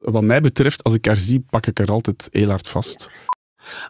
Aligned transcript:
Wat 0.00 0.22
mij 0.22 0.40
betreft, 0.40 0.82
als 0.82 0.94
ik 0.94 1.04
haar 1.04 1.16
zie, 1.16 1.44
pak 1.50 1.66
ik 1.66 1.78
haar 1.78 1.90
altijd 1.90 2.28
heel 2.32 2.48
hard 2.48 2.68
vast. 2.68 3.10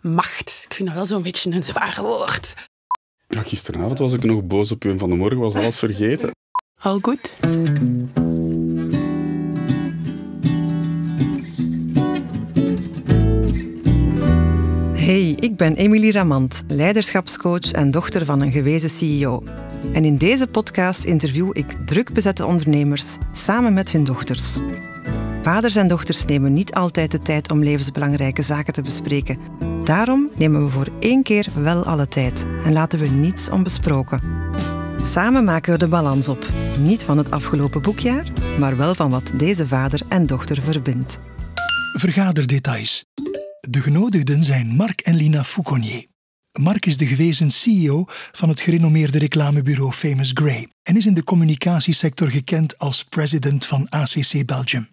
Macht. 0.02 0.62
Ik 0.68 0.74
vind 0.74 0.88
dat 0.88 0.96
wel 0.96 1.06
zo'n 1.06 1.22
beetje 1.22 1.50
een 1.50 1.64
zwaar 1.64 1.98
woord. 2.00 2.54
Ja, 3.28 3.42
gisteravond 3.42 3.98
was 3.98 4.12
ik 4.12 4.24
nog 4.24 4.42
boos 4.42 4.72
op 4.72 4.84
u 4.84 4.90
en 4.90 4.98
van 4.98 5.08
de 5.08 5.14
morgen 5.14 5.38
was 5.38 5.54
alles 5.54 5.78
vergeten. 5.78 6.30
Al 6.80 6.98
goed. 7.02 7.36
Hey, 14.92 15.36
ik 15.40 15.56
ben 15.56 15.76
Emilie 15.76 16.12
Ramant, 16.12 16.64
leiderschapscoach 16.68 17.72
en 17.72 17.90
dochter 17.90 18.24
van 18.24 18.40
een 18.40 18.52
gewezen 18.52 18.90
CEO. 18.90 19.42
En 19.92 20.04
in 20.04 20.16
deze 20.16 20.46
podcast 20.46 21.04
interview 21.04 21.50
ik 21.52 21.76
druk 21.86 22.12
bezette 22.12 22.46
ondernemers 22.46 23.16
samen 23.32 23.72
met 23.72 23.92
hun 23.92 24.04
dochters. 24.04 24.58
Vaders 25.42 25.76
en 25.76 25.88
dochters 25.88 26.24
nemen 26.24 26.52
niet 26.52 26.74
altijd 26.74 27.10
de 27.10 27.20
tijd 27.20 27.50
om 27.50 27.62
levensbelangrijke 27.62 28.42
zaken 28.42 28.72
te 28.72 28.82
bespreken. 28.82 29.38
Daarom 29.84 30.30
nemen 30.36 30.64
we 30.64 30.70
voor 30.70 30.88
één 30.98 31.22
keer 31.22 31.46
wel 31.54 31.84
alle 31.84 32.08
tijd 32.08 32.46
en 32.64 32.72
laten 32.72 32.98
we 32.98 33.06
niets 33.06 33.50
onbesproken. 33.50 34.22
Samen 35.02 35.44
maken 35.44 35.72
we 35.72 35.78
de 35.78 35.88
balans 35.88 36.28
op. 36.28 36.48
Niet 36.78 37.02
van 37.02 37.18
het 37.18 37.30
afgelopen 37.30 37.82
boekjaar, 37.82 38.26
maar 38.58 38.76
wel 38.76 38.94
van 38.94 39.10
wat 39.10 39.32
deze 39.34 39.66
vader 39.66 40.00
en 40.08 40.26
dochter 40.26 40.62
verbindt. 40.62 41.18
Vergaderdetails. 41.92 43.04
De 43.60 43.80
genodigden 43.80 44.44
zijn 44.44 44.66
Marc 44.66 45.00
en 45.00 45.14
Lina 45.14 45.44
Fouconnier. 45.44 46.06
Marc 46.60 46.86
is 46.86 46.96
de 46.96 47.06
gewezen 47.06 47.50
CEO 47.50 48.04
van 48.32 48.48
het 48.48 48.60
gerenommeerde 48.60 49.18
reclamebureau 49.18 49.92
Famous 49.92 50.30
Grey 50.34 50.68
en 50.82 50.96
is 50.96 51.06
in 51.06 51.14
de 51.14 51.24
communicatiesector 51.24 52.28
gekend 52.28 52.78
als 52.78 53.04
president 53.04 53.66
van 53.66 53.88
ACC 53.88 54.46
Belgium. 54.46 54.88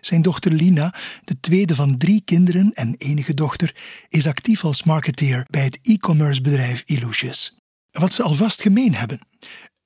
Zijn 0.00 0.22
dochter 0.22 0.52
Lina, 0.52 0.94
de 1.24 1.40
tweede 1.40 1.74
van 1.74 1.98
drie 1.98 2.22
kinderen 2.24 2.72
en 2.72 2.94
enige 2.98 3.34
dochter, 3.34 3.74
is 4.08 4.26
actief 4.26 4.64
als 4.64 4.82
marketeer 4.82 5.46
bij 5.50 5.64
het 5.64 5.78
e-commerce 5.82 6.40
bedrijf 6.40 6.82
Illusius. 6.86 7.58
Wat 7.90 8.12
ze 8.12 8.22
alvast 8.22 8.62
gemeen 8.62 8.94
hebben? 8.94 9.20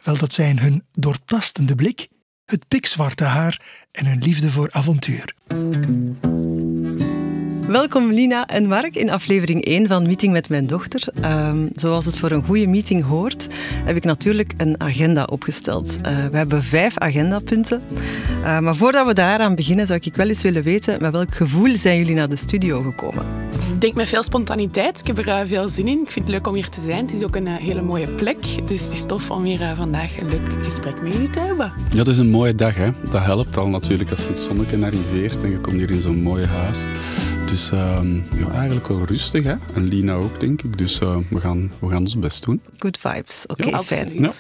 Wel, 0.05 0.19
dat 0.19 0.33
zijn 0.33 0.59
hun 0.59 0.83
doortastende 0.93 1.75
blik, 1.75 2.09
het 2.45 2.69
pikzwarte 2.69 3.25
haar 3.25 3.87
en 3.91 4.07
hun 4.07 4.19
liefde 4.19 4.51
voor 4.51 4.73
avontuur. 4.73 5.35
Welkom 7.75 8.13
Lina 8.13 8.47
en 8.47 8.69
Mark 8.69 8.97
in 8.97 9.11
aflevering 9.11 9.65
1 9.65 9.87
van 9.87 10.07
Meeting 10.07 10.33
met 10.33 10.49
mijn 10.49 10.67
dochter. 10.67 11.09
Um, 11.25 11.71
zoals 11.75 12.05
het 12.05 12.17
voor 12.17 12.31
een 12.31 12.45
goede 12.45 12.67
meeting 12.67 13.05
hoort, 13.05 13.49
heb 13.85 13.97
ik 13.97 14.05
natuurlijk 14.05 14.53
een 14.57 14.81
agenda 14.81 15.25
opgesteld. 15.25 15.97
Uh, 15.97 16.27
we 16.31 16.37
hebben 16.37 16.63
vijf 16.63 16.99
agendapunten. 16.99 17.83
Uh, 18.41 18.59
maar 18.59 18.77
voordat 18.77 19.07
we 19.07 19.15
daaraan 19.15 19.55
beginnen, 19.55 19.87
zou 19.87 20.01
ik 20.03 20.15
wel 20.15 20.29
eens 20.29 20.43
willen 20.43 20.63
weten 20.63 21.01
met 21.01 21.13
welk 21.13 21.35
gevoel 21.35 21.77
zijn 21.77 21.99
jullie 21.99 22.15
naar 22.15 22.29
de 22.29 22.37
studio 22.37 22.83
gekomen? 22.83 23.27
Ik 23.73 23.81
denk 23.81 23.95
met 23.95 24.09
veel 24.09 24.23
spontaniteit. 24.23 25.01
Ik 25.01 25.07
heb 25.07 25.19
er 25.19 25.27
uh, 25.27 25.41
veel 25.47 25.69
zin 25.69 25.89
in. 25.89 26.01
Ik 26.01 26.11
vind 26.11 26.27
het 26.27 26.35
leuk 26.35 26.47
om 26.47 26.55
hier 26.55 26.69
te 26.69 26.81
zijn. 26.81 27.07
Het 27.07 27.15
is 27.15 27.23
ook 27.23 27.37
een 27.37 27.47
hele 27.47 27.83
mooie 27.83 28.09
plek. 28.09 28.69
Dus 28.69 28.83
het 28.83 28.93
is 28.93 29.05
tof 29.05 29.31
om 29.31 29.45
hier 29.45 29.73
vandaag 29.77 30.19
een 30.19 30.29
leuk 30.29 30.63
gesprek 30.63 31.03
met 31.03 31.13
jullie 31.13 31.31
te 31.31 31.41
hebben. 31.41 31.73
Ja, 31.91 31.99
het 31.99 32.09
is 32.09 32.19
een 32.19 32.31
mooie 32.31 32.55
dag. 32.55 32.75
Hè? 32.75 32.91
Dat 33.11 33.25
helpt 33.25 33.57
al 33.57 33.69
natuurlijk 33.69 34.11
als 34.11 34.27
het 34.27 34.39
zonnetje 34.39 34.85
arriveert 34.85 35.43
en 35.43 35.51
je 35.51 35.61
komt 35.61 35.77
hier 35.77 35.91
in 35.91 36.01
zo'n 36.01 36.23
mooi 36.23 36.45
huis. 36.45 36.79
Dus 37.47 37.71
uh, 37.71 37.99
ja, 38.39 38.51
eigenlijk 38.53 38.89
wel 38.89 39.05
rustig. 39.05 39.45
Hè? 39.45 39.55
En 39.75 39.85
Lina 39.85 40.15
ook, 40.15 40.41
denk 40.41 40.63
ik. 40.63 40.79
Dus 40.79 41.01
uh, 41.01 41.19
we, 41.31 41.41
gaan, 41.41 41.73
we 41.81 41.89
gaan 41.89 41.99
ons 41.99 42.19
best 42.19 42.45
doen. 42.45 42.61
Good 42.79 42.99
vibes. 42.99 43.45
Oké, 43.47 43.67
okay, 43.67 43.73
ja, 43.73 43.83
fijn. 43.83 44.19
Ja. 44.19 44.33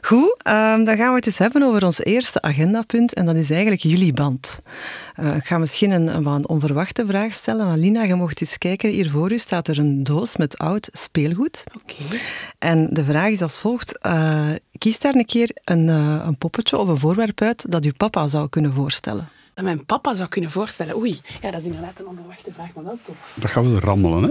Goed, 0.00 0.36
um, 0.46 0.84
dan 0.84 0.96
gaan 0.96 1.08
we 1.08 1.14
het 1.16 1.26
eens 1.26 1.38
hebben 1.38 1.62
over 1.62 1.84
ons 1.84 2.04
eerste 2.04 2.42
agendapunt. 2.42 3.14
En 3.14 3.26
dat 3.26 3.36
is 3.36 3.50
eigenlijk 3.50 3.82
jullie 3.82 4.12
band. 4.12 4.58
Uh, 5.20 5.36
ik 5.36 5.44
ga 5.44 5.58
misschien 5.58 5.90
een, 5.90 6.16
een, 6.16 6.26
een, 6.26 6.48
onverwachte 6.48 7.06
vraag 7.06 7.34
stellen. 7.34 7.66
Maar 7.66 7.76
Lina, 7.76 8.02
je 8.02 8.14
mocht 8.14 8.40
eens 8.40 8.58
kijken. 8.58 8.90
Hier 8.90 9.10
voor 9.10 9.32
u 9.32 9.38
staat 9.38 9.68
er 9.68 9.78
een 9.78 10.02
doos 10.02 10.36
met 10.36 10.58
oud 10.58 10.88
speelgoed. 10.92 11.64
Oké. 11.74 12.02
Okay. 12.04 12.20
En 12.58 12.88
de 12.90 13.04
vraag 13.04 13.30
is 13.30 13.42
als 13.42 13.58
volgt. 13.58 13.98
Uh, 14.06 14.50
kies 14.78 14.98
daar 14.98 15.14
een 15.14 15.26
keer 15.26 15.50
een, 15.64 15.88
uh, 15.88 16.22
een 16.26 16.38
poppetje 16.38 16.78
of 16.78 16.88
een 16.88 16.98
voorwerp 16.98 17.40
uit 17.40 17.64
dat 17.68 17.84
uw 17.84 17.92
papa 17.96 18.28
zou 18.28 18.48
kunnen 18.48 18.72
voorstellen 18.72 19.28
dat 19.54 19.64
mijn 19.64 19.84
papa 19.84 20.14
zou 20.14 20.28
kunnen 20.28 20.50
voorstellen. 20.50 20.96
Oei, 20.96 21.20
ja, 21.42 21.50
dat 21.50 21.60
is 21.60 21.66
inderdaad 21.66 22.00
een 22.00 22.06
onverwachte 22.06 22.52
vraag, 22.52 22.68
maar 22.74 22.84
wel 22.84 22.98
tof. 23.04 23.16
Dat 23.34 23.50
gaat 23.50 23.64
wel 23.64 23.78
rammelen, 23.78 24.22
hè? 24.22 24.30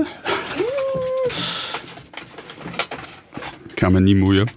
Ik 3.72 3.80
ga 3.80 3.90
me 3.90 4.00
niet 4.00 4.18
moeien. 4.18 4.48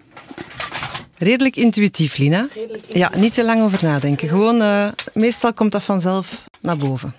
Redelijk 1.19 1.57
intuïtief, 1.57 2.17
Lina. 2.17 2.49
Redelijk 2.55 2.83
intuïtief. 2.83 2.97
Ja, 2.97 3.11
niet 3.19 3.35
te 3.35 3.45
lang 3.45 3.63
over 3.63 3.79
nadenken. 3.83 4.29
Gewoon, 4.29 4.61
uh, 4.61 4.89
meestal 5.13 5.53
komt 5.53 5.73
dat 5.73 5.83
vanzelf 5.83 6.45
naar 6.61 6.77
boven. 6.77 7.15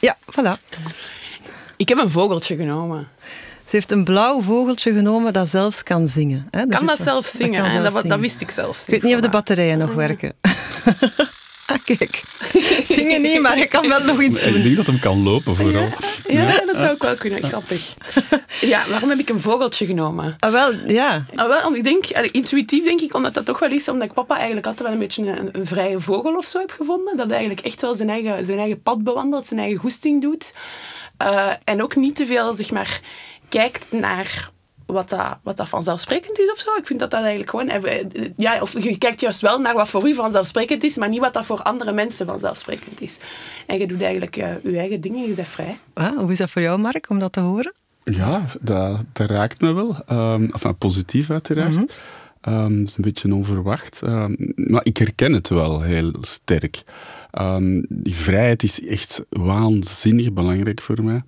Ja, 0.00 0.16
voilà. 0.24 0.52
Ik 1.76 1.88
heb 1.88 1.98
een 1.98 2.10
vogeltje 2.10 2.56
genomen. 2.56 3.08
Ze 3.64 3.76
heeft 3.76 3.92
een 3.92 4.04
blauw 4.04 4.40
vogeltje 4.40 4.92
genomen 4.92 5.32
dat 5.32 5.48
zelfs 5.48 5.82
kan 5.82 6.08
zingen. 6.08 6.48
Hè? 6.50 6.66
Kan 6.66 6.86
dat 6.86 6.98
zelf 6.98 7.26
zingen? 7.26 7.62
Dat, 7.62 7.82
dat, 7.82 7.92
zingen. 7.92 8.08
dat, 8.08 8.20
wist 8.20 8.40
ik 8.40 8.50
zelf. 8.50 8.80
Ik 8.80 8.86
weet 8.86 9.02
niet 9.02 9.14
of 9.14 9.20
de 9.20 9.28
batterijen 9.28 9.78
nog 9.78 9.94
werken. 9.94 10.32
Ah, 11.70 11.78
kijk. 11.96 12.22
Zingen 12.88 13.22
niet, 13.22 13.40
maar 13.40 13.56
hij 13.56 13.66
kan 13.66 13.88
wel 13.88 14.04
nog 14.04 14.22
iets 14.22 14.42
doen. 14.42 14.54
Ik 14.54 14.62
denk 14.62 14.76
dat 14.76 14.86
hem 14.86 14.98
kan 14.98 15.22
lopen, 15.22 15.56
vooral. 15.56 15.88
Ja, 16.28 16.42
ja 16.42 16.64
dat 16.66 16.76
zou 16.76 16.94
ik 16.94 17.02
wel 17.02 17.14
kunnen. 17.14 17.42
Grappig. 17.42 17.94
Ja, 18.60 18.88
waarom 18.88 19.08
heb 19.08 19.18
ik 19.18 19.28
een 19.28 19.40
vogeltje 19.40 19.86
genomen? 19.86 20.36
Ah, 20.38 20.50
wel, 20.50 20.72
ja. 20.86 21.26
Ah, 21.34 21.48
wel, 21.48 21.74
ik 21.74 21.84
denk, 21.84 22.06
intuïtief 22.06 22.84
denk 22.84 23.00
ik, 23.00 23.14
omdat 23.14 23.34
dat 23.34 23.44
toch 23.44 23.58
wel 23.58 23.70
is, 23.70 23.88
omdat 23.88 24.08
ik 24.08 24.14
papa 24.14 24.36
eigenlijk 24.36 24.66
altijd 24.66 24.88
wel 24.88 24.92
een 24.92 25.02
beetje 25.02 25.26
een, 25.26 25.48
een 25.52 25.66
vrije 25.66 26.00
vogel 26.00 26.36
of 26.36 26.46
zo 26.46 26.58
heb 26.58 26.70
gevonden. 26.70 27.16
Dat 27.16 27.26
hij 27.26 27.36
eigenlijk 27.36 27.66
echt 27.66 27.80
wel 27.80 27.94
zijn 27.94 28.10
eigen, 28.10 28.44
zijn 28.44 28.58
eigen 28.58 28.82
pad 28.82 29.04
bewandelt, 29.04 29.46
zijn 29.46 29.60
eigen 29.60 29.78
goesting 29.78 30.22
doet. 30.22 30.52
Uh, 31.22 31.50
en 31.64 31.82
ook 31.82 31.96
niet 31.96 32.16
te 32.16 32.26
veel, 32.26 32.54
zeg 32.54 32.70
maar, 32.70 33.00
kijkt 33.48 33.86
naar 33.90 34.50
wat 34.92 35.08
dat, 35.08 35.38
wat 35.42 35.56
dat 35.56 35.68
vanzelfsprekend 35.68 36.38
is 36.38 36.50
of 36.52 36.58
zo. 36.58 36.76
Ik 36.76 36.86
vind 36.86 37.00
dat 37.00 37.10
dat 37.10 37.20
eigenlijk 37.20 37.50
gewoon... 37.50 38.32
Ja, 38.36 38.60
of 38.60 38.82
je 38.82 38.98
kijkt 38.98 39.20
juist 39.20 39.40
wel 39.40 39.60
naar 39.60 39.74
wat 39.74 39.88
voor 39.88 40.08
u 40.08 40.14
vanzelfsprekend 40.14 40.84
is, 40.84 40.96
maar 40.96 41.08
niet 41.08 41.20
wat 41.20 41.32
dat 41.32 41.46
voor 41.46 41.62
andere 41.62 41.92
mensen 41.92 42.26
vanzelfsprekend 42.26 43.00
is. 43.00 43.18
En 43.66 43.78
je 43.78 43.86
doet 43.86 44.02
eigenlijk 44.02 44.36
uh, 44.36 44.62
je 44.62 44.78
eigen 44.78 45.00
dingen, 45.00 45.28
je 45.28 45.34
bent 45.34 45.48
vrij. 45.48 45.78
Ah, 45.92 46.16
hoe 46.16 46.32
is 46.32 46.38
dat 46.38 46.50
voor 46.50 46.62
jou, 46.62 46.78
Mark, 46.78 47.10
om 47.10 47.18
dat 47.18 47.32
te 47.32 47.40
horen? 47.40 47.72
Ja, 48.04 48.46
dat, 48.60 49.00
dat 49.12 49.30
raakt 49.30 49.60
me 49.60 49.72
wel. 49.72 49.96
Um, 50.10 50.50
enfin, 50.52 50.78
positief 50.78 51.30
uiteraard. 51.30 51.70
Mm 51.70 51.88
-hmm. 52.40 52.54
um, 52.54 52.78
dat 52.78 52.88
is 52.88 52.96
een 52.96 53.04
beetje 53.04 53.34
onverwacht. 53.34 54.00
Um, 54.04 54.36
maar 54.54 54.84
ik 54.84 54.96
herken 54.96 55.32
het 55.32 55.48
wel 55.48 55.80
heel 55.80 56.12
sterk. 56.20 56.82
die 57.88 58.14
vrijheid 58.14 58.62
is 58.62 58.86
echt 58.86 59.24
waanzinnig 59.28 60.32
belangrijk 60.32 60.80
voor 60.80 61.04
mij. 61.04 61.22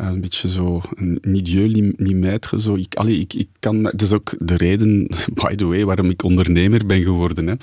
Uh, 0.00 0.06
een 0.06 0.20
beetje 0.20 0.48
zo, 0.48 0.82
niet 1.20 1.50
je, 1.50 1.94
niet 1.96 2.24
maître. 2.24 2.58
Zo. 2.58 2.74
Ik, 2.74 2.94
allee, 2.94 3.18
ik, 3.18 3.34
ik 3.34 3.48
kan, 3.60 3.82
dat 3.82 4.02
is 4.02 4.12
ook 4.12 4.34
de 4.38 4.56
reden, 4.56 5.06
by 5.42 5.54
the 5.54 5.64
way, 5.64 5.84
waarom 5.84 6.10
ik 6.10 6.22
ondernemer 6.22 6.86
ben 6.86 7.02
geworden. 7.02 7.46
Hè. 7.46 7.54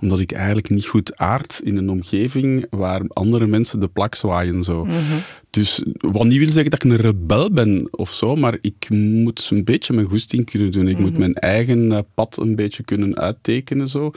Omdat 0.00 0.20
ik 0.20 0.32
eigenlijk 0.32 0.70
niet 0.70 0.86
goed 0.86 1.16
aard 1.16 1.60
in 1.64 1.76
een 1.76 1.90
omgeving 1.90 2.66
waar 2.70 3.02
andere 3.08 3.46
mensen 3.46 3.80
de 3.80 3.88
plak 3.88 4.14
zwaaien. 4.14 4.62
Zo. 4.62 4.84
Mm 4.84 4.90
-hmm. 4.90 5.20
Dus 5.50 5.82
wat 5.98 6.24
niet 6.24 6.38
wil 6.38 6.48
zeggen 6.48 6.70
dat 6.70 6.84
ik 6.84 6.90
een 6.90 6.96
rebel 6.96 7.50
ben 7.50 7.88
of 7.90 8.10
zo, 8.10 8.36
maar 8.36 8.58
ik 8.60 8.90
moet 8.90 9.48
een 9.52 9.64
beetje 9.64 9.92
mijn 9.92 10.06
goesting 10.06 10.50
kunnen 10.50 10.72
doen. 10.72 10.88
Ik 10.88 10.88
mm 10.88 10.94
-hmm. 10.94 11.04
moet 11.04 11.18
mijn 11.18 11.34
eigen 11.34 12.06
pad 12.14 12.38
een 12.38 12.56
beetje 12.56 12.82
kunnen 12.82 13.18
uittekenen. 13.18 13.88
Zo. 13.88 14.10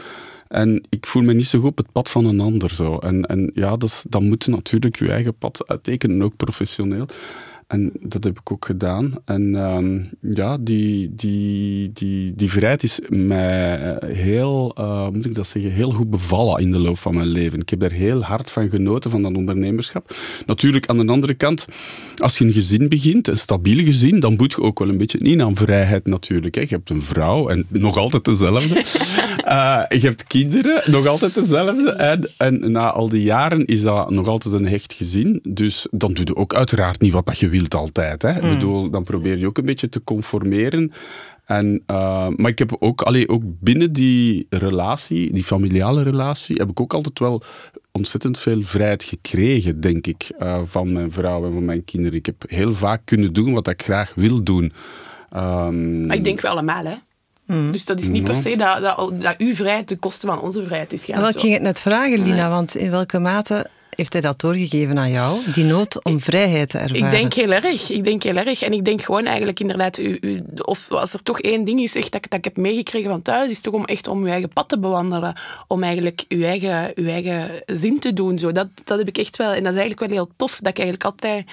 En 0.47 0.83
ik 0.89 1.05
voel 1.05 1.21
me 1.21 1.33
niet 1.33 1.47
zo 1.47 1.59
goed 1.59 1.69
op 1.69 1.77
het 1.77 1.91
pad 1.91 2.09
van 2.09 2.25
een 2.25 2.39
ander. 2.39 2.75
Zo. 2.75 2.97
En, 2.97 3.25
en 3.25 3.51
ja, 3.53 3.77
dus, 3.77 4.05
dan 4.09 4.27
moet 4.27 4.43
je 4.43 4.51
natuurlijk 4.51 4.99
je 4.99 5.11
eigen 5.11 5.35
pad 5.37 5.67
uittekenen, 5.67 6.21
ook 6.21 6.35
professioneel. 6.35 7.07
En 7.69 7.91
dat 7.99 8.23
heb 8.23 8.39
ik 8.39 8.51
ook 8.51 8.65
gedaan. 8.65 9.13
En 9.25 9.53
uh, 9.53 10.35
ja, 10.35 10.57
die, 10.57 11.13
die, 11.15 11.91
die, 11.93 12.35
die 12.35 12.51
vrijheid 12.51 12.83
is 12.83 12.99
mij 13.09 13.97
heel, 14.05 14.75
uh, 14.79 15.07
moet 15.09 15.25
ik 15.25 15.35
dat 15.35 15.47
zeggen, 15.47 15.71
heel 15.71 15.91
goed 15.91 16.09
bevallen 16.09 16.61
in 16.61 16.71
de 16.71 16.79
loop 16.79 16.97
van 16.97 17.15
mijn 17.15 17.27
leven. 17.27 17.59
Ik 17.59 17.69
heb 17.69 17.79
daar 17.79 17.91
heel 17.91 18.23
hard 18.23 18.51
van 18.51 18.69
genoten, 18.69 19.11
van 19.11 19.21
dat 19.21 19.35
ondernemerschap. 19.35 20.15
Natuurlijk, 20.45 20.87
aan 20.87 20.97
de 20.97 21.11
andere 21.11 21.33
kant, 21.33 21.65
als 22.17 22.37
je 22.37 22.45
een 22.45 22.51
gezin 22.51 22.89
begint, 22.89 23.27
een 23.27 23.37
stabiel 23.37 23.83
gezin, 23.83 24.19
dan 24.19 24.35
moet 24.35 24.51
je 24.51 24.61
ook 24.61 24.79
wel 24.79 24.89
een 24.89 24.97
beetje 24.97 25.17
in 25.17 25.41
aan 25.41 25.55
vrijheid 25.55 26.05
natuurlijk. 26.05 26.55
Hè. 26.55 26.61
Je 26.61 26.67
hebt 26.67 26.89
een 26.89 27.03
vrouw, 27.03 27.49
en 27.49 27.65
nog 27.67 27.97
altijd 27.97 28.25
dezelfde. 28.25 28.75
uh, 28.75 29.83
je 30.01 30.07
hebt 30.07 30.23
kinderen, 30.23 30.81
nog 30.85 31.07
altijd 31.07 31.33
dezelfde. 31.33 31.91
En, 31.91 32.29
en 32.37 32.71
na 32.71 32.91
al 32.91 33.09
die 33.09 33.23
jaren 33.23 33.65
is 33.65 33.81
dat 33.81 34.09
nog 34.09 34.27
altijd 34.27 34.53
een 34.53 34.67
hecht 34.67 34.93
gezin. 34.93 35.39
Dus 35.43 35.87
dan 35.91 36.13
doe 36.13 36.25
je 36.25 36.35
ook 36.35 36.53
uiteraard 36.53 37.01
niet 37.01 37.11
wat 37.11 37.39
je 37.39 37.49
wil 37.49 37.58
altijd. 37.67 38.21
Hè. 38.21 38.31
Mm. 38.31 38.37
Ik 38.37 38.53
bedoel, 38.53 38.89
dan 38.89 39.03
probeer 39.03 39.37
je 39.37 39.47
ook 39.47 39.57
een 39.57 39.65
beetje 39.65 39.89
te 39.89 40.03
conformeren. 40.03 40.91
En, 41.45 41.83
uh, 41.87 42.27
maar 42.35 42.51
ik 42.51 42.59
heb 42.59 42.75
ook, 42.79 43.01
allee, 43.01 43.29
ook 43.29 43.41
binnen 43.45 43.93
die 43.93 44.45
relatie, 44.49 45.33
die 45.33 45.43
familiale 45.43 46.03
relatie, 46.03 46.55
heb 46.55 46.69
ik 46.69 46.79
ook 46.79 46.93
altijd 46.93 47.19
wel 47.19 47.41
ontzettend 47.91 48.37
veel 48.37 48.61
vrijheid 48.61 49.03
gekregen, 49.03 49.81
denk 49.81 50.07
ik, 50.07 50.31
uh, 50.39 50.61
van 50.63 50.93
mijn 50.93 51.11
vrouw 51.11 51.45
en 51.45 51.53
van 51.53 51.65
mijn 51.65 51.83
kinderen. 51.83 52.17
Ik 52.17 52.25
heb 52.25 52.43
heel 52.47 52.73
vaak 52.73 53.01
kunnen 53.05 53.33
doen 53.33 53.53
wat 53.53 53.67
ik 53.67 53.83
graag 53.83 54.13
wil 54.15 54.43
doen. 54.43 54.73
Um, 55.35 56.05
maar 56.05 56.15
ik 56.15 56.23
denk 56.23 56.41
wel 56.41 56.51
allemaal, 56.51 56.85
hè? 56.85 56.95
Mm. 57.45 57.71
Dus 57.71 57.85
dat 57.85 57.99
is 57.99 58.07
niet 58.07 58.23
per 58.23 58.35
se 58.35 58.57
dat, 58.57 58.81
dat, 58.81 59.21
dat 59.21 59.35
uw 59.37 59.55
vrijheid 59.55 59.87
ten 59.87 59.99
koste 59.99 60.27
van 60.27 60.41
onze 60.41 60.63
vrijheid 60.63 60.93
is. 60.93 61.03
Gaan, 61.05 61.21
wel, 61.21 61.29
ik 61.29 61.39
ging 61.39 61.53
het 61.53 61.61
net 61.61 61.79
vragen, 61.79 62.23
Lina, 62.23 62.49
want 62.49 62.75
in 62.75 62.91
welke 62.91 63.19
mate 63.19 63.69
heeft 63.95 64.13
hij 64.13 64.21
dat 64.21 64.39
doorgegeven 64.39 64.97
aan 64.97 65.11
jou? 65.11 65.51
Die 65.53 65.63
nood 65.63 66.03
om 66.03 66.19
vrijheid 66.19 66.69
te 66.69 66.77
ervaren? 66.77 67.05
Ik 67.05 67.11
denk 67.11 67.33
heel 67.33 67.51
erg. 67.51 67.89
Ik 67.89 68.03
denk 68.03 68.23
heel 68.23 68.35
erg. 68.35 68.61
En 68.61 68.73
ik 68.73 68.85
denk 68.85 69.01
gewoon 69.01 69.25
eigenlijk 69.25 69.59
inderdaad, 69.59 69.97
u, 69.97 70.17
u, 70.21 70.43
of 70.61 70.91
als 70.91 71.13
er 71.13 71.23
toch 71.23 71.39
één 71.39 71.63
ding 71.63 71.79
is 71.79 71.95
echt 71.95 72.11
dat, 72.11 72.25
dat 72.29 72.37
ik 72.37 72.43
heb 72.43 72.57
meegekregen 72.57 73.09
van 73.09 73.21
thuis, 73.21 73.49
is 73.49 73.59
toch 73.59 73.73
om 73.73 73.85
echt 73.85 74.07
om 74.07 74.21
uw 74.21 74.29
eigen 74.29 74.49
pad 74.49 74.69
te 74.69 74.79
bewandelen. 74.79 75.33
Om 75.67 75.83
eigenlijk 75.83 76.25
uw 76.27 76.43
eigen, 76.43 76.91
uw 76.95 77.07
eigen 77.07 77.49
zin 77.65 77.99
te 77.99 78.13
doen. 78.13 78.39
Zo. 78.39 78.51
Dat, 78.51 78.67
dat 78.83 78.97
heb 78.97 79.07
ik 79.07 79.17
echt 79.17 79.35
wel. 79.35 79.51
En 79.51 79.63
dat 79.63 79.73
is 79.73 79.79
eigenlijk 79.79 79.99
wel 79.99 80.09
heel 80.09 80.31
tof. 80.35 80.59
Dat 80.59 80.67
ik 80.67 80.79
eigenlijk 80.79 81.03
altijd 81.03 81.45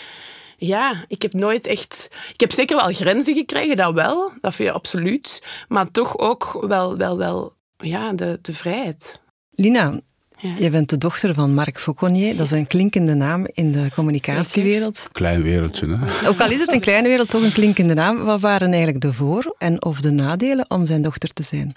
ja, 0.59 1.05
ik 1.09 1.23
heb 1.23 1.33
nooit 1.33 1.67
echt... 1.67 2.09
Ik 2.33 2.41
heb 2.41 2.53
zeker 2.53 2.77
wel 2.77 2.93
grenzen 2.93 3.35
gekregen, 3.35 3.77
dat 3.77 3.95
wel. 3.95 4.33
Dat 4.41 4.55
vind 4.55 4.69
je 4.69 4.75
absoluut. 4.75 5.43
Maar 5.69 5.91
toch 5.91 6.19
ook 6.19 6.65
wel, 6.69 6.97
wel, 6.97 7.19
wel 7.19 7.55
ja, 7.77 8.13
de, 8.13 8.39
de 8.43 8.55
vrijheid. 8.55 9.23
Lina, 9.51 10.01
ja. 10.37 10.51
je 10.59 10.71
bent 10.71 10.89
de 10.91 10.99
dochter 10.99 11.35
van 11.35 11.55
Marc 11.55 11.81
Fauconnier. 11.81 12.37
Dat 12.37 12.47
is 12.47 12.51
een 12.51 12.67
klinkende 12.67 13.15
naam 13.15 13.47
in 13.53 13.73
de 13.73 13.89
communicatiewereld. 13.95 15.09
Klein 15.13 15.43
wereldje, 15.43 15.99
hè? 16.01 16.29
Ook 16.29 16.41
al 16.41 16.51
is 16.51 16.61
het 16.61 16.73
een 16.73 16.81
kleine 16.81 17.09
wereld, 17.09 17.31
toch 17.31 17.43
een 17.43 17.53
klinkende 17.53 17.95
naam. 17.95 18.25
Wat 18.25 18.41
waren 18.41 18.69
eigenlijk 18.69 19.01
de 19.01 19.13
voor- 19.13 19.55
en 19.59 19.85
of 19.85 20.01
de 20.01 20.11
nadelen 20.11 20.65
om 20.71 20.87
zijn 20.87 21.03
dochter 21.03 21.33
te 21.33 21.43
zijn? 21.43 21.73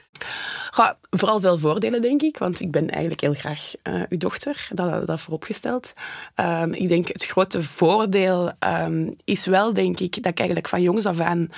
Vooral 1.12 1.40
veel 1.40 1.58
voordelen, 1.58 2.02
denk 2.02 2.22
ik. 2.22 2.38
Want 2.38 2.60
ik 2.60 2.72
ben 2.72 2.90
eigenlijk 2.90 3.22
heel 3.22 3.34
graag 3.34 3.72
uh, 3.84 4.02
uw 4.10 4.18
dochter. 4.18 4.68
Dat, 4.70 5.08
dat 5.08 5.20
vooropgesteld. 5.20 5.94
Um, 6.36 6.74
ik 6.74 6.90
denk 6.90 7.08
het 7.08 7.26
grote 7.26 7.64
voordeel 7.64 8.52
um, 8.84 9.16
is 9.24 9.46
wel, 9.46 9.74
denk 9.74 10.00
ik, 10.00 10.16
dat 10.16 10.32
ik 10.32 10.38
eigenlijk 10.38 10.68
van 10.68 10.82
jongs 10.82 11.06
af 11.06 11.20
aan 11.20 11.50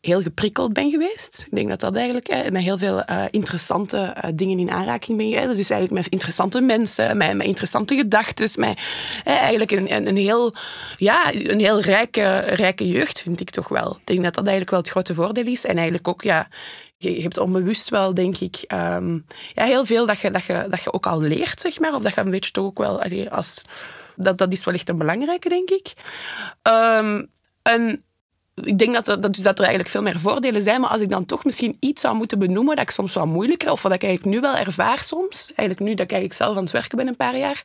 heel 0.00 0.22
geprikkeld 0.22 0.72
ben 0.72 0.90
geweest. 0.90 1.44
Ik 1.50 1.56
denk 1.56 1.68
dat 1.68 1.80
dat 1.80 1.94
eigenlijk 1.94 2.28
eh, 2.28 2.50
met 2.50 2.62
heel 2.62 2.78
veel 2.78 3.02
uh, 3.10 3.24
interessante 3.30 4.16
uh, 4.16 4.30
dingen 4.34 4.58
in 4.58 4.70
aanraking 4.70 5.18
ben 5.18 5.28
geweest. 5.28 5.56
Dus 5.56 5.70
eigenlijk 5.70 6.02
met 6.02 6.12
interessante 6.12 6.60
mensen, 6.60 7.16
met, 7.16 7.36
met 7.36 7.46
interessante 7.46 7.96
gedachten. 7.96 8.60
Met 8.60 8.80
eigenlijk 9.24 9.70
een, 9.70 9.94
een, 9.94 10.06
een, 10.06 10.16
heel, 10.16 10.54
ja, 10.96 11.34
een 11.34 11.60
heel 11.60 11.80
rijke, 11.80 12.38
rijke 12.38 12.88
jeugd, 12.88 13.20
vind 13.20 13.40
ik 13.40 13.50
toch 13.50 13.68
wel. 13.68 13.96
Ik 14.00 14.06
denk 14.06 14.22
dat 14.22 14.34
dat 14.34 14.46
eigenlijk 14.46 14.70
wel 14.70 14.80
het 14.80 14.90
grote 14.90 15.14
voordeel 15.14 15.46
is. 15.46 15.64
En 15.64 15.74
eigenlijk 15.74 16.08
ook, 16.08 16.22
ja, 16.22 16.48
je, 16.98 17.22
hebt 17.22 17.38
onbewust 17.38 17.88
wel, 17.88 18.14
denk 18.14 18.38
ik, 18.38 18.64
um, 18.72 19.24
ja, 19.54 19.64
heel 19.64 19.84
veel 19.84 20.06
dat 20.06 20.18
je, 20.18 20.30
dat, 20.30 20.44
je, 20.44 20.66
dat 20.70 20.82
je 20.82 20.92
ook 20.92 21.06
al 21.06 21.20
leert, 21.20 21.60
zeg 21.60 21.78
maar. 21.78 21.94
Of 21.94 22.02
dat 22.02 22.14
je 22.14 22.20
een 22.20 22.30
beetje 22.30 22.50
toch 22.50 22.64
ook 22.64 22.78
wel, 22.78 23.02
allee, 23.02 23.30
als, 23.30 23.62
dat, 24.16 24.38
dat 24.38 24.52
is 24.52 24.64
wel 24.64 24.74
echt 24.74 24.88
een 24.88 24.98
belangrijke, 24.98 25.48
denk 25.48 25.70
ik. 25.70 25.92
Um, 26.62 27.30
en 27.62 28.04
ik 28.62 28.78
denk 28.78 28.94
dat 28.94 29.04
dat, 29.04 29.22
dus 29.22 29.42
dat 29.42 29.58
er 29.58 29.64
eigenlijk 29.64 29.90
veel 29.90 30.02
meer 30.02 30.18
voordelen 30.18 30.62
zijn, 30.62 30.80
maar 30.80 30.90
als 30.90 31.00
ik 31.00 31.08
dan 31.08 31.26
toch 31.26 31.44
misschien 31.44 31.76
iets 31.80 32.00
zou 32.00 32.14
moeten 32.14 32.38
benoemen 32.38 32.76
dat 32.76 32.84
ik 32.84 32.90
soms 32.90 33.14
wat 33.14 33.26
moeilijker, 33.26 33.70
of 33.70 33.82
wat 33.82 33.92
ik 33.92 34.02
eigenlijk 34.02 34.34
nu 34.34 34.40
wel 34.40 34.56
ervaar 34.56 35.02
soms, 35.02 35.52
eigenlijk 35.54 35.80
nu 35.88 35.94
dat 35.94 36.12
ik 36.12 36.32
zelf 36.32 36.56
aan 36.56 36.62
het 36.62 36.72
werken 36.72 36.98
ben 36.98 37.06
een 37.06 37.16
paar 37.16 37.36
jaar, 37.36 37.62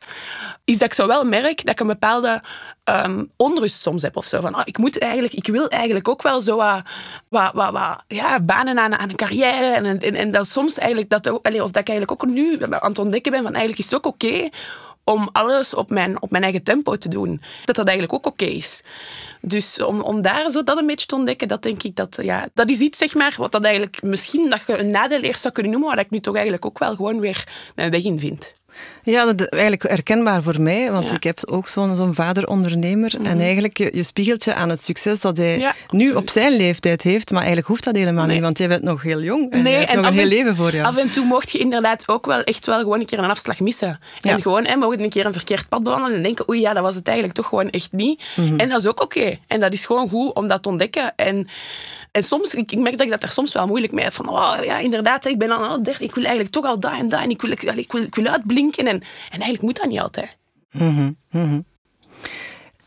is 0.64 0.78
dat 0.78 0.88
ik 0.88 0.94
zo 0.94 1.06
wel 1.06 1.24
merk 1.24 1.64
dat 1.64 1.74
ik 1.74 1.80
een 1.80 1.86
bepaalde 1.86 2.42
um, 2.84 3.30
onrust 3.36 3.82
soms 3.82 4.02
heb 4.02 4.16
of 4.16 4.26
zo. 4.26 4.40
Van, 4.40 4.54
oh, 4.54 4.62
ik, 4.64 4.78
moet 4.78 4.98
eigenlijk, 4.98 5.34
ik 5.34 5.46
wil 5.46 5.68
eigenlijk 5.68 6.08
ook 6.08 6.22
wel 6.22 6.40
zo 6.40 6.56
wat, 6.56 6.82
wat, 7.28 7.52
wat, 7.52 7.72
wat 7.72 8.02
ja, 8.08 8.40
banen 8.40 8.78
aan, 8.78 8.94
aan 8.98 9.08
een 9.08 9.16
carrière. 9.16 9.74
En, 9.74 10.00
en, 10.00 10.14
en 10.14 10.30
dat 10.30 10.46
soms 10.46 10.78
eigenlijk, 10.78 11.10
dat, 11.10 11.30
of 11.30 11.42
dat 11.42 11.76
ik 11.76 11.88
eigenlijk 11.88 12.12
ook 12.12 12.26
nu 12.26 12.62
aan 12.62 12.88
het 12.88 12.98
ontdekken 12.98 13.32
ben 13.32 13.42
van 13.42 13.52
eigenlijk 13.52 13.78
is 13.78 13.84
het 13.84 13.94
ook 13.94 14.06
oké 14.06 14.26
okay 14.26 14.50
om 15.04 15.28
alles 15.32 15.74
op 15.74 15.90
mijn, 15.90 16.22
op 16.22 16.30
mijn 16.30 16.42
eigen 16.42 16.62
tempo 16.62 16.96
te 16.96 17.08
doen. 17.08 17.40
Dat 17.64 17.76
dat 17.76 17.86
eigenlijk 17.86 18.16
ook 18.16 18.32
oké 18.32 18.44
is. 18.44 18.82
Dus 19.40 19.82
om, 19.82 20.00
om 20.00 20.22
daar 20.22 20.50
zo 20.50 20.62
dat 20.62 20.78
een 20.78 20.86
beetje 20.86 21.06
te 21.06 21.14
ontdekken, 21.14 21.48
dat 21.48 21.62
denk 21.62 21.82
ik 21.82 21.96
dat, 21.96 22.18
ja, 22.22 22.48
dat 22.54 22.68
is 22.68 22.78
iets, 22.78 22.98
zeg 22.98 23.14
maar, 23.14 23.34
wat 23.36 23.52
dat 23.52 23.64
eigenlijk 23.64 24.02
misschien 24.02 24.50
dat 24.50 24.60
je 24.66 24.78
een 24.78 24.90
nadeel 24.90 25.20
eerst 25.20 25.40
zou 25.40 25.54
kunnen 25.54 25.72
noemen, 25.72 25.90
waar 25.90 26.04
ik 26.04 26.10
nu 26.10 26.20
toch 26.20 26.34
eigenlijk 26.34 26.64
ook 26.64 26.78
wel 26.78 26.94
gewoon 26.94 27.20
weer 27.20 27.48
mijn 27.74 27.90
weg 27.90 28.04
in 28.04 28.18
vind. 28.18 28.54
Ja, 29.02 29.24
dat 29.24 29.40
is 29.40 29.46
eigenlijk 29.46 29.82
herkenbaar 29.82 30.42
voor 30.42 30.60
mij, 30.60 30.90
want 30.90 31.12
ik 31.12 31.22
heb 31.22 31.38
ook 31.46 31.68
zo'n 31.68 31.96
zo'n 31.96 32.14
vader-ondernemer. 32.14 33.14
Mm 33.18 33.24
-hmm. 33.24 33.32
En 33.32 33.40
eigenlijk, 33.40 33.78
je, 33.78 33.90
je, 33.92 34.02
spiegelt 34.02 34.44
je 34.44 34.54
aan 34.54 34.68
het 34.68 34.84
succes 34.84 35.20
dat 35.20 35.36
hij 35.36 35.58
ja, 35.58 35.74
nu 35.90 36.12
op 36.12 36.30
zijn 36.30 36.56
leeftijd 36.56 37.02
heeft, 37.02 37.30
maar 37.30 37.38
eigenlijk 37.38 37.68
hoeft 37.68 37.84
dat 37.84 37.96
helemaal 37.96 38.26
nee. 38.26 38.34
niet, 38.34 38.44
want 38.44 38.58
jij 38.58 38.68
bent 38.68 38.82
nog 38.82 39.02
heel 39.02 39.22
jong 39.22 39.52
en 39.52 39.62
nee, 39.62 39.84
en 39.86 39.96
nog 39.96 40.06
een 40.06 40.12
heel 40.12 40.26
leven 40.26 40.56
voor 40.56 40.72
jou. 40.72 40.86
Af 40.86 40.96
en 40.96 41.10
toe 41.10 41.24
mocht 41.24 41.50
je 41.50 41.58
inderdaad 41.58 42.08
ook 42.08 42.26
wel 42.26 42.42
echt 42.42 42.66
wel 42.66 42.78
gewoon 42.78 43.00
een 43.00 43.06
keer 43.06 43.18
een 43.18 43.30
afslag 43.30 43.60
missen. 43.60 44.00
En 44.20 44.42
gewoon, 44.42 44.66
hè, 44.66 44.76
mogen 44.76 45.00
een 45.00 45.10
keer 45.10 45.26
een 45.26 45.32
verkeerd 45.32 45.68
pad 45.68 45.82
bewandelen 45.82 46.16
en 46.16 46.22
denken, 46.22 46.48
oei 46.48 46.60
ja, 46.60 46.72
dat 46.72 46.82
was 46.82 46.94
het 46.94 47.06
eigenlijk 47.06 47.36
toch 47.36 47.46
gewoon 47.46 47.70
echt 47.70 47.92
niet. 47.92 48.24
Mm 48.36 48.46
-hmm. 48.46 48.58
En 48.58 48.68
dat 48.68 48.80
is 48.80 48.86
ook 48.86 49.02
oké. 49.02 49.18
Okay. 49.18 49.40
En 49.46 49.60
dat 49.60 49.72
is 49.72 49.86
gewoon 49.86 50.08
goed 50.08 50.34
om 50.34 50.48
dat 50.48 50.62
te 50.62 50.68
ontdekken. 50.68 51.12
En 51.16 51.46
en 52.14 52.24
soms, 52.24 52.54
ik, 52.54 52.72
ik, 52.72 52.78
merk 52.78 52.96
dat 52.96 53.06
ik 53.06 53.12
dat 53.12 53.22
er 53.22 53.30
soms 53.30 53.52
wel 53.52 53.66
moeilijk 53.66 53.92
mee 53.92 54.04
heb. 54.04 54.12
Van, 54.12 54.28
oh, 54.28 54.56
ja, 54.62 54.78
inderdaad, 54.78 55.24
ik 55.24 55.38
ben 55.38 55.50
al 55.50 55.82
30, 55.82 56.02
ik 56.02 56.14
wil 56.14 56.24
eigenlijk 56.24 56.54
toch 56.54 56.64
al 56.64 56.80
dat 56.80 56.92
en 56.92 57.08
dat. 57.08 57.20
En 57.20 57.30
ik 57.30 57.42
wil, 57.42 57.50
ik, 57.50 57.62
ik 57.62 57.92
wil, 57.92 58.02
ik 58.02 58.14
wil 58.14 58.26
uitblinken. 58.26 58.86
En, 58.86 58.94
en 58.94 59.02
eigenlijk 59.30 59.62
moet 59.62 59.76
dat 59.76 59.86
niet 59.86 60.00
altijd. 60.00 60.36
Mm 60.70 60.96
-hmm, 60.96 61.16
mm 61.30 61.48
-hmm. 61.48 61.64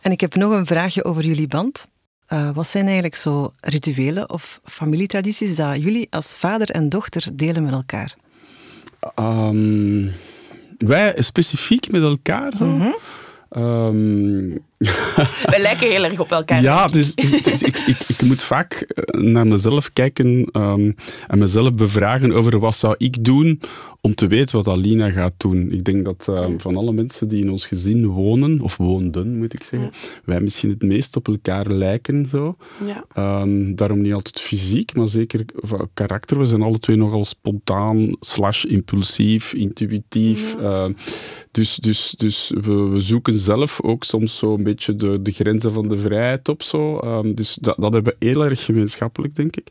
En 0.02 0.12
ik 0.12 0.22
heb 0.22 0.36
nog 0.36 0.52
een 0.52 0.66
vraagje 0.66 1.04
over 1.04 1.26
jullie 1.26 1.48
band. 1.48 1.88
Uh, 2.34 2.50
wat 2.54 2.68
zijn 2.68 2.86
eigenlijk 2.86 3.16
zo 3.16 3.54
rituelen 3.60 4.30
of 4.30 4.60
familietradities 4.64 5.56
dat 5.56 5.78
jullie 5.78 6.08
als 6.10 6.38
vader 6.38 6.70
en 6.70 6.90
dochter 6.90 7.30
delen 7.34 7.64
met 7.64 7.74
elkaar? 7.74 8.16
Um, 9.20 10.12
wij 10.78 11.16
specifiek 11.18 11.92
met 11.92 12.02
elkaar 12.02 12.58
zo? 12.58 12.66
Mhm. 12.66 12.76
Mm 12.76 12.94
-hmm. 13.50 13.64
um, 13.64 14.66
We 15.52 15.58
lijken 15.58 15.90
heel 15.90 16.04
erg 16.04 16.20
op 16.20 16.32
elkaar. 16.32 16.62
Ja, 16.62 16.88
dus, 16.88 17.16
dus, 17.16 17.44
dus 17.44 17.62
ik, 17.62 17.78
ik, 17.78 18.00
ik, 18.00 18.22
moet 18.22 18.44
vaak 18.44 18.86
naar 19.12 19.48
mezelf 19.48 19.94
kijken 19.94 20.50
um, 20.52 20.96
en 21.28 21.38
mezelf 21.38 21.74
bevragen 21.74 22.32
over 22.32 22.60
wat 22.60 22.76
zou 22.76 22.96
ik 22.98 23.24
doen 23.24 23.62
om 24.02 24.16
te 24.16 24.28
weten 24.28 24.56
wat 24.56 24.68
Alina 24.68 25.10
gaat 25.12 25.34
doen. 25.38 25.72
Ik 25.72 25.84
denk 25.84 26.06
dat 26.06 26.26
um, 26.30 26.60
van 26.62 26.78
alle 26.78 26.92
mensen 26.92 27.28
die 27.28 27.44
in 27.44 27.52
ons 27.52 27.66
gezin 27.66 28.06
wonen, 28.06 28.62
of 28.62 28.78
woonden 28.78 29.38
moet 29.38 29.54
ik 29.54 29.64
zeggen, 29.64 29.90
ja. 29.92 30.22
wij 30.26 30.40
misschien 30.40 30.70
het 30.70 30.82
meest 30.82 31.16
op 31.16 31.28
elkaar 31.28 31.72
lijken. 31.72 32.28
Zo. 32.30 32.58
Ja. 32.86 33.42
Um, 33.42 33.76
daarom 33.76 34.02
niet 34.02 34.14
altijd 34.14 34.40
fysiek, 34.40 34.96
maar 34.96 35.08
zeker 35.08 35.46
van 35.56 35.90
karakter. 35.94 36.40
We 36.40 36.46
zijn 36.46 36.62
alle 36.62 36.80
twee 36.80 36.96
nogal 36.96 37.26
spontaan, 37.26 38.16
slash 38.20 38.64
impulsief, 38.64 39.54
intuïtief. 39.54 40.56
Ja. 40.60 40.92
dus 41.52 41.76
dus, 41.76 42.14
dus 42.18 42.52
we, 42.62 42.74
we 42.74 43.02
zoeken 43.02 43.38
zelf 43.38 43.82
ook 43.82 44.04
soms 44.04 44.38
zo 44.38 44.58
beetje 44.70 44.96
de, 44.96 45.22
de 45.22 45.32
grenzen 45.32 45.72
van 45.74 45.88
de 45.88 45.98
vrijheid 45.98 46.50
op. 46.50 46.64
Zo. 46.64 47.00
Um, 47.04 47.36
dus 47.36 47.58
dat, 47.62 47.76
dat 47.78 47.94
hebben 47.94 48.16
we 48.20 48.26
heel 48.26 48.46
erg 48.46 48.66
gemeenschappelijk, 48.66 49.36
denk 49.36 49.56
ik. 49.56 49.68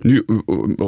Nu, 0.00 0.24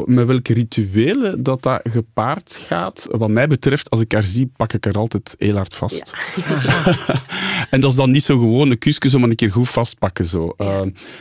met 0.04 0.26
welke 0.26 0.54
rituelen 0.54 1.42
dat 1.42 1.62
dat 1.62 1.80
gepaard 1.82 2.58
gaat, 2.66 3.08
wat 3.10 3.30
mij 3.30 3.48
betreft, 3.48 3.90
als 3.90 4.00
ik 4.00 4.12
haar 4.12 4.24
zie, 4.24 4.52
pak 4.56 4.72
ik 4.72 4.84
haar 4.84 4.94
altijd 4.94 5.34
heel 5.38 5.56
hard 5.56 5.74
vast. 5.74 6.16
Ja. 6.46 6.96
en 7.70 7.80
dat 7.80 7.90
is 7.90 7.96
dan 7.96 8.10
niet 8.10 8.22
zo 8.22 8.38
gewoon 8.38 8.70
een 8.70 8.78
kusje, 8.78 9.18
maar 9.18 9.28
een 9.28 9.34
keer 9.34 9.52
goed 9.52 9.68
vastpakken. 9.68 10.24
Zo. 10.24 10.54
Uh, 10.58 10.80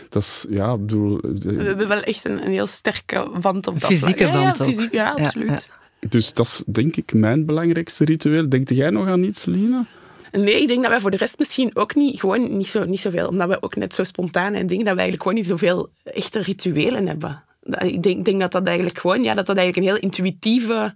dat 0.10 0.22
is, 0.22 0.46
ja, 0.50 0.78
bedoel... 0.78 1.20
We 1.22 1.64
hebben 1.64 1.88
wel 1.88 2.02
echt 2.02 2.26
een, 2.26 2.46
een 2.46 2.52
heel 2.52 2.68
sterke 2.68 3.32
band 3.42 3.68
op 3.68 3.80
dat 3.80 3.90
Fysieke 3.90 4.24
vlak. 4.24 4.34
band 4.34 4.58
ja, 4.58 4.66
ja, 4.66 4.72
fysiek, 4.72 4.92
ja, 4.92 5.12
absoluut. 5.12 5.72
Dus 6.10 6.34
dat 6.34 6.46
is 6.46 6.64
denk 6.66 6.96
ik 6.96 7.14
mijn 7.14 7.46
belangrijkste 7.46 8.06
ritueel. 8.06 8.50
Denk 8.50 8.70
jij 8.70 8.90
nog 8.90 9.08
aan 9.08 9.24
iets, 9.24 9.46
Lina? 9.46 9.86
Nee, 10.32 10.62
ik 10.62 10.68
denk 10.68 10.82
dat 10.82 10.92
wij 10.92 11.00
voor 11.00 11.12
de 11.12 11.18
rest 11.18 11.38
misschien 11.38 11.76
ook 11.76 11.96
niet, 11.96 12.20
gewoon 12.20 12.58
niet, 12.58 12.68
zo, 12.68 12.86
niet 12.86 13.00
zoveel, 13.00 13.28
omdat 13.28 13.48
we 13.48 13.62
ook 13.62 13.76
net 13.76 13.94
zo 13.94 14.04
spontaan 14.04 14.54
en 14.54 14.68
dingen, 14.68 14.86
dat 14.86 14.96
wij 14.96 15.04
eigenlijk 15.04 15.22
gewoon 15.22 15.38
niet 15.38 15.48
zoveel 15.48 15.90
echte 16.04 16.42
rituelen 16.42 17.08
hebben. 17.08 17.44
Ik 17.80 18.04
denk, 18.04 18.26
denk 18.26 18.40
dat 18.40 18.52
dat 18.52 18.68
eigenlijk 18.68 19.00
gewoon, 19.00 19.24
ja, 19.24 19.34
dat 19.34 19.46
dat 19.46 19.58
eigenlijk 19.58 19.88
een 19.88 19.94
heel 19.94 20.04
intuïtieve 20.04 20.94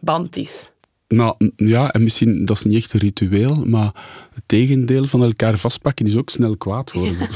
band 0.00 0.36
is. 0.36 0.70
Nou, 1.08 1.34
ja, 1.56 1.90
en 1.90 2.02
misschien, 2.02 2.44
dat 2.44 2.56
is 2.56 2.64
niet 2.64 2.76
echt 2.76 2.92
een 2.92 3.00
ritueel, 3.00 3.64
maar 3.66 3.90
het 4.34 4.42
tegendeel 4.46 5.04
van 5.04 5.22
elkaar 5.22 5.58
vastpakken 5.58 6.06
is 6.06 6.16
ook 6.16 6.30
snel 6.30 6.56
kwaad 6.56 6.92
worden. 6.92 7.16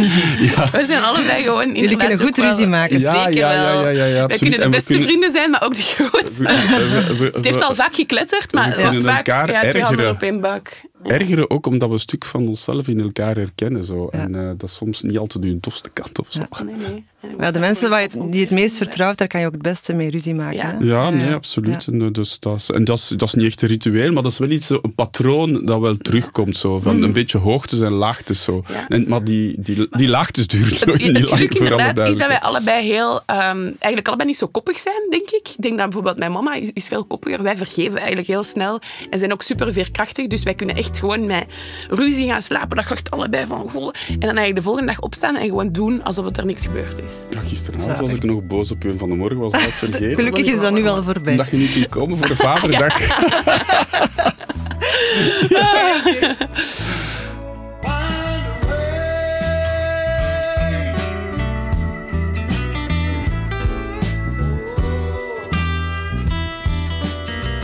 ja. 0.50 0.70
We 0.70 0.84
zijn 0.86 1.02
allebei 1.02 1.42
gewoon 1.42 1.74
Jullie 1.74 1.96
kunnen 1.96 2.18
goed 2.18 2.38
ruzie 2.38 2.66
maken. 2.66 2.98
Ja, 3.00 3.24
zeker 3.24 3.38
ja, 3.38 3.52
ja, 3.52 3.82
wel. 3.82 3.88
Ja, 3.88 4.04
ja, 4.04 4.26
Wij 4.26 4.38
kunnen 4.38 4.60
de 4.60 4.68
beste 4.68 4.86
kunnen... 4.86 5.06
vrienden 5.06 5.32
zijn, 5.32 5.50
maar 5.50 5.62
ook 5.64 5.74
de 5.74 5.82
grootste. 5.82 6.44
We, 6.44 7.06
we, 7.06 7.16
we, 7.16 7.30
het 7.36 7.44
heeft 7.44 7.62
al 7.62 7.74
vaak 7.74 7.94
gekletterd, 7.94 8.52
maar 8.52 8.90
we 8.90 9.00
vaak 9.00 9.26
ja, 9.26 9.68
twee 9.68 9.82
handen 9.82 10.10
op 10.10 10.22
één 10.22 10.40
bak. 10.40 10.80
Ergeren 11.02 11.50
ook 11.50 11.66
omdat 11.66 11.88
we 11.88 11.94
een 11.94 12.00
stuk 12.00 12.24
van 12.24 12.48
onszelf 12.48 12.88
in 12.88 13.00
elkaar 13.00 13.36
herkennen. 13.36 13.84
Zo. 13.84 14.08
En 14.08 14.34
uh, 14.34 14.50
dat 14.56 14.70
is 14.70 14.76
soms 14.76 15.02
niet 15.02 15.18
altijd 15.18 15.44
hun 15.44 15.60
tofste 15.60 15.90
kant 15.92 16.18
of 16.18 16.26
zo. 16.30 16.42
Nee, 16.64 16.74
nee. 16.74 17.04
Ja, 17.38 17.50
de 17.50 17.58
mensen 17.58 17.90
waar 17.90 18.02
je, 18.02 18.08
die 18.30 18.40
het 18.40 18.50
meest 18.50 18.76
vertrouwt, 18.76 19.18
daar 19.18 19.28
kan 19.28 19.40
je 19.40 19.46
ook 19.46 19.52
het 19.52 19.62
beste 19.62 19.92
mee 19.92 20.10
ruzie 20.10 20.34
maken. 20.34 20.56
Ja, 20.56 20.76
ja 20.80 21.10
nee, 21.10 21.34
absoluut. 21.34 22.14
Dus 22.14 22.38
dat 22.38 22.56
is, 22.56 22.70
en 22.70 22.84
dat, 22.84 22.98
is, 22.98 23.08
dat 23.08 23.28
is 23.28 23.34
niet 23.34 23.46
echt 23.46 23.62
een 23.62 23.68
ritueel, 23.68 24.12
maar 24.12 24.22
dat 24.22 24.32
is 24.32 24.38
wel 24.38 24.50
iets, 24.50 24.70
een 24.70 24.94
patroon 24.94 25.64
dat 25.64 25.80
wel 25.80 25.96
terugkomt. 25.96 26.56
Zo, 26.56 26.80
van 26.80 27.02
een 27.02 27.12
beetje 27.12 27.38
hoogtes 27.38 27.80
en 27.80 27.92
laagtes. 27.92 28.44
Zo. 28.44 28.62
En, 28.88 29.08
maar 29.08 29.24
die, 29.24 29.54
die, 29.58 29.86
die 29.90 30.08
laagtes 30.08 30.46
duren 30.46 30.78
nog 30.88 30.98
niet 30.98 31.30
lang 31.30 31.48
voor 31.48 31.66
inderdaad 31.66 32.08
is 32.08 32.16
dat 32.16 32.28
wij 32.28 32.40
allebei 32.40 32.86
heel, 32.86 33.14
um, 33.14 33.62
eigenlijk 33.62 34.06
allebei 34.06 34.28
niet 34.28 34.38
zo 34.38 34.46
koppig 34.46 34.78
zijn, 34.78 35.06
denk 35.10 35.30
ik. 35.30 35.48
Ik 35.48 35.62
denk 35.62 35.76
dat 35.76 35.84
bijvoorbeeld 35.84 36.18
mijn 36.18 36.32
mama 36.32 36.54
is, 36.54 36.70
is 36.72 36.88
veel 36.88 37.04
koppiger. 37.04 37.42
Wij 37.42 37.56
vergeven 37.56 37.96
eigenlijk 37.96 38.26
heel 38.26 38.42
snel 38.42 38.80
en 39.10 39.18
zijn 39.18 39.32
ook 39.32 39.42
super 39.42 39.72
veerkrachtig. 39.72 40.26
Dus 40.26 40.42
wij 40.42 40.54
kunnen 40.54 40.76
echt 40.76 40.98
gewoon 40.98 41.26
met 41.26 41.44
ruzie 41.88 42.26
gaan 42.26 42.42
slapen. 42.42 42.76
Dat 42.76 42.86
gaat 42.86 43.10
allebei 43.10 43.46
van 43.46 43.68
goh. 43.70 43.92
En 44.08 44.18
dan 44.20 44.36
eigenlijk 44.36 44.56
de 44.56 44.62
volgende 44.62 44.92
dag 44.92 45.00
opstaan 45.00 45.36
en 45.36 45.44
gewoon 45.44 45.72
doen 45.72 46.02
alsof 46.02 46.24
het 46.24 46.38
er 46.38 46.46
niks 46.46 46.62
gebeurd 46.62 46.98
is. 46.98 47.13
Ja, 47.30 47.40
gisteravond 47.40 47.98
was 47.98 48.12
ik 48.12 48.22
nog 48.22 48.42
boos 48.42 48.70
op 48.70 48.84
u 48.84 48.98
van 48.98 49.08
de 49.08 49.14
morgen, 49.14 49.38
was 49.38 49.52
dat 49.52 49.60
vergeten. 49.84 50.14
Gelukkig 50.14 50.46
is 50.46 50.60
dat 50.60 50.72
nu 50.72 50.82
wel 50.82 51.02
voorbij. 51.02 51.36
Dat 51.36 51.50
je 51.50 51.56
niet 51.56 51.72
kunt 51.72 51.88
komen 51.88 52.18
voor 52.18 52.26
de 52.26 52.36
vaderdag. 52.48 52.98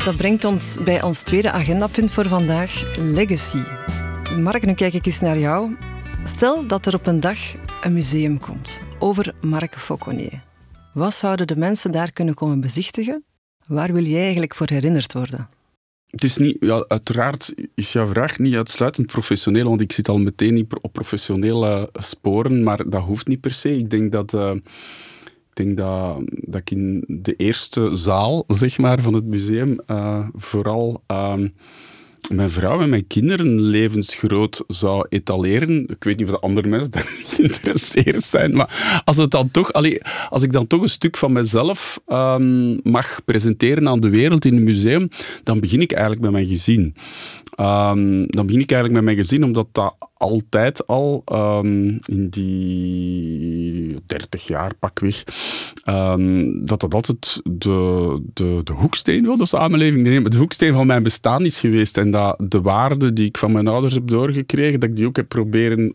Dat 0.04 0.16
brengt 0.16 0.45
ons 0.45 0.76
bij 0.85 1.02
ons 1.02 1.23
tweede 1.23 1.50
agendapunt 1.50 2.11
voor 2.11 2.28
vandaag, 2.28 2.97
legacy. 2.97 3.59
Mark, 4.38 4.66
nu 4.66 4.75
kijk 4.75 4.95
ik 4.95 5.07
eens 5.07 5.21
naar 5.21 5.38
jou. 5.38 5.76
Stel 6.25 6.66
dat 6.66 6.87
er 6.87 6.95
op 6.95 7.07
een 7.07 7.21
dag 7.21 7.38
een 7.82 7.92
museum 7.92 8.38
komt 8.38 8.82
over 8.99 9.34
Marc 9.40 9.75
Fauconnier. 9.78 10.42
Wat 10.92 11.14
zouden 11.14 11.46
de 11.46 11.56
mensen 11.56 11.92
daar 11.92 12.12
kunnen 12.12 12.34
komen 12.34 12.60
bezichtigen? 12.60 13.25
Waar 13.66 13.92
wil 13.92 14.04
jij 14.04 14.22
eigenlijk 14.22 14.54
voor 14.54 14.68
herinnerd 14.70 15.12
worden? 15.12 15.49
Het 16.06 16.25
is 16.25 16.37
niet, 16.37 16.56
ja, 16.60 16.84
uiteraard 16.88 17.54
is 17.75 17.92
jouw 17.92 18.06
vraag 18.06 18.38
niet 18.38 18.54
uitsluitend 18.54 19.06
professioneel, 19.06 19.68
want 19.68 19.80
ik 19.80 19.92
zit 19.92 20.08
al 20.08 20.18
meteen 20.18 20.54
niet 20.54 20.75
op 20.80 20.92
professionele 20.92 21.88
sporen, 21.92 22.62
maar 22.62 22.88
dat 22.90 23.02
hoeft 23.02 23.26
niet 23.26 23.40
per 23.40 23.52
se. 23.52 23.76
Ik 23.76 23.90
denk 23.90 24.12
dat, 24.12 24.32
uh, 24.32 24.54
ik, 24.54 25.50
denk 25.52 25.76
dat, 25.76 26.22
dat 26.26 26.60
ik 26.60 26.70
in 26.70 27.04
de 27.06 27.34
eerste 27.37 27.96
zaal 27.96 28.44
zeg 28.46 28.78
maar, 28.78 29.00
van 29.00 29.14
het 29.14 29.25
museum 29.25 29.80
uh, 29.87 30.28
vooral. 30.34 31.02
Uh, 31.10 31.34
mijn 32.28 32.50
vrouw 32.50 32.80
en 32.80 32.88
mijn 32.88 33.06
kinderen 33.06 33.60
levensgroot 33.60 34.64
zou 34.66 35.06
etaleren. 35.08 35.88
Ik 35.88 36.04
weet 36.04 36.18
niet 36.18 36.26
of 36.26 36.32
de 36.32 36.40
andere 36.40 36.68
mensen 36.68 36.90
daar 36.90 37.12
geïnteresseerd 37.26 38.22
zijn, 38.22 38.56
maar 38.56 39.02
als, 39.04 39.16
het 39.16 39.30
dan 39.30 39.50
toch, 39.50 39.72
als 40.28 40.42
ik 40.42 40.52
dan 40.52 40.66
toch 40.66 40.82
een 40.82 40.88
stuk 40.88 41.16
van 41.16 41.32
mezelf 41.32 42.00
um, 42.08 42.80
mag 42.82 43.20
presenteren 43.24 43.88
aan 43.88 44.00
de 44.00 44.08
wereld 44.08 44.44
in 44.44 44.56
een 44.56 44.64
museum, 44.64 45.08
dan 45.42 45.60
begin 45.60 45.80
ik 45.80 45.92
eigenlijk 45.92 46.22
met 46.22 46.32
mijn 46.32 46.46
gezin. 46.46 46.94
Um, 47.60 48.26
dan 48.26 48.46
begin 48.46 48.60
ik 48.60 48.70
eigenlijk 48.70 48.92
met 48.92 49.02
mijn 49.02 49.16
gezin, 49.16 49.44
omdat 49.44 49.68
dat 49.72 49.94
altijd 50.14 50.86
al 50.86 51.22
um, 51.32 51.98
in 52.04 52.28
die 52.28 53.96
30 54.06 54.46
jaar 54.46 54.74
pakweg, 54.74 55.24
um, 55.84 56.66
dat 56.66 56.80
dat 56.80 56.94
altijd 56.94 57.40
de, 57.44 58.20
de, 58.34 58.60
de 58.64 58.72
hoeksteen 58.72 59.24
van 59.24 59.38
de 59.38 59.46
samenleving, 59.46 60.28
de 60.28 60.38
hoeksteen 60.38 60.72
van 60.72 60.86
mijn 60.86 61.02
bestaan 61.02 61.44
is 61.44 61.58
geweest. 61.58 61.98
En 61.98 62.09
dat 62.10 62.36
de 62.48 62.60
waarden 62.60 63.14
die 63.14 63.26
ik 63.26 63.38
van 63.38 63.52
mijn 63.52 63.66
ouders 63.66 63.94
heb 63.94 64.08
doorgekregen, 64.08 64.80
dat 64.80 64.88
ik 64.88 64.96
die 64.96 65.06
ook 65.06 65.16
heb 65.16 65.28
proberen 65.28 65.94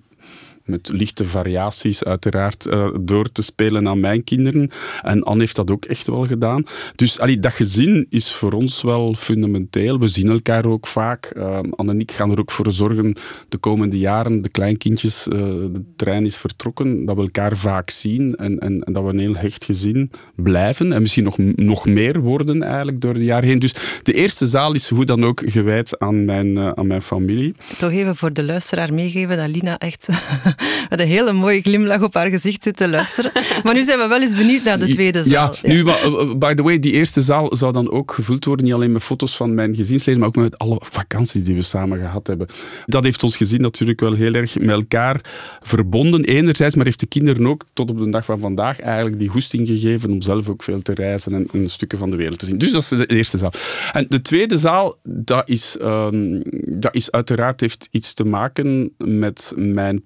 met 0.65 0.89
lichte 0.93 1.25
variaties 1.25 2.03
uiteraard 2.03 2.65
uh, 2.65 2.87
door 3.01 3.31
te 3.31 3.41
spelen 3.41 3.87
aan 3.87 3.99
mijn 3.99 4.23
kinderen. 4.23 4.69
En 5.01 5.23
Anne 5.23 5.39
heeft 5.39 5.55
dat 5.55 5.71
ook 5.71 5.85
echt 5.85 6.07
wel 6.07 6.27
gedaan. 6.27 6.63
Dus 6.95 7.19
allee, 7.19 7.39
dat 7.39 7.53
gezin 7.53 8.05
is 8.09 8.31
voor 8.31 8.51
ons 8.51 8.81
wel 8.81 9.13
fundamenteel. 9.13 9.99
We 9.99 10.07
zien 10.07 10.29
elkaar 10.29 10.65
ook 10.65 10.87
vaak. 10.87 11.31
Uh, 11.37 11.59
Anne 11.71 11.91
en 11.91 11.99
ik 11.99 12.11
gaan 12.11 12.31
er 12.31 12.39
ook 12.39 12.51
voor 12.51 12.71
zorgen 12.71 13.15
de 13.49 13.57
komende 13.57 13.97
jaren, 13.97 14.41
de 14.41 14.49
kleinkindjes, 14.49 15.27
uh, 15.27 15.35
de 15.37 15.83
trein 15.95 16.25
is 16.25 16.37
vertrokken, 16.37 17.05
dat 17.05 17.15
we 17.15 17.21
elkaar 17.21 17.57
vaak 17.57 17.89
zien 17.89 18.35
en, 18.35 18.59
en, 18.59 18.79
dat 18.79 19.03
we 19.03 19.09
een 19.09 19.19
heel 19.19 19.35
hecht 19.35 19.65
gezin 19.65 20.11
blijven. 20.35 20.93
En 20.93 21.01
misschien 21.01 21.23
nog, 21.23 21.37
nog 21.55 21.85
meer 21.85 22.19
worden 22.19 22.63
eigenlijk 22.63 23.01
door 23.01 23.13
de 23.13 23.23
jaren 23.23 23.49
heen. 23.49 23.59
Dus 23.59 23.73
de 24.03 24.13
eerste 24.13 24.47
zaal 24.47 24.73
is 24.73 24.89
hoe 24.89 25.05
dan 25.05 25.23
ook 25.23 25.41
gewijd 25.45 25.99
aan 25.99 26.25
mijn, 26.25 26.77
aan 26.77 26.87
mijn 26.87 27.01
familie. 27.01 27.55
Toch 27.77 27.91
even 27.91 28.15
voor 28.15 28.33
de 28.33 28.43
luisteraar 28.43 28.93
meegeven 28.93 29.37
dat 29.37 29.49
Lina 29.49 29.77
echt 29.77 30.09
met 30.89 30.99
een 30.99 31.07
hele 31.07 31.33
mooie 31.33 31.61
glimlach 31.61 32.01
op 32.01 32.13
haar 32.13 32.29
gezicht 32.29 32.63
zit 32.63 32.77
te 32.77 32.89
luisteren. 32.89 33.31
Maar 33.63 33.73
nu 33.73 33.83
zijn 33.83 33.99
we 33.99 34.07
wel 34.07 34.21
eens 34.21 34.35
benieuwd 34.35 34.63
naar 34.63 34.79
de 34.79 34.89
tweede 34.89 35.23
zaal. 35.23 35.55
Ja, 35.61 35.69
nu, 35.69 35.83
uh, 35.83 36.33
by 36.33 36.53
the 36.53 36.63
way, 36.63 36.79
die 36.79 36.91
eerste 36.91 37.21
zaal 37.21 37.55
zou 37.55 37.73
dan 37.73 37.91
ook 37.91 38.11
gevuld 38.11 38.45
worden, 38.45 38.65
niet 38.65 38.73
alleen 38.73 38.91
met 38.91 39.03
foto's 39.03 39.35
van 39.35 39.53
mijn 39.53 39.75
gezinsleden, 39.75 40.19
maar 40.19 40.29
ook 40.29 40.35
met 40.35 40.57
alle 40.57 40.81
vakanties 40.81 41.43
die 41.43 41.55
we 41.55 41.61
samen 41.61 41.99
gehad 41.99 42.27
hebben. 42.27 42.47
Dat 42.85 43.03
heeft 43.03 43.23
ons 43.23 43.37
gezin 43.37 43.61
natuurlijk 43.61 43.99
wel 43.99 44.13
heel 44.13 44.33
erg 44.33 44.59
met 44.59 44.69
elkaar 44.69 45.21
verbonden, 45.61 46.23
enerzijds, 46.23 46.75
maar 46.75 46.85
heeft 46.85 46.99
de 46.99 47.05
kinderen 47.05 47.47
ook 47.47 47.63
tot 47.73 47.89
op 47.89 47.97
de 47.97 48.09
dag 48.09 48.25
van 48.25 48.39
vandaag 48.39 48.79
eigenlijk 48.79 49.19
die 49.19 49.29
goesting 49.29 49.67
gegeven 49.67 50.11
om 50.11 50.21
zelf 50.21 50.49
ook 50.49 50.63
veel 50.63 50.81
te 50.81 50.93
reizen 50.93 51.33
en, 51.33 51.47
en 51.53 51.69
stukken 51.69 51.97
van 51.97 52.11
de 52.11 52.17
wereld 52.17 52.39
te 52.39 52.45
zien. 52.45 52.57
Dus 52.57 52.71
dat 52.71 52.81
is 52.81 52.87
de 52.87 53.05
eerste 53.05 53.37
zaal. 53.37 53.51
En 53.91 54.05
de 54.09 54.21
tweede 54.21 54.57
zaal, 54.57 54.97
dat 55.03 55.49
is, 55.49 55.77
um, 55.81 56.41
dat 56.79 56.95
is 56.95 57.11
uiteraard 57.11 57.61
heeft 57.61 57.87
iets 57.91 58.13
te 58.13 58.23
maken 58.23 58.91
met 58.97 59.53
mijn 59.55 60.01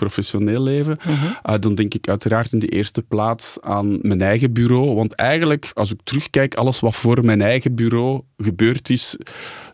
professioneel 0.45 0.61
leven. 0.61 0.97
Uh 1.07 1.21
-huh. 1.21 1.55
uh, 1.55 1.61
dan 1.61 1.75
denk 1.75 1.93
ik 1.93 2.07
uiteraard 2.07 2.53
in 2.53 2.59
de 2.59 2.67
eerste 2.67 3.01
plaats 3.01 3.57
aan 3.61 3.99
mijn 4.01 4.21
eigen 4.21 4.53
bureau. 4.53 4.95
Want 4.95 5.13
eigenlijk, 5.13 5.71
als 5.73 5.91
ik 5.91 5.99
terugkijk, 6.03 6.55
alles 6.55 6.79
wat 6.79 6.95
voor 6.95 7.25
mijn 7.25 7.41
eigen 7.41 7.75
bureau 7.75 8.21
gebeurd 8.37 8.89
is, 8.89 9.17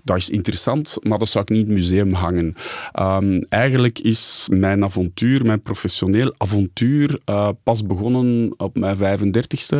dat 0.05 0.17
is 0.17 0.29
interessant, 0.29 0.97
maar 1.01 1.19
dat 1.19 1.27
zou 1.27 1.43
ik 1.43 1.49
niet 1.49 1.61
in 1.61 1.67
het 1.67 1.75
museum 1.75 2.13
hangen. 2.13 2.55
Um, 2.99 3.41
eigenlijk 3.41 3.99
is 3.99 4.47
mijn 4.51 4.83
avontuur, 4.83 5.45
mijn 5.45 5.61
professioneel 5.61 6.33
avontuur, 6.37 7.19
uh, 7.29 7.49
pas 7.63 7.85
begonnen 7.85 8.53
op 8.57 8.77
mijn 8.77 8.97
35ste, 8.97 9.77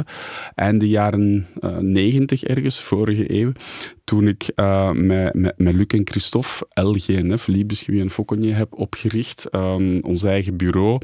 einde 0.55 0.87
jaren 0.87 1.47
uh, 1.59 1.77
90 1.77 2.43
ergens, 2.43 2.81
vorige 2.81 3.33
eeuw. 3.33 3.51
Toen 4.03 4.27
ik 4.27 4.51
uh, 4.55 4.91
met, 4.91 5.33
met, 5.33 5.53
met 5.57 5.73
Luc 5.73 5.87
en 5.87 6.07
Christophe 6.07 6.67
LGNF, 6.73 7.47
Liebesgewie 7.47 8.01
en 8.01 8.09
Fauconnier, 8.09 8.55
heb 8.55 8.73
opgericht, 8.73 9.47
um, 9.51 9.99
ons 10.01 10.23
eigen 10.23 10.57
bureau. 10.57 10.99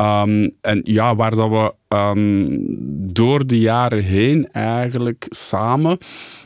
Um, 0.00 0.50
en 0.60 0.80
ja, 0.84 1.16
waar 1.16 1.34
dat 1.34 1.48
we 1.48 1.74
um, 1.96 2.66
door 3.12 3.46
de 3.46 3.58
jaren 3.58 4.02
heen 4.02 4.52
eigenlijk 4.52 5.26
samen, 5.28 5.98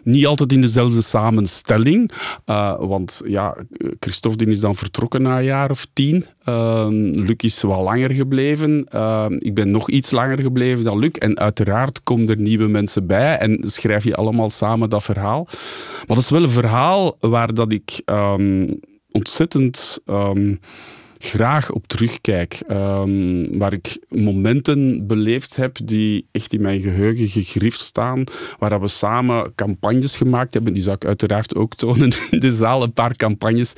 niet 0.03 0.27
altijd 0.27 0.53
in 0.53 0.61
dezelfde 0.61 1.03
samenstelling, 1.03 2.11
uh, 2.47 2.75
want 2.79 3.23
ja, 3.27 3.57
Christophe 3.99 4.45
is 4.45 4.61
dan 4.61 4.75
vertrokken 4.75 5.23
na 5.23 5.39
een 5.39 5.45
jaar 5.45 5.71
of 5.71 5.87
tien. 5.93 6.25
Uh, 6.49 6.87
Luc 7.13 7.37
is 7.37 7.63
wel 7.63 7.83
langer 7.83 8.11
gebleven. 8.11 8.87
Ik 9.39 9.55
ben 9.55 9.71
nog 9.71 9.91
iets 9.91 10.11
langer 10.11 10.41
gebleven 10.41 10.85
dan 10.85 10.99
Luc. 10.99 11.11
En 11.11 11.39
uiteraard 11.39 12.03
komen 12.03 12.29
er 12.29 12.39
nieuwe 12.39 12.67
mensen 12.67 13.07
bij 13.07 13.39
en 13.39 13.59
schrijf 13.63 14.05
je 14.05 14.17
allemaal 14.17 14.51
samen 14.51 14.91
dat 14.91 15.03
verhaal. 15.03 15.47
Maar 15.97 16.17
dat 16.17 16.19
is 16.19 16.31
wel 16.31 16.43
een 16.43 16.49
verhaal 16.49 17.17
waar 17.21 17.55
dat 17.55 17.73
ik 17.73 18.03
ontzettend 19.11 20.03
graag 21.25 21.71
op 21.71 21.87
terugkijk. 21.87 22.63
Um, 22.69 23.59
waar 23.59 23.73
ik 23.73 23.99
momenten 24.09 25.07
beleefd 25.07 25.57
heb 25.57 25.79
die 25.85 26.27
echt 26.33 26.53
in 26.53 26.63
mijn 26.63 26.81
geheugen 26.81 27.29
gegrift 27.29 27.81
staan. 27.81 28.25
Waar 28.59 28.81
we 28.81 28.89
samen 28.89 29.55
campagnes 29.55 30.17
gemaakt 30.17 30.55
hebben. 30.55 30.73
Die 30.73 30.83
zou 30.83 30.97
ik 30.97 31.05
uiteraard 31.05 31.55
ook 31.55 31.75
tonen 31.75 32.13
in 32.31 32.41
de 32.41 32.53
zaal. 32.53 32.83
Een 32.83 32.93
paar 32.93 33.17
campagnes 33.17 33.73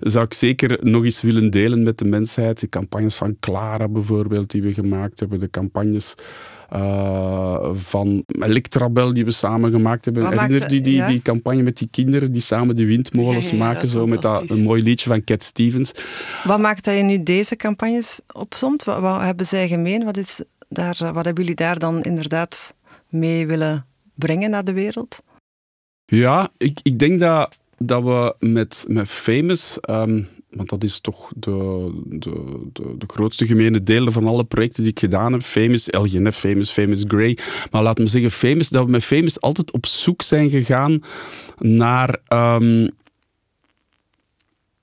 zou 0.00 0.24
ik 0.24 0.34
zeker 0.34 0.78
nog 0.82 1.04
eens 1.04 1.22
willen 1.22 1.50
delen 1.50 1.82
met 1.82 1.98
de 1.98 2.04
mensheid. 2.04 2.60
De 2.60 2.68
campagnes 2.68 3.14
van 3.14 3.36
Clara 3.40 3.88
bijvoorbeeld, 3.88 4.50
die 4.50 4.62
we 4.62 4.72
gemaakt 4.72 5.20
hebben. 5.20 5.40
De 5.40 5.50
campagnes 5.50 6.14
uh, 6.72 7.70
van 7.72 8.24
Electrabel 8.26 9.14
die 9.14 9.24
we 9.24 9.30
samen 9.30 9.70
gemaakt 9.70 10.04
hebben. 10.04 10.22
Herinner 10.22 10.60
je 10.60 10.66
die, 10.66 10.80
die, 10.80 10.94
ja? 10.94 11.08
die 11.08 11.22
campagne 11.22 11.62
met 11.62 11.78
die 11.78 11.88
kinderen 11.90 12.32
die 12.32 12.42
samen 12.42 12.76
die 12.76 12.86
windmolens 12.86 13.50
ja, 13.50 13.56
maken? 13.56 13.88
Zo 13.88 14.06
met 14.06 14.22
dat, 14.22 14.50
een 14.50 14.62
mooi 14.62 14.82
liedje 14.82 15.08
van 15.08 15.24
Cat 15.24 15.42
Stevens. 15.42 15.92
Wat 16.44 16.60
maakt 16.60 16.84
dat 16.84 16.96
je 16.96 17.02
nu 17.02 17.22
deze 17.22 17.56
campagnes 17.56 18.20
opzomt? 18.32 18.84
Wat, 18.84 19.00
wat 19.00 19.20
hebben 19.20 19.46
zij 19.46 19.68
gemeen? 19.68 20.04
Wat, 20.04 20.16
is 20.16 20.42
daar, 20.68 20.96
wat 20.98 21.24
hebben 21.24 21.44
jullie 21.44 21.54
daar 21.54 21.78
dan 21.78 22.02
inderdaad 22.02 22.74
mee 23.08 23.46
willen 23.46 23.86
brengen 24.14 24.50
naar 24.50 24.64
de 24.64 24.72
wereld? 24.72 25.22
Ja, 26.04 26.48
ik, 26.56 26.78
ik 26.82 26.98
denk 26.98 27.20
dat, 27.20 27.56
dat 27.78 28.02
we 28.02 28.34
met, 28.38 28.84
met 28.88 29.08
Famous... 29.08 29.78
Um, 29.90 30.28
want 30.56 30.68
dat 30.68 30.84
is 30.84 31.00
toch 31.00 31.32
de, 31.36 31.90
de, 32.04 32.68
de, 32.72 32.94
de, 32.98 33.06
grootste 33.06 33.46
gemene 33.46 33.82
delen 33.82 34.12
van 34.12 34.26
alle 34.26 34.44
projecten 34.44 34.82
die 34.82 34.92
ik 34.92 34.98
gedaan 34.98 35.32
heb. 35.32 35.42
Famous, 35.42 35.86
LGNF, 35.90 36.36
Famous, 36.36 36.70
Famous 36.70 37.04
Grey. 37.08 37.38
Maar 37.70 37.82
laat 37.82 37.98
me 37.98 38.06
zeggen, 38.06 38.30
Famous, 38.30 38.68
dat 38.68 38.84
we 38.84 38.90
met 38.90 39.04
Famous 39.04 39.40
altijd 39.40 39.70
op 39.70 39.86
zoek 39.86 40.22
zijn 40.22 40.50
gegaan 40.50 41.00
naar, 41.58 42.18
um, 42.28 42.90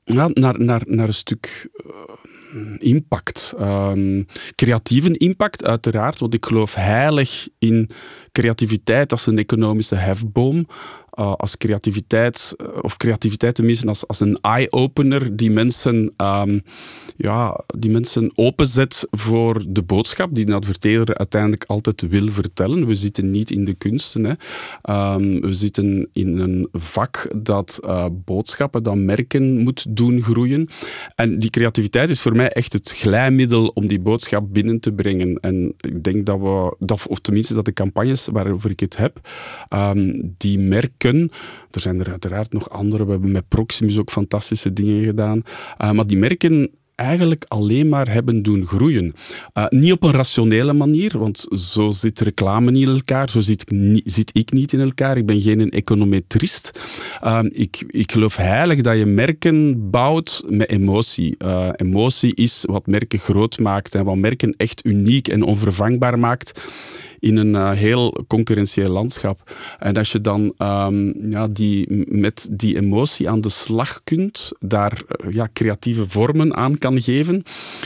ja, 0.03 0.29
naar, 0.33 0.59
naar, 0.59 0.81
naar 0.85 1.07
een 1.07 1.13
stuk 1.13 1.69
impact. 2.77 3.53
Um, 3.59 4.27
creatieve 4.55 5.17
impact, 5.17 5.65
uiteraard, 5.65 6.19
want 6.19 6.33
ik 6.33 6.45
geloof 6.45 6.75
heilig 6.75 7.47
in 7.59 7.89
creativiteit 8.31 9.11
als 9.11 9.27
een 9.27 9.37
economische 9.37 9.95
hefboom. 9.95 10.67
Uh, 11.19 11.33
als 11.33 11.57
creativiteit, 11.57 12.55
of 12.81 12.97
creativiteit 12.97 13.55
tenminste 13.55 13.87
als, 13.87 14.07
als 14.07 14.19
een 14.19 14.37
eye-opener 14.41 15.35
die 15.35 15.51
mensen, 15.51 16.13
um, 16.17 16.61
ja, 17.17 17.63
die 17.77 17.91
mensen 17.91 18.31
openzet 18.35 19.07
voor 19.11 19.63
de 19.67 19.81
boodschap 19.81 20.35
die 20.35 20.45
de 20.45 20.53
adverteerder 20.53 21.17
uiteindelijk 21.17 21.63
altijd 21.63 22.01
wil 22.01 22.27
vertellen. 22.29 22.87
We 22.87 22.95
zitten 22.95 23.31
niet 23.31 23.51
in 23.51 23.65
de 23.65 23.73
kunsten. 23.73 24.23
Hè. 24.23 24.33
Um, 25.13 25.41
we 25.41 25.53
zitten 25.53 26.09
in 26.13 26.37
een 26.37 26.67
vak 26.71 27.27
dat 27.35 27.79
uh, 27.85 28.05
boodschappen, 28.11 28.83
dat 28.83 28.95
merken 28.95 29.57
moet 29.57 29.85
doen 29.95 30.21
groeien. 30.21 30.69
En 31.15 31.39
die 31.39 31.49
creativiteit 31.49 32.09
is 32.09 32.21
voor 32.21 32.35
mij 32.35 32.41
mij 32.41 32.51
echt 32.51 32.73
het 32.73 32.91
glijmiddel 32.91 33.67
om 33.67 33.87
die 33.87 33.99
boodschap 33.99 34.53
binnen 34.53 34.79
te 34.79 34.91
brengen. 34.91 35.39
En 35.39 35.73
ik 35.77 36.03
denk 36.03 36.25
dat 36.25 36.39
we, 36.39 36.75
dat, 36.79 37.07
of 37.07 37.19
tenminste 37.19 37.53
dat 37.53 37.65
de 37.65 37.73
campagnes 37.73 38.27
waarover 38.31 38.69
ik 38.69 38.79
het 38.79 38.97
heb, 38.97 39.29
ehm, 39.69 40.21
die 40.37 40.59
merken, 40.59 41.00
er 41.03 41.81
zijn 41.81 41.99
er 41.99 42.09
uiteraard 42.09 42.53
nog 42.53 42.69
andere, 42.69 43.05
we 43.05 43.11
hebben 43.11 43.31
met 43.31 43.47
Proximus 43.47 43.97
ook 43.97 44.11
fantastische 44.11 44.73
dingen 44.73 45.03
gedaan, 45.03 45.41
uh, 45.81 45.91
maar 45.91 46.07
die 46.07 46.17
merken 46.17 46.69
eigenlijk 47.01 47.45
alleen 47.47 47.89
maar 47.89 48.11
hebben 48.11 48.41
doen 48.41 48.65
groeien. 48.65 49.13
Uh, 49.53 49.65
niet 49.69 49.91
op 49.91 50.03
een 50.03 50.11
rationele 50.11 50.73
manier, 50.73 51.17
want 51.17 51.47
zo 51.51 51.91
zit 51.91 52.19
reclame 52.19 52.71
niet 52.71 52.87
in 52.87 52.93
elkaar, 52.93 53.29
zo 53.29 53.39
zit 53.39 53.73
zit 54.03 54.29
ik 54.33 54.51
niet 54.51 54.73
in 54.73 54.79
elkaar. 54.79 55.17
Ik 55.17 55.25
ben 55.25 55.39
geen 55.39 55.69
econometrist. 55.69 56.79
Uh, 57.23 57.39
ik, 57.49 57.83
ik 57.87 58.11
geloof 58.11 58.35
heilig 58.35 58.81
dat 58.81 58.97
je 58.97 59.05
merken 59.05 59.89
bouwt 59.89 60.43
met 60.47 60.69
emotie. 60.69 61.35
Uh, 61.37 61.69
emotie 61.75 62.35
is 62.35 62.63
wat 62.67 62.87
merken 62.87 63.19
groot 63.19 63.59
maakt 63.59 63.95
en 63.95 64.05
wat 64.05 64.15
merken 64.15 64.53
echt 64.57 64.85
uniek 64.85 65.27
en 65.27 65.43
onvervangbaar 65.43 66.19
maakt 66.19 66.61
in 67.21 67.37
een 67.37 67.53
uh, 67.53 67.71
heel 67.71 68.25
concurrentieel 68.27 68.89
landschap. 68.89 69.55
En 69.79 69.97
als 69.97 70.11
je 70.11 70.21
dan 70.21 70.53
um, 70.57 71.31
ja, 71.31 71.47
die, 71.47 72.05
met 72.07 72.49
die 72.51 72.75
emotie 72.75 73.29
aan 73.29 73.41
de 73.41 73.49
slag 73.49 74.01
kunt, 74.03 74.51
daar 74.59 75.01
uh, 75.25 75.33
ja, 75.33 75.49
creatieve 75.53 76.05
vormen 76.07 76.55
aan 76.55 76.77
kan 76.77 77.01
geven. 77.01 77.43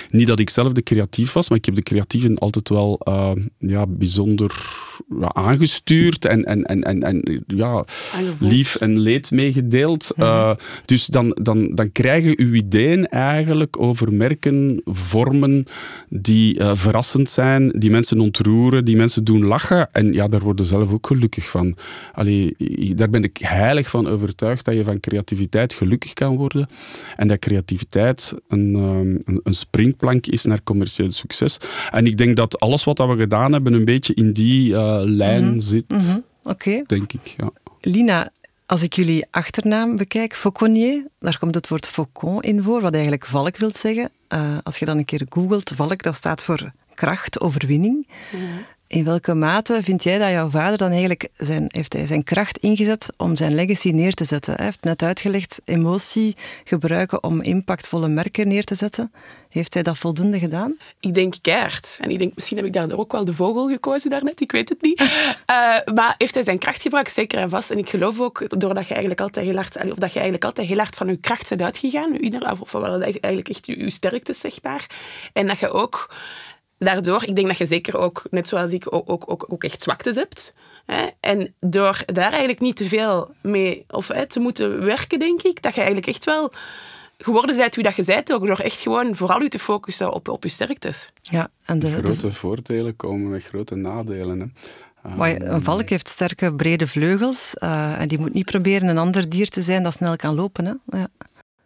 Niet 0.10 0.28
dat 0.28 0.40
ik 0.40 0.50
zelf 0.50 0.72
de 0.72 0.84
creatief 0.84 1.34
was, 1.34 1.50
maar 1.50 1.58
ik 1.58 1.66
heb 1.66 1.76
de 1.76 1.84
creatieven 1.84 2.38
altijd 2.38 2.70
wel 2.70 3.02
uh, 3.08 3.32
ja, 3.60 3.86
bijzonder 3.88 4.52
ja, 5.20 5.34
aangestuurd 5.34 6.26
en, 6.26 6.46
en, 6.46 6.64
en, 6.64 6.84
en, 6.84 7.04
en 7.04 7.44
ja, 7.48 7.86
lief 8.40 8.76
en 8.76 9.00
leed 9.00 9.32
meegedeeld. 9.32 10.12
Mm 10.16 10.24
dus 10.86 11.06
dan, 11.06 11.38
dan, 11.42 11.76
dan 11.76 11.92
krijgen 11.92 12.40
uw 12.40 12.54
ideeën 12.54 13.08
eigenlijk 13.08 13.80
over 13.80 14.14
merken, 14.14 14.82
vormen 14.86 15.66
die 16.10 16.64
verrassend 16.64 17.30
zijn, 17.30 17.70
die 17.70 17.90
mensen 17.90 18.20
ontroeren, 18.20 18.86
die 18.86 18.96
mensen 18.96 19.24
doen 19.26 19.46
lachen. 19.46 19.92
En 19.92 20.14
ja, 20.14 20.28
daar 20.28 20.40
worden 20.40 20.66
zelf 20.66 20.92
ook 20.92 21.08
gelukkig 21.08 21.50
van. 21.50 21.78
Allee, 22.14 22.56
daar 22.96 23.10
ben 23.10 23.24
ik 23.24 23.38
heilig 23.38 23.90
van 23.90 24.08
overtuigd 24.08 24.66
dat 24.66 24.76
je 24.76 24.84
van 24.84 25.00
creativiteit 25.00 25.74
gelukkig 25.74 26.14
kan 26.14 26.38
worden. 26.38 26.68
En 27.16 27.28
dat 27.28 27.40
creativiteit 27.40 28.34
een, 28.48 28.76
ehm, 28.76 29.32
een, 29.32 29.40
een 29.44 29.54
springplank 29.54 30.28
is 30.28 30.44
naar 30.44 30.64
commercieel 30.64 31.12
succes. 31.12 31.58
En 31.92 32.06
ik 32.06 32.18
denk 32.18 32.36
dat 32.36 32.60
alles 32.60 32.84
wat 32.84 32.98
we 32.98 33.16
gedaan 33.18 33.54
hebben 33.54 33.74
een 33.74 33.86
beetje 33.86 34.14
in 34.14 34.34
die 34.34 34.72
uh, 34.72 34.98
lijn 35.04 35.54
mm 35.54 35.60
zit. 35.60 35.92
Mm 35.92 35.98
-hmm. 35.98 36.24
Okay. 36.44 36.84
Denk 36.88 37.14
ik, 37.14 37.36
ja. 37.38 37.52
Lina, 37.80 38.32
als 38.66 38.84
ik 38.84 38.94
jullie 38.94 39.26
achternaam 39.32 39.98
bekijk, 39.98 40.36
Fauconnier, 40.36 41.08
daar 41.20 41.38
komt 41.38 41.56
het 41.56 41.68
woord 41.68 41.88
faucon 41.88 42.42
in 42.42 42.64
voor, 42.64 42.82
wat 42.82 42.94
eigenlijk 42.94 43.26
valk 43.26 43.58
wil 43.58 43.72
zeggen. 43.74 44.10
Uh, 44.34 44.58
als 44.64 44.78
je 44.78 44.86
dan 44.86 44.98
een 44.98 45.06
keer 45.06 45.26
googelt, 45.30 45.72
valk, 45.76 46.04
dat 46.04 46.16
staat 46.16 46.44
voor 46.44 46.72
kracht, 46.94 47.40
overwinning. 47.40 48.08
Mm 48.32 48.42
in 48.88 49.04
welke 49.04 49.34
mate 49.34 49.80
vind 49.84 50.04
jij 50.04 50.18
dat 50.18 50.30
jouw 50.30 50.50
vader 50.50 50.78
dan 50.78 50.90
eigenlijk 50.90 51.28
zijn, 51.38 51.66
heeft 51.68 51.94
hij 51.94 52.08
zijn 52.08 52.24
kracht 52.24 52.58
ingezet 52.58 53.14
om 53.18 53.36
zijn 53.36 53.56
legacy 53.56 53.90
neer 53.90 54.14
te 54.14 54.26
zetten? 54.26 54.56
Hij 54.56 54.66
heeft 54.66 54.84
net 54.84 55.04
uitgelegd, 55.04 55.62
emotie 55.66 56.36
gebruiken 56.64 57.24
om 57.24 57.42
impactvolle 57.42 58.08
merken 58.08 58.48
neer 58.48 58.64
te 58.64 58.76
zetten. 58.76 59.12
Heeft 59.50 59.74
hij 59.74 59.84
dat 59.84 59.98
voldoende 59.98 60.40
gedaan? 60.40 60.78
Ik 61.00 61.14
denk 61.14 61.34
keihard. 61.42 61.98
En 62.02 62.10
ik 62.10 62.20
denk, 62.20 62.36
misschien 62.36 62.58
heb 62.58 62.66
ik 62.66 62.74
daar 62.74 62.98
ook 62.98 63.12
wel 63.12 63.26
de 63.26 63.34
vogel 63.34 63.68
gekozen 63.68 64.10
daarnet, 64.10 64.42
ik 64.42 64.52
weet 64.52 64.70
het 64.70 64.82
niet. 64.82 65.02
uh, 65.02 65.08
maar 65.96 66.16
heeft 66.18 66.34
hij 66.34 66.44
zijn 66.44 66.60
kracht 66.60 66.82
gebruikt? 66.82 67.14
Zeker 67.14 67.40
en 67.40 67.50
vast. 67.50 67.72
En 67.72 67.78
ik 67.78 67.90
geloof 67.90 68.20
ook, 68.20 68.60
doordat 68.60 68.88
je 68.88 68.94
eigenlijk 68.94 69.22
altijd 69.22 69.46
heel 69.46 69.56
hard, 69.56 69.76
of 69.76 69.98
dat 69.98 70.10
je 70.10 70.20
eigenlijk 70.20 70.46
altijd 70.46 70.68
heel 70.68 70.78
hard 70.78 70.96
van 70.96 71.08
je 71.08 71.18
kracht 71.18 71.50
bent 71.50 71.62
uitgegaan, 71.62 72.20
of 72.60 72.72
wel 72.72 73.02
eigenlijk 73.02 73.50
echt 73.50 73.66
je, 73.66 73.80
je 73.80 73.90
sterkte, 73.90 74.34
zeg 74.34 74.62
maar. 74.62 74.90
En 75.34 75.48
dat 75.48 75.60
je 75.60 75.70
ook 75.70 76.10
daardoor, 76.78 77.24
ik 77.24 77.36
denk 77.36 77.48
dat 77.48 77.58
je 77.58 77.66
zeker 77.66 77.98
ook, 77.98 78.24
net 78.30 78.48
zoals 78.48 78.72
ik, 78.72 78.94
ook, 78.94 79.10
ook, 79.10 79.32
ook, 79.32 79.46
ook 79.48 79.64
echt 79.64 79.82
zwaktes 79.82 80.16
hebt. 80.16 80.54
Hè? 80.86 81.08
En 81.20 81.54
door 81.60 82.04
daar 82.06 82.30
eigenlijk 82.30 82.60
niet 82.60 82.76
te 82.76 82.86
veel 82.86 83.34
mee 83.42 83.86
of 83.88 84.08
hè, 84.08 84.26
te 84.26 84.40
moeten 84.40 84.86
werken, 84.86 85.20
denk 85.20 85.42
ik, 85.42 85.62
dat 85.62 85.74
je 85.74 85.82
eigenlijk 85.82 86.08
echt 86.08 86.26
wel 86.26 86.52
geworden 87.18 87.58
bent 87.58 87.76
wie 87.76 87.84
dat 87.84 87.96
je 87.96 88.04
bent, 88.04 88.34
ook 88.34 88.46
door 88.46 88.60
echt 88.60 88.80
gewoon 88.80 89.16
vooral 89.16 89.42
je 89.42 89.48
te 89.48 89.60
focussen 89.60 90.14
op, 90.14 90.28
op 90.28 90.44
je 90.44 90.50
sterktes. 90.50 91.12
Ja, 91.22 91.50
en 91.66 91.80
de, 91.80 91.92
grote 91.92 92.32
voordelen 92.32 92.96
komen 92.96 93.30
met 93.30 93.44
grote 93.44 93.76
nadelen. 93.76 94.40
Hè. 94.40 94.48
Maar 95.16 95.42
een 95.42 95.64
valk 95.64 95.90
heeft 95.90 96.10
sterke, 96.10 96.54
brede 96.54 96.88
vleugels 96.88 97.56
uh, 97.60 98.02
en 98.02 98.08
die 98.08 98.20
moet 98.20 98.34
niet 98.34 98.46
proberen 98.46 98.88
een 98.88 98.98
ander 98.98 99.30
dier 99.30 99.50
te 99.50 99.62
zijn 99.62 99.84
dat 99.84 99.94
snel 99.94 100.16
kan 100.16 100.36
lopen. 100.36 100.66
Hè? 100.66 100.98
Ja. 100.98 101.08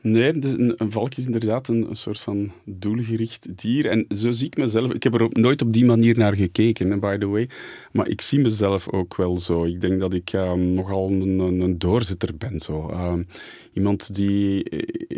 Nee, 0.02 0.34
een, 0.34 0.74
een, 0.78 0.92
valk 0.92 1.16
is 1.16 1.26
inderdaad 1.26 1.68
een, 1.68 1.90
een, 1.90 1.96
soort 1.96 2.20
van 2.20 2.52
doelgericht 2.64 3.58
dier. 3.58 3.86
En 3.86 4.06
zo 4.16 4.32
zie 4.32 4.46
ik 4.46 4.58
mezelf. 4.58 4.94
Ik 4.94 5.04
heb 5.04 5.14
er 5.14 5.28
nooit 5.30 5.62
op 5.62 5.74
die 5.74 5.86
manier 5.86 6.18
naar 6.18 6.36
gekeken, 6.36 7.00
by 7.00 7.18
the 7.18 7.28
way. 7.28 7.50
Maar 7.92 8.08
ik 8.08 8.22
zie 8.22 8.40
mezelf 8.40 8.90
ook 8.90 9.16
wel 9.16 9.38
zo. 9.38 9.66
Ik 9.66 9.82
denk 9.82 10.00
dat 10.00 10.14
ik 10.14 10.34
uh, 10.34 10.54
nogal 10.54 11.10
een, 11.10 11.40
een, 11.40 11.80
doorzitter 11.80 12.38
ben. 12.38 12.60
Zo. 12.60 12.90
Uh, 12.92 13.14
iemand 13.74 14.16
die 14.16 14.64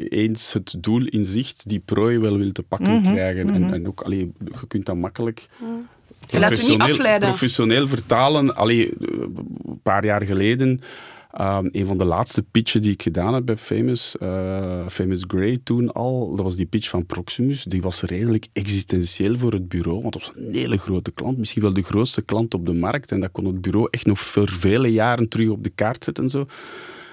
eens 0.09 0.53
het 0.53 0.75
doel 0.77 1.05
in 1.05 1.25
zicht, 1.25 1.69
die 1.69 1.79
prooi 1.79 2.19
wel 2.19 2.37
wil 2.37 2.51
te 2.51 2.63
pakken 2.63 2.91
mm 2.91 3.03
-hmm, 3.03 3.13
krijgen. 3.13 3.47
Mm 3.47 3.53
-hmm. 3.53 3.63
en, 3.63 3.67
mhm. 3.67 3.73
en, 3.73 3.87
ook, 3.87 4.01
allee, 4.01 4.31
je 4.45 4.67
kunt 4.67 4.85
dat 4.85 4.95
makkelijk. 4.95 5.47
Mm. 5.57 5.87
Laat 6.29 6.61
je 6.61 6.69
niet 6.69 6.79
afleiden. 6.79 7.29
Professioneel 7.29 7.87
vertalen. 7.87 8.55
Allee, 8.55 8.93
een 8.99 9.79
paar 9.83 10.05
jaar 10.05 10.25
geleden 10.25 10.81
Um, 11.39 11.69
een 11.71 11.85
van 11.85 11.97
de 11.97 12.05
laatste 12.05 12.43
pitchen 12.51 12.81
die 12.81 12.91
ik 12.91 13.01
gedaan 13.01 13.33
heb 13.33 13.45
bij 13.45 13.57
Famous, 13.57 14.15
uh, 14.19 14.87
Famous 14.87 15.23
Grey 15.27 15.59
toen 15.63 15.91
al, 15.91 16.35
dat 16.35 16.45
was 16.45 16.55
die 16.55 16.65
pitch 16.65 16.89
van 16.89 17.05
Proximus. 17.05 17.63
Die 17.63 17.81
was 17.81 18.01
redelijk 18.01 18.47
existentieel 18.53 19.37
voor 19.37 19.51
het 19.51 19.67
bureau, 19.67 20.01
want 20.01 20.13
dat 20.13 20.21
was 20.21 20.31
een 20.35 20.53
hele 20.53 20.77
grote 20.77 21.11
klant, 21.11 21.37
misschien 21.37 21.61
wel 21.61 21.73
de 21.73 21.81
grootste 21.81 22.21
klant 22.21 22.53
op 22.53 22.65
de 22.65 22.73
markt. 22.73 23.11
En 23.11 23.19
dat 23.19 23.31
kon 23.31 23.45
het 23.45 23.61
bureau 23.61 23.87
echt 23.91 24.05
nog 24.05 24.19
voor 24.19 24.49
vele 24.49 24.91
jaren 24.91 25.27
terug 25.27 25.49
op 25.49 25.63
de 25.63 25.69
kaart 25.69 26.03
zetten 26.03 26.23
en 26.23 26.29
zo. 26.29 26.45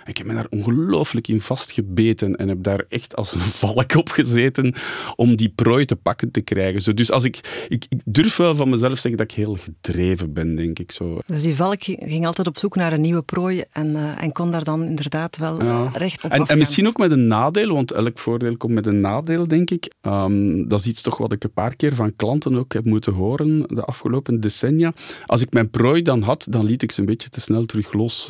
Ik 0.09 0.16
heb 0.16 0.27
me 0.27 0.35
daar 0.35 0.47
ongelooflijk 0.51 1.29
in 1.29 1.40
vastgebeten 1.40 2.37
en 2.37 2.49
heb 2.49 2.62
daar 2.62 2.85
echt 2.88 3.16
als 3.16 3.35
een 3.35 3.40
valk 3.64 3.94
op 3.94 4.09
gezeten 4.09 4.75
om 5.16 5.37
die 5.37 5.53
prooi 5.55 5.85
te 5.85 5.97
pakken 5.97 6.31
te 6.31 6.40
krijgen. 6.40 6.83
Zo, 6.83 6.94
dus 6.94 7.11
als 7.11 7.25
ik, 7.25 7.66
ik, 7.68 7.87
ik, 7.88 8.01
durf 8.05 8.37
wel 8.37 8.55
van 8.55 8.68
mezelf 8.68 8.99
zeggen 8.99 9.16
dat 9.16 9.31
ik 9.31 9.37
heel 9.37 9.57
gedreven 9.57 10.33
ben, 10.33 10.57
denk 10.57 10.79
ik. 10.79 10.92
Zo. 10.92 11.18
Dus 11.27 11.42
die 11.42 11.55
valk 11.55 11.83
ging 11.83 12.27
altijd 12.27 12.47
op 12.47 12.59
zoek 12.59 12.77
naar 12.77 12.92
een 12.92 13.01
nieuwe 13.01 13.23
prooi 13.23 13.64
en, 13.73 13.87
uh, 13.87 14.23
en 14.23 14.33
kon 14.33 14.51
daar 14.51 14.64
dan 14.64 14.85
inderdaad 14.85 15.37
wel 15.37 15.62
ja. 15.62 15.90
recht 15.92 16.25
op 16.25 16.31
en, 16.31 16.47
en, 16.47 16.59
misschien 16.59 16.87
ook 16.87 16.99
met 16.99 17.11
een 17.11 17.27
nadeel, 17.27 17.75
want 17.75 17.92
elk 17.92 18.18
voordeel 18.18 18.57
komt 18.57 18.73
met 18.73 18.87
een 18.87 19.01
nadeel, 19.01 19.49
denk 19.49 19.71
ik. 19.71 19.92
Um, 20.03 20.68
dat 20.68 20.81
is 20.81 20.87
iets 20.87 21.03
toch 21.03 21.18
wat 21.18 21.33
ik 21.33 21.44
een 21.44 21.53
paar 21.53 21.77
keer 21.77 21.94
van 21.94 22.16
klanten 22.16 22.57
ook 22.57 22.73
heb 22.73 22.85
moeten 22.85 23.12
horen 23.12 23.64
de 23.66 23.83
afgelopen 23.83 24.40
decennia. 24.40 24.92
Als 25.27 25.40
ik 25.40 25.53
mijn 25.53 25.71
prooi 25.71 26.03
dan 26.03 26.23
had, 26.23 26.47
dan 26.51 26.64
liet 26.64 26.83
ik 26.83 26.92
ze 26.92 27.01
een 27.01 27.07
beetje 27.07 27.29
te 27.29 27.40
snel 27.40 27.66
terug 27.66 27.92
los. 27.92 28.29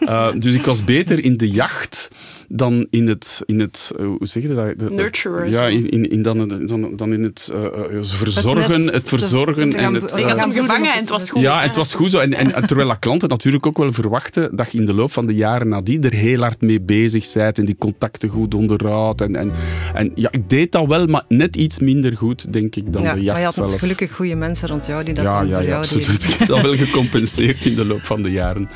uh, 0.00 0.32
dus 0.38 0.54
ik 0.54 0.64
was 0.64 0.84
beter 1.16 1.30
in 1.30 1.36
de 1.36 1.50
jacht 1.50 2.08
dan 2.48 2.86
in 2.90 3.08
het, 3.08 3.42
in 3.46 3.60
het 3.60 3.92
uh, 4.00 4.06
hoe 4.06 4.26
zeg 4.26 4.42
je 4.42 4.48
dat? 4.48 4.78
De, 4.78 4.90
Nurturer. 4.90 5.50
Ja, 5.50 5.66
in, 5.66 5.90
in, 5.90 6.10
in 6.10 6.22
dan, 6.22 6.66
dan, 6.66 6.96
dan 6.96 7.12
in 7.12 7.22
het 7.22 7.52
uh, 7.52 7.64
verzorgen, 8.00 8.80
het, 8.80 8.94
het 8.94 9.08
verzorgen. 9.08 9.72
En 9.72 9.94
het, 9.94 10.16
ik 10.16 10.24
had 10.24 10.38
hem 10.38 10.52
gevangen 10.52 10.92
en 10.92 11.00
het 11.00 11.08
was 11.08 11.30
goed. 11.30 11.40
Ja, 11.40 11.60
en 11.60 11.66
het 11.66 11.76
was 11.76 11.94
goed 11.94 12.10
zo. 12.10 12.18
En, 12.18 12.34
en 12.34 12.66
terwijl 12.66 12.88
dat 12.88 12.98
klanten 12.98 13.28
natuurlijk 13.28 13.66
ook 13.66 13.78
wel 13.78 13.92
verwachten 13.92 14.56
dat 14.56 14.72
je 14.72 14.78
in 14.78 14.84
de 14.86 14.94
loop 14.94 15.12
van 15.12 15.26
de 15.26 15.34
jaren 15.34 15.68
nadien 15.68 16.04
er 16.04 16.14
heel 16.14 16.40
hard 16.40 16.60
mee 16.60 16.80
bezig 16.80 17.32
bent 17.32 17.58
en 17.58 17.64
die 17.64 17.76
contacten 17.78 18.28
goed 18.28 18.54
onderhoudt. 18.54 19.20
En, 19.20 19.36
en, 19.36 19.52
en 19.94 20.12
ja, 20.14 20.30
ik 20.30 20.50
deed 20.50 20.72
dat 20.72 20.86
wel, 20.86 21.06
maar 21.06 21.24
net 21.28 21.56
iets 21.56 21.78
minder 21.78 22.16
goed, 22.16 22.52
denk 22.52 22.76
ik, 22.76 22.92
dan 22.92 23.02
ja, 23.02 23.14
de 23.14 23.22
jacht 23.22 23.26
maar 23.26 23.38
je 23.38 23.44
had 23.44 23.54
zelf. 23.54 23.78
gelukkig 23.78 24.12
goede 24.12 24.34
mensen 24.34 24.68
rond 24.68 24.86
jou 24.86 25.04
die 25.04 25.14
dat 25.14 25.24
ja, 25.24 25.40
ja, 25.40 25.54
voor 25.54 25.62
ja, 25.62 25.68
jou 25.68 25.82
absoluut. 25.82 26.06
deden. 26.06 26.30
Ik 26.30 26.34
heb 26.34 26.48
dat 26.48 26.60
wel 26.60 26.76
gecompenseerd 26.76 27.64
in 27.64 27.74
de 27.74 27.84
loop 27.84 28.02
van 28.02 28.22
de 28.22 28.30
jaren. 28.30 28.68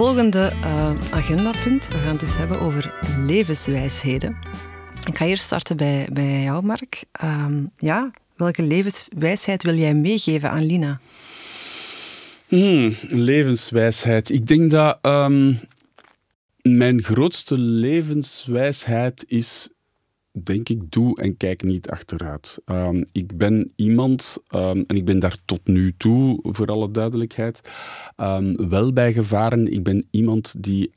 Volgende 0.00 0.52
uh, 0.64 0.90
agendapunt. 1.10 1.88
We 1.88 1.94
gaan 1.94 2.12
het 2.12 2.22
eens 2.22 2.36
hebben 2.36 2.60
over 2.60 2.94
levenswijsheden. 3.26 4.36
Ik 5.06 5.16
ga 5.16 5.24
eerst 5.24 5.44
starten 5.44 5.76
bij, 5.76 6.08
bij 6.12 6.42
jou, 6.42 6.64
Mark. 6.64 7.04
Um, 7.24 7.70
ja, 7.76 8.10
welke 8.36 8.62
levenswijsheid 8.62 9.62
wil 9.62 9.74
jij 9.74 9.94
meegeven 9.94 10.50
aan 10.50 10.66
Lina? 10.66 11.00
Hmm, 12.46 12.94
levenswijsheid. 13.08 14.30
Ik 14.30 14.46
denk 14.46 14.70
dat 14.70 14.98
um, 15.02 15.58
mijn 16.62 17.02
grootste 17.02 17.58
levenswijsheid 17.58 19.24
is 19.28 19.68
denk 20.44 20.68
ik, 20.68 20.90
doe 20.90 21.20
en 21.20 21.36
kijk 21.36 21.62
niet 21.62 21.88
achteruit. 21.88 22.58
Um, 22.66 23.04
ik 23.12 23.36
ben 23.36 23.72
iemand, 23.76 24.38
um, 24.54 24.84
en 24.86 24.96
ik 24.96 25.04
ben 25.04 25.18
daar 25.18 25.36
tot 25.44 25.60
nu 25.64 25.94
toe, 25.96 26.38
voor 26.42 26.66
alle 26.66 26.90
duidelijkheid, 26.90 27.60
um, 28.16 28.68
wel 28.68 28.92
bij 28.92 29.12
gevaren. 29.12 29.72
Ik 29.72 29.82
ben 29.82 30.06
iemand 30.10 30.54
die 30.58 30.90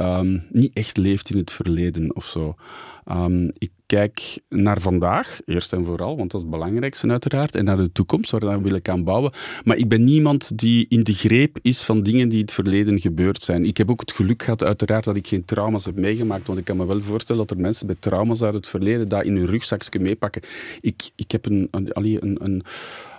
niet 0.49 0.73
echt 0.73 0.97
leeft 0.97 1.29
in 1.29 1.37
het 1.37 1.51
verleden 1.51 2.15
of 2.15 2.25
zo. 2.25 2.55
Ehm, 3.05 3.49
ik 3.57 3.71
kijk 3.85 4.39
naar 4.49 4.81
vandaag, 4.81 5.39
eerst 5.45 5.73
en 5.73 5.85
vooral, 5.85 6.17
want 6.17 6.31
dat 6.31 6.41
is 6.41 6.47
het 6.47 6.55
belangrijkste 6.55 7.07
uiteraard, 7.07 7.55
en 7.55 7.65
naar 7.65 7.77
de 7.77 7.91
toekomst, 7.91 8.31
waar 8.31 8.61
wil 8.61 8.75
ik 8.75 8.89
aan 8.89 9.03
bouwen. 9.03 9.31
Maar 9.63 9.77
ik 9.77 9.87
ben 9.87 10.03
niemand 10.03 10.57
die 10.57 10.85
in 10.89 11.03
de 11.03 11.13
greep 11.13 11.59
is 11.61 11.83
van 11.83 12.03
dingen 12.03 12.29
die 12.29 12.37
in 12.37 12.45
het 12.45 12.53
verleden 12.53 12.99
gebeurd 12.99 13.41
zijn. 13.41 13.65
Ik 13.65 13.77
heb 13.77 13.89
ook 13.89 13.99
het 13.99 14.11
geluk 14.11 14.43
gehad, 14.43 14.63
uiteraard, 14.63 15.03
dat 15.03 15.15
ik 15.15 15.27
geen 15.27 15.45
trauma's 15.45 15.85
heb 15.85 15.99
meegemaakt, 15.99 16.47
want 16.47 16.59
ik 16.59 16.65
kan 16.65 16.77
me 16.77 16.85
wel 16.85 17.01
voorstellen 17.01 17.47
dat 17.47 17.57
er 17.57 17.63
mensen 17.63 17.87
met 17.87 18.01
trauma's 18.01 18.41
uit 18.41 18.53
het 18.53 18.67
verleden 18.67 19.07
dat 19.07 19.23
in 19.23 19.35
hun 19.35 19.45
rugzakje 19.45 19.99
meepakken. 19.99 20.41
Ik, 20.81 21.09
ik 21.15 21.31
heb 21.31 21.45
een, 21.45 21.67
een, 21.71 21.91
een, 22.43 22.63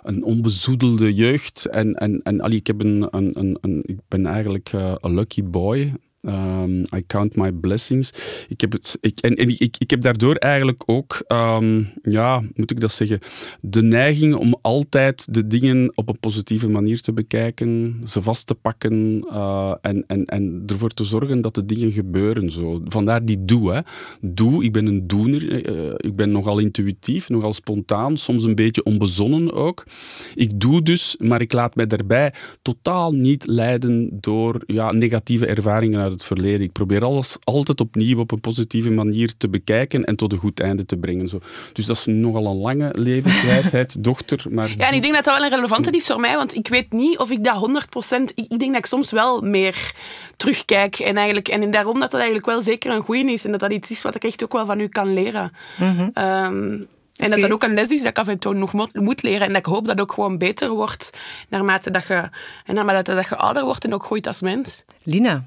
een 0.03 0.25
onbezoedelde 0.25 1.15
jeugd. 1.15 1.65
En, 1.65 1.95
en, 1.95 2.23
en 2.23 2.41
ik, 2.41 2.67
heb 2.67 2.81
een, 2.81 3.09
een, 3.11 3.59
een, 3.61 3.83
ik 3.87 3.99
ben 4.09 4.27
eigenlijk 4.27 4.73
uh, 4.73 4.95
een 5.01 5.15
lucky 5.15 5.45
boy. 5.45 5.93
Um, 6.27 6.81
I 6.81 7.07
count 7.07 7.37
my 7.37 7.53
blessings. 7.53 8.13
Ik 8.49 8.61
heb, 8.61 8.73
het, 8.73 8.99
ik, 9.01 9.21
en, 9.21 9.35
en 9.35 9.49
ik, 9.49 9.77
ik 9.79 9.91
heb 9.91 10.01
daardoor 10.01 10.35
eigenlijk 10.35 10.83
ook, 10.87 11.25
um, 11.29 11.93
ja, 12.03 12.43
moet 12.55 12.71
ik 12.71 12.81
dat 12.81 12.93
zeggen, 12.93 13.19
de 13.61 13.83
neiging 13.83 14.35
om 14.35 14.59
altijd 14.63 15.35
de 15.35 15.47
dingen 15.47 15.93
op 15.95 16.09
een 16.09 16.19
positieve 16.19 16.69
manier 16.69 17.01
te 17.01 17.13
bekijken, 17.13 18.01
ze 18.05 18.23
vast 18.23 18.47
te 18.47 18.55
pakken 18.55 19.25
uh, 19.27 19.75
en, 19.81 20.05
en, 20.07 20.25
en 20.25 20.63
ervoor 20.67 20.91
te 20.91 21.05
zorgen 21.05 21.41
dat 21.41 21.55
de 21.55 21.65
dingen 21.65 21.93
gebeuren. 21.93 22.51
Zo. 22.51 22.81
Vandaar 22.85 23.25
die 23.25 23.45
doe. 23.45 23.73
Hè. 23.73 23.81
Doe, 24.21 24.65
ik 24.65 24.73
ben 24.73 24.87
een 24.87 25.07
doener. 25.07 25.71
Uh, 25.71 25.95
ik 25.97 26.17
ben 26.17 26.31
nogal 26.31 26.59
intuïtief, 26.59 27.29
nogal 27.29 27.53
spontaan, 27.53 28.17
soms 28.17 28.45
een 28.45 28.55
beetje 28.55 28.83
onbezonnen 28.83 29.53
ook. 29.53 29.87
Ik 30.35 30.61
doe 30.61 30.83
dus, 30.83 31.17
maar 31.19 31.41
ik 31.41 31.53
laat 31.53 31.75
mij 31.75 31.87
daarbij 31.87 32.33
totaal 32.63 33.13
niet 33.13 33.47
leiden 33.47 34.09
door 34.21 34.63
ja, 34.67 34.93
negatieve 34.93 35.47
ervaringen 35.47 36.01
uit 36.01 36.14
het 36.15 36.25
verleden. 36.25 36.61
Ik 36.61 36.73
probeer 36.73 37.05
alles 37.05 37.37
altijd 37.45 37.81
opnieuw 37.81 38.19
op 38.19 38.31
een 38.31 38.41
positieve 38.41 38.91
manier 38.91 39.37
te 39.37 39.49
bekijken 39.49 40.05
en 40.05 40.17
tot 40.17 40.33
een 40.33 40.39
goed 40.39 40.61
einde 40.61 40.87
te 40.87 40.97
brengen. 40.97 41.29
Zo. 41.29 41.39
Dus 41.73 41.87
dat 41.87 41.97
is 41.97 42.05
nogal 42.07 42.47
een 42.47 42.57
lange 42.57 42.91
levenswijsheid, 42.93 43.97
dochter. 44.05 44.45
Maar 44.51 44.69
ja, 44.77 44.89
en 44.89 44.95
ik 44.95 45.03
denk 45.03 45.15
dat 45.15 45.25
dat 45.25 45.37
wel 45.37 45.45
een 45.45 45.55
relevante 45.55 45.91
is 45.91 46.07
voor 46.07 46.21
mij, 46.21 46.37
want 46.37 46.55
ik 46.55 46.69
weet 46.69 46.93
niet 46.93 47.19
of 47.19 47.31
ik 47.31 47.45
dat 47.45 47.85
100%... 48.11 48.23
Ik, 48.35 48.45
ik 48.49 48.59
denk 48.59 48.71
dat 48.73 48.77
ik 48.77 48.87
soms 48.87 49.11
wel 49.11 49.41
meer 49.41 49.93
terugkijk 50.37 50.99
en, 50.99 51.17
eigenlijk, 51.17 51.49
en 51.49 51.71
daarom 51.71 52.01
dat 52.01 52.11
dat 52.11 52.21
eigenlijk 52.21 52.47
wel 52.47 52.63
zeker 52.63 52.93
een 52.93 53.03
goeie 53.03 53.33
is 53.33 53.45
en 53.45 53.51
dat 53.51 53.61
dat 53.61 53.73
iets 53.73 53.91
is 53.91 54.03
wat 54.03 54.15
ik 54.15 54.25
echt 54.25 54.45
ook 54.45 54.53
wel 54.53 54.67
van 54.67 54.81
u 54.81 54.89
kan 54.89 55.15
leren. 55.15 55.53
Mm 55.79 55.97
-hmm. 55.97 56.87
En 57.15 57.31
dat 57.31 57.41
dat 57.41 57.51
ook 57.51 57.63
een 57.63 57.75
les 57.75 57.91
is 57.91 57.99
dat 57.99 58.09
ik 58.09 58.19
af 58.19 58.29
en 58.29 58.39
toe 58.39 58.55
nog 58.55 58.73
moet 58.93 59.23
leren. 59.23 59.41
En 59.41 59.49
dat 59.49 59.57
ik 59.57 59.67
hoop 59.67 59.87
dat 59.87 59.99
het 59.99 60.01
ook 60.01 60.13
gewoon 60.13 60.39
beter 60.39 60.71
wordt 60.71 61.11
naarmate 61.49 61.91
dat 61.91 62.07
je, 62.07 62.29
en 62.65 62.75
naarmate 62.75 63.15
dat 63.15 63.29
je 63.29 63.37
ouder 63.37 63.65
wordt 63.65 63.85
en 63.85 63.95
ook 63.95 64.05
groeit 64.05 64.27
als 64.27 64.41
mens. 64.41 64.85
Lina, 65.03 65.45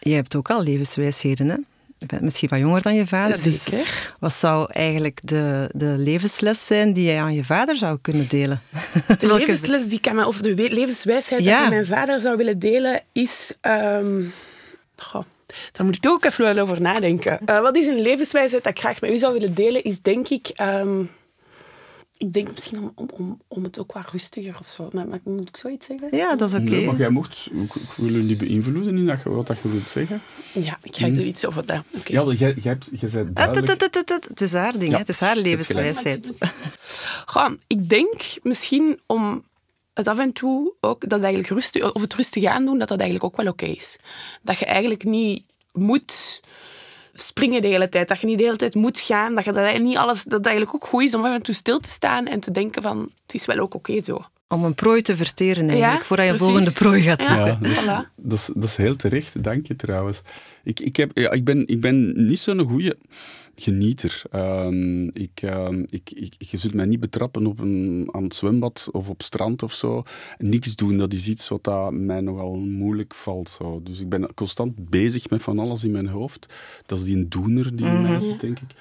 je 0.00 0.14
hebt 0.14 0.36
ook 0.36 0.50
al 0.50 0.62
levenswijsheden, 0.62 1.48
hè? 1.48 1.56
Je 1.98 2.06
bent 2.06 2.22
misschien 2.22 2.48
wat 2.48 2.58
jonger 2.58 2.82
dan 2.82 2.94
je 2.94 3.06
vader. 3.06 3.42
Dus 3.42 3.68
wat 4.18 4.32
zou 4.32 4.72
eigenlijk 4.72 5.20
de, 5.22 5.70
de 5.74 5.94
levensles 5.98 6.66
zijn 6.66 6.92
die 6.92 7.04
jij 7.04 7.20
aan 7.20 7.34
je 7.34 7.44
vader 7.44 7.76
zou 7.76 7.98
kunnen 8.00 8.28
delen? 8.28 8.62
De 9.18 9.26
levensles 9.36 9.88
die 9.88 9.98
ik 9.98 10.08
aan 10.08 10.14
mijn, 10.14 10.26
of 10.26 10.40
de 10.40 10.54
levenswijsheid 10.54 11.42
die 11.42 11.50
ik 11.50 11.56
aan 11.56 11.68
mijn 11.68 11.86
vader 11.86 12.20
zou 12.20 12.36
willen 12.36 12.58
delen 12.58 13.02
is... 13.12 13.52
Um, 13.62 14.32
goh, 14.96 15.24
daar 15.72 15.86
moet 15.86 15.96
ik 15.96 16.02
toch 16.02 16.12
ook 16.12 16.24
even 16.24 16.58
over 16.58 16.80
nadenken. 16.80 17.38
Uh, 17.46 17.60
wat 17.60 17.76
is 17.76 17.86
een 17.86 18.00
levenswijsheid 18.00 18.64
dat 18.64 18.72
ik 18.72 18.78
graag 18.78 19.00
met 19.00 19.10
u 19.10 19.18
zou 19.18 19.32
willen 19.32 19.54
delen, 19.54 19.84
is 19.84 20.00
denk 20.02 20.28
ik... 20.28 20.50
Um, 20.60 21.10
ik 22.18 22.32
denk 22.32 22.52
misschien 22.52 22.78
om, 22.78 22.92
om, 22.94 23.08
om, 23.12 23.40
om 23.48 23.64
het 23.64 23.78
ook 23.78 23.92
wat 23.92 24.10
rustiger 24.10 24.56
of 24.60 24.68
zo. 24.68 24.88
Maar, 24.92 25.08
maar 25.08 25.20
moet 25.24 25.48
ik 25.48 25.56
zoiets 25.56 25.86
zeggen? 25.86 26.16
Ja, 26.16 26.36
dat 26.36 26.48
is 26.48 26.60
oké. 26.60 26.70
Okay. 26.70 26.84
maar 26.84 26.96
jij 26.96 27.10
mocht, 27.10 27.48
ik, 27.52 27.74
ik 27.74 27.90
wil 27.96 28.12
je 28.12 28.18
niet 28.18 28.38
beïnvloeden 28.38 28.96
in 28.96 29.06
dat, 29.06 29.22
wat 29.22 29.46
dat 29.46 29.58
je 29.62 29.68
wilt 29.68 29.86
zeggen. 29.86 30.20
Ja, 30.52 30.78
ik 30.82 30.96
ga 30.96 31.06
er 31.06 31.24
iets 31.24 31.46
over 31.46 31.66
dat. 31.66 31.82
Okay. 31.96 32.24
Ja, 32.24 32.32
jij, 32.32 32.54
jij, 32.54 32.72
hebt, 32.72 32.90
jij 32.92 33.08
zei 33.08 33.32
duidelijk... 33.32 33.80
Het 34.28 34.40
is 34.40 34.52
haar 34.52 34.78
ding, 34.78 34.92
ja, 34.92 34.98
het 34.98 35.08
is 35.08 35.20
haar 35.20 35.36
levenswijsheid. 35.36 36.36
Gewoon, 37.32 37.60
ik 37.66 37.88
denk 37.88 38.22
misschien 38.42 39.00
om 39.06 39.44
het 39.94 40.06
af 40.06 40.18
en 40.18 40.32
toe 40.32 40.74
ook, 40.80 41.08
dat 41.08 41.20
eigenlijk 41.20 41.52
rustig, 41.52 41.94
of 41.94 42.02
het 42.02 42.14
rustig 42.14 42.44
aandoen, 42.44 42.78
dat 42.78 42.88
dat 42.88 43.00
eigenlijk 43.00 43.32
ook 43.32 43.36
wel 43.36 43.52
oké 43.52 43.64
okay 43.64 43.74
is. 43.74 43.96
Dat 44.42 44.58
je 44.58 44.64
eigenlijk 44.64 45.04
niet 45.04 45.44
moet 45.72 46.40
springen 47.22 47.62
de 47.62 47.68
hele 47.68 47.88
tijd. 47.88 48.08
Dat 48.08 48.20
je 48.20 48.26
niet 48.26 48.38
de 48.38 48.44
hele 48.44 48.56
tijd 48.56 48.74
moet 48.74 49.00
gaan. 49.00 49.34
Dat, 49.34 49.44
je 49.44 49.52
dat, 49.52 49.78
niet 49.78 49.96
alles, 49.96 50.22
dat 50.22 50.46
eigenlijk 50.46 50.74
ook 50.74 50.84
goed 50.84 51.02
is 51.02 51.14
om 51.14 51.24
af 51.24 51.34
en 51.34 51.42
toe 51.42 51.54
stil 51.54 51.80
te 51.80 51.88
staan 51.88 52.26
en 52.26 52.40
te 52.40 52.50
denken 52.50 52.82
van 52.82 52.98
het 52.98 53.34
is 53.34 53.46
wel 53.46 53.58
ook 53.58 53.74
oké 53.74 54.02
zo. 54.02 54.24
Om 54.48 54.64
een 54.64 54.74
prooi 54.74 55.02
te 55.02 55.16
verteren 55.16 55.68
eigenlijk, 55.68 56.00
ja, 56.00 56.04
voordat 56.04 56.26
je 56.26 56.32
een 56.32 56.38
volgende 56.38 56.70
prooi 56.70 57.02
gaat 57.02 57.24
zoeken. 57.24 57.46
Ja, 57.46 57.58
dat, 57.60 57.70
is, 57.70 57.82
voilà. 57.82 58.12
dat, 58.16 58.38
is, 58.38 58.50
dat, 58.54 58.64
is, 58.64 58.76
heel 58.76 58.96
terecht, 58.96 59.42
dank 59.42 59.66
je 59.66 59.76
trouwens. 59.76 60.22
Ik, 60.62 60.80
ik, 60.80 60.96
heb, 60.96 61.10
ja, 61.14 61.30
ik, 61.30 61.44
ben, 61.44 61.66
ik 61.66 61.80
ben 61.80 62.26
niet 62.26 62.38
zo'n 62.38 62.60
goede 62.60 62.96
genieter. 63.60 64.22
Uh, 64.32 65.08
ik, 65.12 65.40
ik, 65.88 66.10
ik, 66.10 66.34
je 66.38 66.56
zult 66.56 66.74
mij 66.74 66.84
niet 66.84 67.00
betrappen 67.00 67.46
op 67.46 67.58
een, 67.60 68.08
aan 68.10 68.22
het 68.22 68.34
zwembad 68.34 68.88
of 68.92 69.08
op 69.08 69.22
strand 69.22 69.62
of 69.62 69.72
zo. 69.72 70.02
Niks 70.38 70.76
doen, 70.76 70.98
dat 70.98 71.12
is 71.12 71.28
iets 71.28 71.48
wat 71.48 71.64
dat 71.64 71.92
mij 71.92 72.20
nogal 72.20 72.54
moeilijk 72.54 73.14
valt. 73.14 73.50
Zo. 73.50 73.80
Dus 73.82 74.00
ik 74.00 74.08
ben 74.08 74.34
constant 74.34 74.90
bezig 74.90 75.30
met 75.30 75.42
van 75.42 75.58
alles 75.58 75.84
in 75.84 75.90
mijn 75.90 76.08
hoofd. 76.08 76.54
Dat 76.86 76.98
is 76.98 77.04
die 77.04 77.16
een 77.16 77.28
doener 77.28 77.76
die 77.76 77.86
in 77.86 78.02
mij 78.02 78.10
mhm. 78.10 78.20
zit, 78.20 78.40
denk 78.40 78.58
ik. 78.58 78.74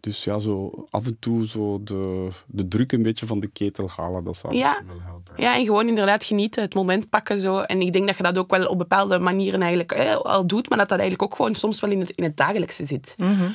Dus 0.00 0.24
ja, 0.24 0.38
zo 0.38 0.86
af 0.90 1.06
en 1.06 1.16
toe 1.18 1.46
zo 1.46 1.80
de, 1.82 2.28
de 2.46 2.68
druk 2.68 2.92
een 2.92 3.02
beetje 3.02 3.26
van 3.26 3.40
de 3.40 3.46
ketel 3.46 3.90
halen, 3.96 4.24
dat 4.24 4.36
zou 4.36 4.54
ja. 4.54 4.82
wel 4.86 5.00
helpen. 5.00 5.34
Ja, 5.36 5.56
en 5.56 5.64
gewoon 5.64 5.88
inderdaad 5.88 6.24
genieten, 6.24 6.62
het 6.62 6.74
moment 6.74 7.10
pakken 7.10 7.38
zo. 7.38 7.58
En 7.58 7.80
ik 7.80 7.92
denk 7.92 8.06
dat 8.06 8.16
je 8.16 8.22
dat 8.22 8.38
ook 8.38 8.50
wel 8.50 8.66
op 8.66 8.78
bepaalde 8.78 9.18
manieren 9.18 9.60
eigenlijk 9.60 9.92
eh, 9.92 10.16
al 10.16 10.46
doet, 10.46 10.68
maar 10.68 10.78
dat 10.78 10.88
dat 10.88 10.98
eigenlijk 10.98 11.30
ook 11.30 11.36
gewoon 11.36 11.54
soms 11.54 11.80
wel 11.80 11.90
in 11.90 12.00
het, 12.00 12.10
in 12.10 12.24
het 12.24 12.36
dagelijkse 12.36 12.84
zit. 12.84 13.14
Mm 13.18 13.54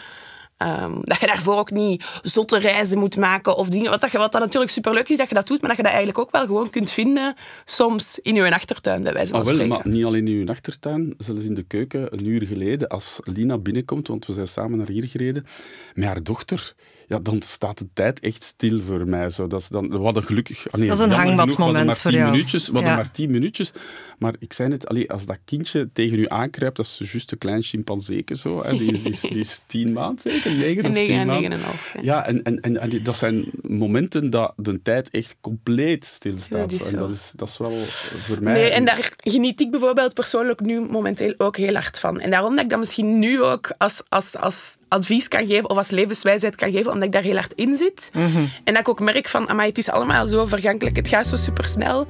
Um, 0.63 0.99
dat 1.01 1.19
je 1.19 1.25
daarvoor 1.25 1.57
ook 1.57 1.71
niet 1.71 2.05
zotte 2.21 2.57
reizen 2.57 2.99
moet 2.99 3.17
maken 3.17 3.55
of 3.55 3.69
dingen. 3.69 3.89
Wat, 3.89 4.01
dat, 4.01 4.11
wat 4.11 4.31
dat 4.31 4.41
natuurlijk 4.41 4.71
superleuk 4.71 5.09
is 5.09 5.17
dat 5.17 5.29
je 5.29 5.35
dat 5.35 5.47
doet, 5.47 5.59
maar 5.59 5.69
dat 5.69 5.77
je 5.77 5.83
dat 5.83 5.91
eigenlijk 5.91 6.19
ook 6.19 6.31
wel 6.31 6.45
gewoon 6.45 6.69
kunt 6.69 6.91
vinden 6.91 7.35
soms 7.65 8.19
in 8.21 8.35
je 8.35 8.53
achtertuin, 8.53 9.03
bij 9.03 9.13
wijze 9.13 9.29
van 9.29 9.39
ah, 9.39 9.45
wel, 9.45 9.55
spreken. 9.55 9.75
Maar 9.75 9.93
niet 9.93 10.05
alleen 10.05 10.27
in 10.27 10.39
je 10.39 10.47
achtertuin, 10.47 11.13
zelfs 11.17 11.45
in 11.45 11.53
de 11.53 11.63
keuken. 11.63 12.13
Een 12.13 12.25
uur 12.25 12.47
geleden, 12.47 12.87
als 12.87 13.19
Lina 13.23 13.57
binnenkomt, 13.57 14.07
want 14.07 14.25
we 14.25 14.33
zijn 14.33 14.47
samen 14.47 14.77
naar 14.77 14.87
hier 14.87 15.07
gereden, 15.07 15.45
met 15.93 16.07
haar 16.07 16.23
dochter 16.23 16.73
ja, 17.09 17.19
dan 17.19 17.41
staat 17.41 17.77
de 17.77 17.87
tijd 17.93 18.19
echt 18.19 18.43
stil 18.43 18.79
voor 18.85 19.07
mij. 19.07 19.29
Zo. 19.29 19.47
Dat 19.47 19.61
is 19.61 19.67
dan, 19.67 19.97
wat 19.97 20.15
een 20.15 20.23
gelukkig... 20.23 20.71
Ah, 20.71 20.79
nee, 20.79 20.89
dat 20.89 20.99
is 20.99 21.05
een 21.05 21.11
hangmatmoment 21.11 21.99
voor 21.99 22.11
jou. 22.11 22.31
Minuutjes, 22.31 22.67
we 22.67 22.73
hadden 22.73 22.95
maar 22.95 23.11
tien 23.11 23.31
minuutjes. 23.31 23.71
Maar 24.19 24.33
ik 24.39 24.53
zei 24.53 24.69
net, 24.69 24.87
allee, 24.87 25.11
als 25.11 25.25
dat 25.25 25.37
kindje 25.45 25.89
tegen 25.93 26.19
u 26.19 26.25
aankruipt, 26.27 26.77
dat 26.77 26.85
is 26.85 27.11
juist 27.11 27.31
een 27.31 27.37
klein 27.37 27.61
chimpanseeke 27.61 28.37
zo. 28.37 28.63
Hè. 28.63 28.77
Die, 28.77 28.91
die, 28.91 29.01
is, 29.01 29.21
die 29.21 29.39
is 29.39 29.61
tien 29.67 29.93
maanden 29.93 30.19
zeker, 30.19 30.51
negen 30.51 30.85
of 30.85 30.95
tien 30.95 31.15
maanden. 31.15 31.35
Negen 31.35 31.51
en 31.51 31.61
half. 31.61 31.95
Ja, 32.01 32.25
en, 32.25 32.43
en, 32.43 32.81
en, 32.81 33.03
dat 33.03 33.15
zijn 33.15 33.45
momenten 33.61 34.29
dat 34.29 34.53
de 34.55 34.81
tijd 34.81 35.09
echt 35.09 35.35
compleet 35.41 36.05
stilstaat. 36.05 36.71
Ja, 36.71 36.85
en 36.85 36.95
dat 36.95 37.09
is, 37.09 37.31
dat 37.35 37.47
is 37.47 37.57
wel 37.57 37.71
voor 37.71 38.43
mij... 38.43 38.53
Nee, 38.53 38.69
en 38.69 38.85
daar 38.85 39.13
geniet 39.17 39.61
ik 39.61 39.71
bijvoorbeeld 39.71 40.13
persoonlijk 40.13 40.59
nu 40.59 40.79
momenteel 40.79 41.33
ook 41.37 41.57
heel 41.57 41.73
hard 41.73 41.99
van. 41.99 42.19
En 42.19 42.29
daarom 42.31 42.55
dat 42.55 42.63
ik 42.63 42.69
dat 42.69 42.79
misschien 42.79 43.19
nu 43.19 43.41
ook 43.41 43.73
als, 43.77 44.03
als, 44.09 44.35
als 44.37 44.77
advies 44.87 45.27
kan 45.27 45.47
geven, 45.47 45.69
of 45.69 45.77
als 45.77 45.89
levenswijsheid 45.89 46.55
kan 46.55 46.71
geven, 46.71 46.91
omdat 46.99 47.15
ik 47.15 47.21
daar 47.21 47.31
heel 47.31 47.41
hard 47.41 47.53
in 47.55 47.77
zit. 47.77 48.11
Mm 48.13 48.31
-hmm. 48.31 48.49
En 48.63 48.73
dat 48.73 48.81
ik 48.81 48.89
ook 48.89 48.99
merk 48.99 49.27
van, 49.27 49.49
amai, 49.49 49.67
het 49.67 49.77
is 49.77 49.89
allemaal 49.89 50.27
zo 50.27 50.45
vergankelijk, 50.45 50.95
het 50.95 51.07
gaat 51.07 51.27
zo 51.27 51.35
supersnel. 51.35 52.07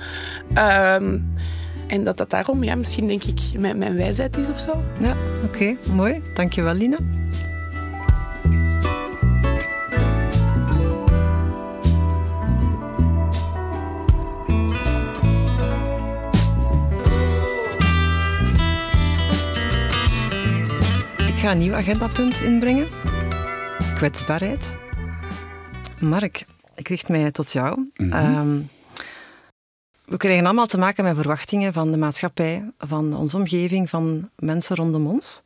Um, 0.58 1.34
en 1.88 2.04
dat 2.04 2.17
dat 2.17 2.30
daarom, 2.30 2.63
ja, 2.63 2.75
misschien 2.75 3.08
denk 3.08 3.23
ik, 3.23 3.39
mijn, 3.58 3.78
mijn 3.78 3.95
wijsheid 3.95 4.38
is 4.38 4.49
of 4.49 4.60
zo. 4.60 4.84
Ja, 4.99 5.15
oké, 5.43 5.56
okay, 5.56 5.78
mooi. 5.95 6.21
Dankjewel, 6.34 6.73
Lina. 6.73 6.97
Ik 21.28 21.45
ga 21.45 21.52
een 21.52 21.58
nieuw 21.58 21.75
agendapunt 21.75 22.41
inbrengen. 22.41 22.88
Kwetsbaarheid. 23.99 24.77
Mark, 25.99 26.45
ik 26.75 26.88
richt 26.88 27.09
mij 27.09 27.31
tot 27.31 27.51
jou. 27.51 27.77
Mm 27.77 28.12
-hmm. 28.12 28.38
um, 28.38 28.69
we 30.05 30.17
krijgen 30.17 30.45
allemaal 30.45 30.65
te 30.65 30.77
maken 30.77 31.03
met 31.03 31.15
verwachtingen 31.15 31.73
van 31.73 31.91
de 31.91 31.97
maatschappij, 31.97 32.71
van 32.77 33.13
onze 33.15 33.38
omgeving, 33.38 33.89
van 33.89 34.29
mensen 34.35 34.75
rondom 34.75 35.07
ons. 35.07 35.41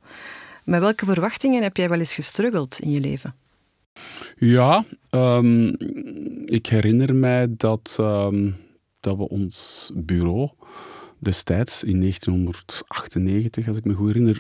Met 0.63 0.79
welke 0.79 1.05
verwachtingen 1.05 1.63
heb 1.63 1.77
jij 1.77 1.89
wel 1.89 1.99
eens 1.99 2.13
gestruggeld 2.13 2.79
in 2.79 2.91
je 2.91 2.99
leven? 2.99 3.35
Ja, 4.37 4.85
um, 5.09 5.75
ik 6.45 6.65
herinner 6.65 7.15
mij 7.15 7.47
dat, 7.49 7.97
um, 7.99 8.55
dat 8.99 9.17
we 9.17 9.29
ons 9.29 9.91
bureau 9.93 10.49
destijds 11.23 11.83
in 11.83 11.99
1998, 11.99 13.67
als 13.67 13.77
ik 13.77 13.85
me 13.85 13.93
goed 13.93 14.07
herinner, 14.07 14.39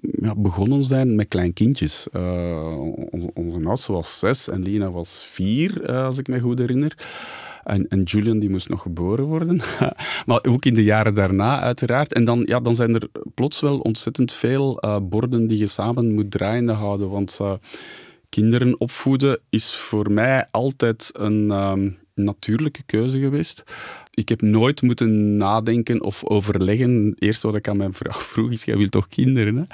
ja, 0.00 0.34
begonnen 0.36 0.82
zijn 0.82 1.14
met 1.14 1.28
klein 1.28 1.52
kindjes. 1.52 2.06
Uh, 2.12 2.78
onze, 3.10 3.30
onze 3.34 3.64
oudste 3.64 3.92
was 3.92 4.18
zes 4.18 4.48
en 4.48 4.62
Lina 4.62 4.90
was 4.90 5.28
vier, 5.30 5.90
uh, 5.90 6.04
als 6.04 6.18
ik 6.18 6.28
me 6.28 6.40
goed 6.40 6.58
herinner. 6.58 6.96
En, 7.64 7.88
en, 7.88 8.02
Julian 8.02 8.38
die 8.38 8.50
moest 8.50 8.68
nog 8.68 8.82
geboren 8.82 9.24
worden. 9.24 9.60
maar 10.26 10.44
ook 10.48 10.64
in 10.64 10.74
de 10.74 10.84
jaren 10.84 11.14
daarna, 11.14 11.60
uiteraard. 11.60 12.12
En 12.12 12.24
dan, 12.24 12.42
ja, 12.46 12.60
dan 12.60 12.74
zijn 12.74 12.94
er 12.94 13.08
plots 13.34 13.60
wel 13.60 13.78
ontzettend 13.78 14.32
veel 14.32 14.84
uh, 14.84 14.96
borden 15.02 15.46
die 15.46 15.58
je 15.58 15.66
samen 15.66 16.14
moet 16.14 16.30
draaiende 16.30 16.72
houden. 16.72 17.10
Want 17.10 17.38
kinderen 18.28 18.80
opvoeden 18.80 19.38
is 19.50 19.74
voor 19.74 20.12
mij 20.12 20.48
altijd 20.50 21.10
een 21.12 21.50
ehm, 21.50 21.90
natuurlijke 22.14 22.82
keuze 22.82 23.18
geweest. 23.18 23.62
Ik 24.14 24.28
heb 24.28 24.40
nooit 24.42 24.82
moeten 24.82 25.36
nadenken 25.36 26.02
of 26.02 26.24
overleggen. 26.24 27.04
Het 27.04 27.22
eerste 27.22 27.46
wat 27.46 27.56
ik 27.56 27.68
aan 27.68 27.76
mijn 27.76 27.94
vrouw 27.94 28.20
vroeg 28.32 28.50
is, 28.50 28.64
jij 28.64 28.76
wilt 28.76 28.90
toch 28.90 29.08
kinderen? 29.08 29.56
Hè? 29.56 29.64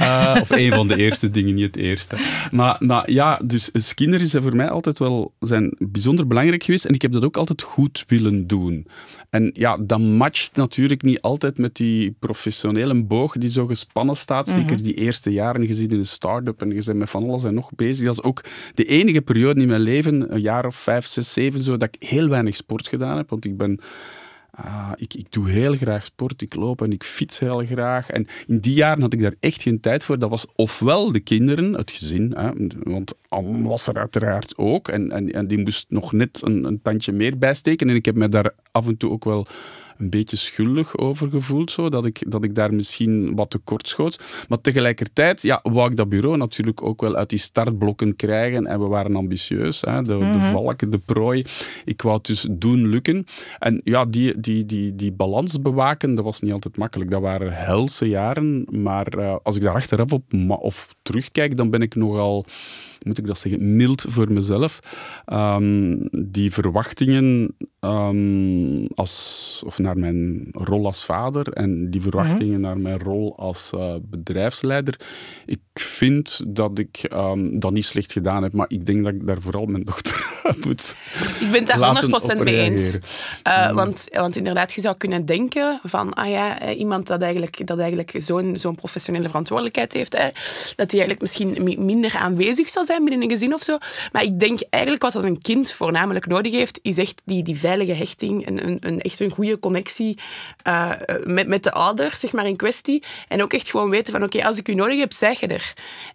Uh, 0.00 0.40
of 0.40 0.50
een 0.50 0.72
van 0.72 0.88
de 0.88 0.96
eerste 0.96 1.30
dingen, 1.30 1.54
niet 1.54 1.64
het 1.64 1.76
eerste. 1.76 2.16
Maar, 2.50 2.76
maar 2.78 3.10
ja, 3.10 3.40
dus, 3.44 3.70
dus 3.72 3.94
kinderen 3.94 4.26
zijn 4.26 4.42
voor 4.42 4.56
mij 4.56 4.70
altijd 4.70 4.98
wel 4.98 5.32
zijn 5.40 5.76
bijzonder 5.78 6.26
belangrijk 6.26 6.62
geweest 6.62 6.84
en 6.84 6.94
ik 6.94 7.02
heb 7.02 7.12
dat 7.12 7.24
ook 7.24 7.36
altijd 7.36 7.62
goed 7.62 8.04
willen 8.06 8.46
doen. 8.46 8.86
En 9.34 9.50
ja, 9.52 9.76
dat 9.80 10.00
matcht 10.00 10.56
natuurlijk 10.56 11.02
niet 11.02 11.20
altijd 11.20 11.58
met 11.58 11.76
die 11.76 12.16
professionele 12.18 13.04
boog 13.04 13.32
die 13.32 13.50
zo 13.50 13.66
gespannen 13.66 14.16
staat. 14.16 14.46
Mhm. 14.46 14.58
Zeker 14.58 14.82
die 14.82 14.94
eerste 14.94 15.32
jaren 15.32 15.66
gezien 15.66 15.90
in 15.90 15.98
een 15.98 16.06
start-up 16.06 16.62
en 16.62 16.70
je 16.70 16.82
bent 16.84 16.98
met 16.98 17.10
van 17.10 17.24
alles 17.24 17.44
en 17.44 17.54
nog 17.54 17.70
bezig. 17.74 18.04
Dat 18.04 18.14
is 18.14 18.22
ook 18.22 18.44
de 18.74 18.84
enige 18.84 19.22
periode 19.22 19.60
in 19.60 19.68
mijn 19.68 19.80
leven, 19.80 20.34
een 20.34 20.40
jaar 20.40 20.66
of 20.66 20.76
vijf, 20.76 21.06
zes, 21.06 21.32
zeven, 21.32 21.62
zo, 21.62 21.76
dat 21.76 21.88
ik 21.94 22.08
heel 22.08 22.28
weinig 22.28 22.56
sport 22.56 22.88
gedaan 22.88 23.16
heb. 23.16 23.30
Want 23.30 23.44
ik 23.44 23.56
ben 23.56 23.73
Ah, 24.56 24.92
ik, 24.96 25.14
ik 25.14 25.32
doe 25.32 25.48
heel 25.48 25.76
graag 25.76 26.04
sport, 26.04 26.42
ik 26.42 26.54
loop 26.54 26.82
en 26.82 26.92
ik 26.92 27.04
fiets 27.04 27.38
heel 27.38 27.64
graag. 27.64 28.10
En 28.10 28.26
in 28.46 28.58
die 28.58 28.74
jaren 28.74 29.02
had 29.02 29.12
ik 29.12 29.22
daar 29.22 29.34
echt 29.40 29.62
geen 29.62 29.80
tijd 29.80 30.04
voor. 30.04 30.18
Dat 30.18 30.30
was 30.30 30.46
ofwel 30.54 31.12
de 31.12 31.20
kinderen, 31.20 31.72
het 31.72 31.90
gezin, 31.90 32.32
hè, 32.36 32.50
want 32.82 33.14
Anne 33.28 33.68
was 33.68 33.86
er 33.86 33.96
uiteraard 33.96 34.56
ook. 34.56 34.88
En, 34.88 35.10
en, 35.10 35.32
en 35.32 35.46
die 35.46 35.58
moest 35.58 35.86
nog 35.88 36.12
net 36.12 36.40
een, 36.42 36.64
een 36.64 36.82
tandje 36.82 37.12
meer 37.12 37.38
bijsteken. 37.38 37.88
En 37.88 37.94
ik 37.94 38.04
heb 38.04 38.14
me 38.14 38.28
daar 38.28 38.54
af 38.70 38.86
en 38.86 38.96
toe 38.96 39.10
ook 39.10 39.24
wel 39.24 39.46
een 39.98 40.10
beetje 40.10 40.36
schuldig 40.36 40.96
over 40.96 41.28
gevoeld, 41.28 41.70
zo, 41.70 41.88
dat, 41.88 42.04
ik, 42.06 42.22
dat 42.28 42.44
ik 42.44 42.54
daar 42.54 42.74
misschien 42.74 43.34
wat 43.34 43.50
tekort 43.50 43.88
schoot. 43.88 44.44
Maar 44.48 44.60
tegelijkertijd 44.60 45.42
ja, 45.42 45.60
wou 45.62 45.90
ik 45.90 45.96
dat 45.96 46.08
bureau 46.08 46.36
natuurlijk 46.36 46.82
ook 46.82 47.00
wel 47.00 47.14
uit 47.14 47.28
die 47.28 47.38
startblokken 47.38 48.16
krijgen. 48.16 48.66
En 48.66 48.80
we 48.80 48.86
waren 48.86 49.16
ambitieus, 49.16 49.80
hè, 49.80 50.02
de, 50.02 50.18
de 50.18 50.24
mhm. 50.24 50.52
valken, 50.52 50.90
de 50.90 50.98
prooi. 50.98 51.44
Ik 51.84 52.02
wou 52.02 52.16
het 52.16 52.26
dus 52.26 52.46
doen 52.50 52.86
lukken. 52.86 53.26
En 53.58 53.80
ja, 53.84 54.04
die, 54.04 54.40
die, 54.40 54.66
die, 54.66 54.94
die 54.94 55.12
balans 55.12 55.60
bewaken, 55.60 56.14
dat 56.14 56.24
was 56.24 56.40
niet 56.40 56.52
altijd 56.52 56.76
makkelijk. 56.76 57.10
Dat 57.10 57.20
waren 57.20 57.52
helse 57.52 58.08
jaren, 58.08 58.66
maar 58.70 59.18
uh, 59.18 59.36
als 59.42 59.56
ik 59.56 59.62
daar 59.62 59.74
achteraf 59.74 60.12
op 60.12 60.22
of 60.48 60.94
terugkijk, 61.02 61.56
dan 61.56 61.70
ben 61.70 61.82
ik 61.82 61.94
nogal 61.94 62.46
moet 63.04 63.18
ik 63.18 63.26
dat 63.26 63.38
zeggen, 63.38 63.76
mild 63.76 64.04
voor 64.08 64.32
mezelf. 64.32 64.80
Um, 65.32 66.08
die 66.10 66.52
verwachtingen 66.52 67.56
um, 67.84 68.86
als, 68.94 69.62
of 69.66 69.78
naar 69.78 69.98
mijn 69.98 70.48
rol 70.52 70.86
als 70.86 71.04
vader 71.04 71.48
en 71.48 71.90
die 71.90 72.02
verwachtingen 72.02 72.60
naar 72.60 72.78
mijn 72.78 72.98
rol 72.98 73.36
als 73.36 73.70
uh, 73.74 73.94
bedrijfsleider. 74.02 75.00
Ik 75.46 75.60
vind 75.74 76.40
dat 76.46 76.78
ik 76.78 77.08
um, 77.12 77.58
dat 77.58 77.72
niet 77.72 77.84
slecht 77.84 78.12
gedaan 78.12 78.42
heb, 78.42 78.52
maar 78.52 78.66
ik 78.68 78.86
denk 78.86 79.04
dat 79.04 79.14
ik 79.14 79.26
daar 79.26 79.40
vooral 79.40 79.66
mijn 79.66 79.84
dochter 79.94 80.42
moet 80.64 80.96
Ik 81.40 81.50
ben 81.50 81.64
het 81.64 81.66
daar 81.66 82.36
100% 82.36 82.42
mee 82.42 82.56
eens. 82.56 82.98
Uh, 83.48 83.72
want, 83.72 84.08
want 84.10 84.36
inderdaad, 84.36 84.72
je 84.72 84.80
zou 84.80 84.96
kunnen 84.96 85.26
denken 85.26 85.80
van, 85.82 86.12
ah 86.12 86.30
ja, 86.30 86.72
iemand 86.72 87.06
dat 87.06 87.20
eigenlijk, 87.20 87.66
dat 87.66 87.78
eigenlijk 87.78 88.12
zo'n 88.16 88.58
zo'n 88.58 88.74
professionele 88.74 89.26
verantwoordelijkheid 89.26 89.92
heeft, 89.92 90.12
hè, 90.12 90.28
dat 90.76 90.90
hij 90.90 91.00
eigenlijk 91.00 91.20
misschien 91.20 91.84
minder 91.84 92.16
aanwezig 92.16 92.68
zou 92.68 92.86
zijn 92.86 93.04
binnen 93.04 93.22
een 93.22 93.30
gezin 93.30 93.54
of 93.54 93.62
zo. 93.62 93.78
Maar 94.12 94.22
ik 94.22 94.40
denk 94.40 94.60
eigenlijk 94.70 95.02
wat 95.02 95.12
dat 95.12 95.24
een 95.24 95.42
kind 95.42 95.72
voornamelijk 95.72 96.26
nodig 96.26 96.52
heeft, 96.52 96.78
is 96.82 96.98
echt 96.98 97.22
die, 97.24 97.42
die 97.42 97.56
veilige 97.74 97.98
hechting, 97.98 98.46
een, 98.46 98.86
een, 98.86 99.00
echt 99.00 99.20
een 99.20 99.30
goede 99.30 99.58
connectie 99.58 100.18
uh, 100.66 100.90
met, 101.24 101.46
met 101.46 101.62
de 101.62 101.72
ouder, 101.72 102.14
zeg 102.16 102.32
maar, 102.32 102.46
in 102.46 102.56
kwestie. 102.56 103.02
En 103.28 103.42
ook 103.42 103.52
echt 103.52 103.70
gewoon 103.70 103.90
weten 103.90 104.12
van, 104.12 104.22
oké, 104.22 104.44
als 104.44 104.58
ik 104.58 104.68
u 104.68 104.74
nodig 104.74 104.98
heb, 104.98 105.12
zeg 105.12 105.40
je 105.40 105.46
er. 105.46 105.72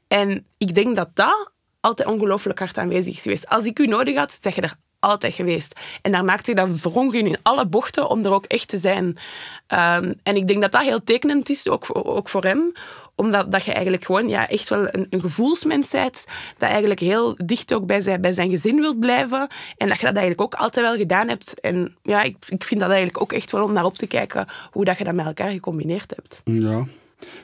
En 0.07 0.45
ik 0.57 0.73
denk 0.73 0.95
dat 0.95 1.09
dat 1.13 1.51
altijd 1.79 2.09
ongelooflijk 2.09 2.59
hard 2.59 2.77
aanwezig 2.77 3.15
is 3.15 3.21
geweest. 3.21 3.47
Als 3.47 3.65
ik 3.65 3.79
u 3.79 3.85
nodig 3.85 4.15
had, 4.15 4.37
zeg 4.41 4.55
je 4.55 4.61
er 4.61 4.75
altijd 4.99 5.33
geweest. 5.33 5.79
En 6.01 6.11
daar 6.11 6.25
maakt 6.25 6.45
zich 6.45 6.55
dan 6.55 6.77
wrongen 6.77 7.27
in 7.27 7.37
alle 7.41 7.67
bochten 7.67 8.09
om 8.09 8.25
er 8.25 8.31
ook 8.31 8.45
echt 8.45 8.67
te 8.67 8.77
zijn. 8.77 9.05
Um, 9.05 10.19
en 10.23 10.35
ik 10.35 10.47
denk 10.47 10.61
dat 10.61 10.71
dat 10.71 10.81
heel 10.81 11.03
tekenend 11.03 11.49
is, 11.49 11.67
ook 11.67 11.85
ook 11.91 12.29
voor 12.29 12.43
hem, 12.43 12.71
omdat 13.19 13.51
dat 13.51 13.63
je 13.63 13.73
eigenlijk 13.73 14.05
gewoon 14.05 14.27
ja, 14.27 14.49
echt 14.49 14.69
wel 14.69 14.87
een, 14.91 15.07
een 15.09 15.21
gevoelsmens 15.21 15.91
bent, 15.91 16.25
dat 16.57 16.69
eigenlijk 16.69 16.99
heel 16.99 17.37
dicht 17.45 17.73
ook 17.73 17.85
bij 17.85 17.99
zijn, 18.01 18.21
bij 18.21 18.31
zijn 18.31 18.49
gezin 18.49 18.75
wilt 18.75 18.99
blijven. 18.99 19.47
En 19.77 19.87
dat 19.87 19.99
je 19.99 20.05
dat 20.05 20.15
eigenlijk 20.15 20.41
ook 20.41 20.53
altijd 20.53 20.85
wel 20.85 20.95
gedaan 20.95 21.27
hebt. 21.27 21.59
En 21.59 21.95
ja, 22.03 22.21
ik, 22.21 22.35
ik 22.47 22.63
vind 22.63 22.79
dat 22.79 22.89
eigenlijk 22.89 23.21
ook 23.21 23.33
echt 23.33 23.51
wel 23.51 23.63
om 23.63 23.73
naar 23.73 23.85
op 23.85 23.95
te 23.95 24.07
kijken 24.07 24.47
hoe 24.71 24.85
dat 24.85 24.97
je 24.97 25.03
dat 25.03 25.13
met 25.13 25.25
elkaar 25.25 25.49
gecombineerd 25.49 26.13
hebt. 26.15 26.41
Ja, 26.61 26.85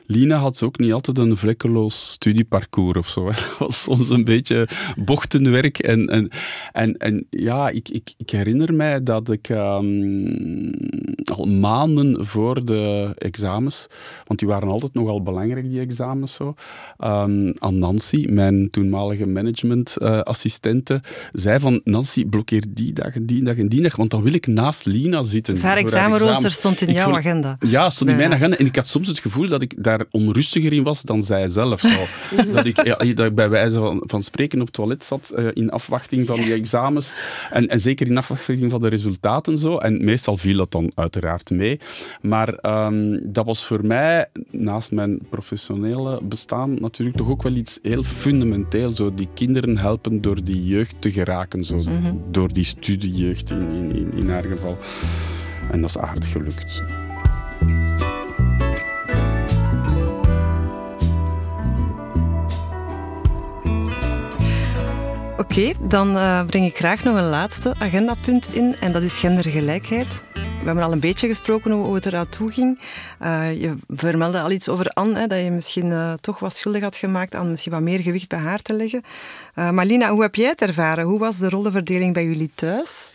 Lina 0.06 0.38
had 0.38 0.62
ook 0.62 0.78
niet 0.78 0.92
altijd 0.92 1.18
een 1.18 1.36
vlekkeloos 1.36 2.10
studieparcours 2.10 2.98
of 2.98 3.08
zo. 3.08 3.26
Het 3.28 3.48
was 3.58 3.82
soms 3.82 4.08
een 4.08 4.24
beetje 4.24 4.68
bochtenwerk. 4.96 5.78
En, 5.78 6.06
en, 6.06 6.28
en, 6.72 6.96
en 6.96 7.26
ja, 7.30 7.68
ik, 7.68 7.88
ik, 7.88 8.14
ik 8.16 8.30
herinner 8.30 8.74
mij 8.74 9.02
dat 9.02 9.30
ik 9.30 9.48
um, 9.48 10.74
al 11.24 11.44
maanden 11.44 12.26
voor 12.26 12.64
de 12.64 13.12
examens, 13.18 13.86
want 14.24 14.38
die 14.38 14.48
waren 14.48 14.68
altijd 14.68 14.94
nogal 14.94 15.22
belangrijk, 15.22 15.68
die 15.68 15.80
examens 15.80 16.34
zo, 16.34 16.54
um, 16.98 17.52
aan 17.58 17.78
Nancy, 17.78 18.26
mijn 18.28 18.70
toenmalige 18.70 19.26
managementassistente, 19.26 20.94
uh, 20.94 21.00
zei 21.32 21.58
van 21.58 21.80
Nancy, 21.84 22.26
blokkeer 22.26 22.64
die 22.68 22.92
dag 22.92 23.14
en 23.14 23.26
die 23.26 23.44
dag 23.44 23.56
en 23.56 23.68
die 23.68 23.82
dag, 23.82 23.96
want 23.96 24.10
dan 24.10 24.22
wil 24.22 24.34
ik 24.34 24.46
naast 24.46 24.84
Lina 24.84 25.22
zitten. 25.22 25.54
Dus 25.54 25.62
haar 25.62 25.76
examenrooster 25.76 26.50
stond 26.50 26.80
in 26.80 26.92
jouw 26.92 27.16
agenda? 27.16 27.56
Ja, 27.60 27.90
stond 27.90 28.10
in 28.10 28.16
mijn 28.16 28.32
agenda. 28.32 28.56
En 28.56 28.66
ik 28.66 28.76
had 28.76 28.86
soms 28.86 29.08
het 29.08 29.18
gevoel 29.18 29.48
dat 29.48 29.62
ik 29.62 29.65
daar 29.76 30.04
onrustiger 30.10 30.72
in 30.72 30.82
was 30.82 31.02
dan 31.02 31.22
zij 31.22 31.48
zelf. 31.48 31.80
Zo. 31.80 32.06
dat, 32.52 32.66
ik, 32.66 32.84
ja, 32.84 32.96
dat 33.14 33.26
ik 33.26 33.34
bij 33.34 33.48
wijze 33.48 33.78
van, 33.78 34.02
van 34.06 34.22
spreken 34.22 34.60
op 34.60 34.66
het 34.66 34.74
toilet 34.74 35.04
zat 35.04 35.32
uh, 35.36 35.48
in 35.52 35.70
afwachting 35.70 36.26
van 36.26 36.36
die 36.40 36.52
examens. 36.52 37.14
En, 37.50 37.68
en 37.68 37.80
zeker 37.80 38.06
in 38.06 38.16
afwachting 38.16 38.70
van 38.70 38.80
de 38.80 38.88
resultaten. 38.88 39.58
Zo. 39.58 39.78
En 39.78 40.04
meestal 40.04 40.36
viel 40.36 40.56
dat 40.56 40.72
dan 40.72 40.92
uiteraard 40.94 41.50
mee. 41.50 41.80
Maar 42.20 42.84
um, 42.86 43.32
dat 43.32 43.44
was 43.44 43.64
voor 43.64 43.86
mij, 43.86 44.26
naast 44.50 44.92
mijn 44.92 45.18
professionele 45.30 46.20
bestaan, 46.22 46.80
natuurlijk 46.80 47.16
toch 47.16 47.28
ook 47.28 47.42
wel 47.42 47.54
iets 47.54 47.78
heel 47.82 48.02
fundamenteel. 48.02 48.92
Zo 48.92 49.14
die 49.14 49.28
kinderen 49.34 49.78
helpen 49.78 50.20
door 50.20 50.44
die 50.44 50.66
jeugd 50.66 50.94
te 50.98 51.12
geraken. 51.12 51.64
Zo. 51.64 51.76
Mm 51.76 52.02
-hmm. 52.02 52.22
Door 52.30 52.52
die 52.52 52.64
studiejeugd 52.64 53.50
in, 53.50 53.90
in, 53.94 54.12
in 54.12 54.30
haar 54.30 54.44
geval. 54.44 54.78
En 55.70 55.80
dat 55.80 55.90
is 55.90 55.98
aardig 55.98 56.32
gelukt. 56.32 57.05
Oké, 65.56 65.72
dan 65.88 66.16
uh, 66.16 66.44
breng 66.44 66.66
ik 66.66 66.76
graag 66.76 67.04
nog 67.04 67.16
een 67.16 67.28
laatste 67.28 67.74
agendapunt 67.78 68.54
in 68.54 68.76
en 68.80 68.92
dat 68.92 69.02
is 69.02 69.18
gendergelijkheid. 69.18 70.22
We 70.34 70.64
hebben 70.64 70.84
al 70.84 70.92
een 70.92 71.00
beetje 71.00 71.28
gesproken 71.28 71.72
over 71.72 71.84
hoe 71.84 71.94
het 71.94 72.06
eraan 72.06 72.28
toe 72.28 72.52
ging. 72.52 72.80
Uh, 73.22 73.60
je 73.60 73.74
vermeldde 73.88 74.40
al 74.40 74.50
iets 74.50 74.68
over 74.68 74.88
Anne, 74.88 75.26
dat 75.26 75.40
je 75.44 75.50
misschien 75.50 75.86
uh, 75.86 76.12
toch 76.12 76.38
wat 76.38 76.56
schuldig 76.56 76.82
had 76.82 76.96
gemaakt 76.96 77.34
aan 77.34 77.50
misschien 77.50 77.72
wat 77.72 77.80
meer 77.80 78.00
gewicht 78.00 78.28
bij 78.28 78.38
haar 78.38 78.62
te 78.62 78.72
leggen. 78.72 79.02
Marlina, 79.54 80.10
hoe 80.10 80.22
heb 80.22 80.34
jij 80.34 80.48
het 80.48 80.62
ervaren? 80.62 81.04
Hoe 81.04 81.18
was 81.18 81.38
de 81.38 81.48
rollenverdeling 81.48 82.14
bij 82.14 82.24
jullie 82.24 82.50
thuis? 82.54 83.10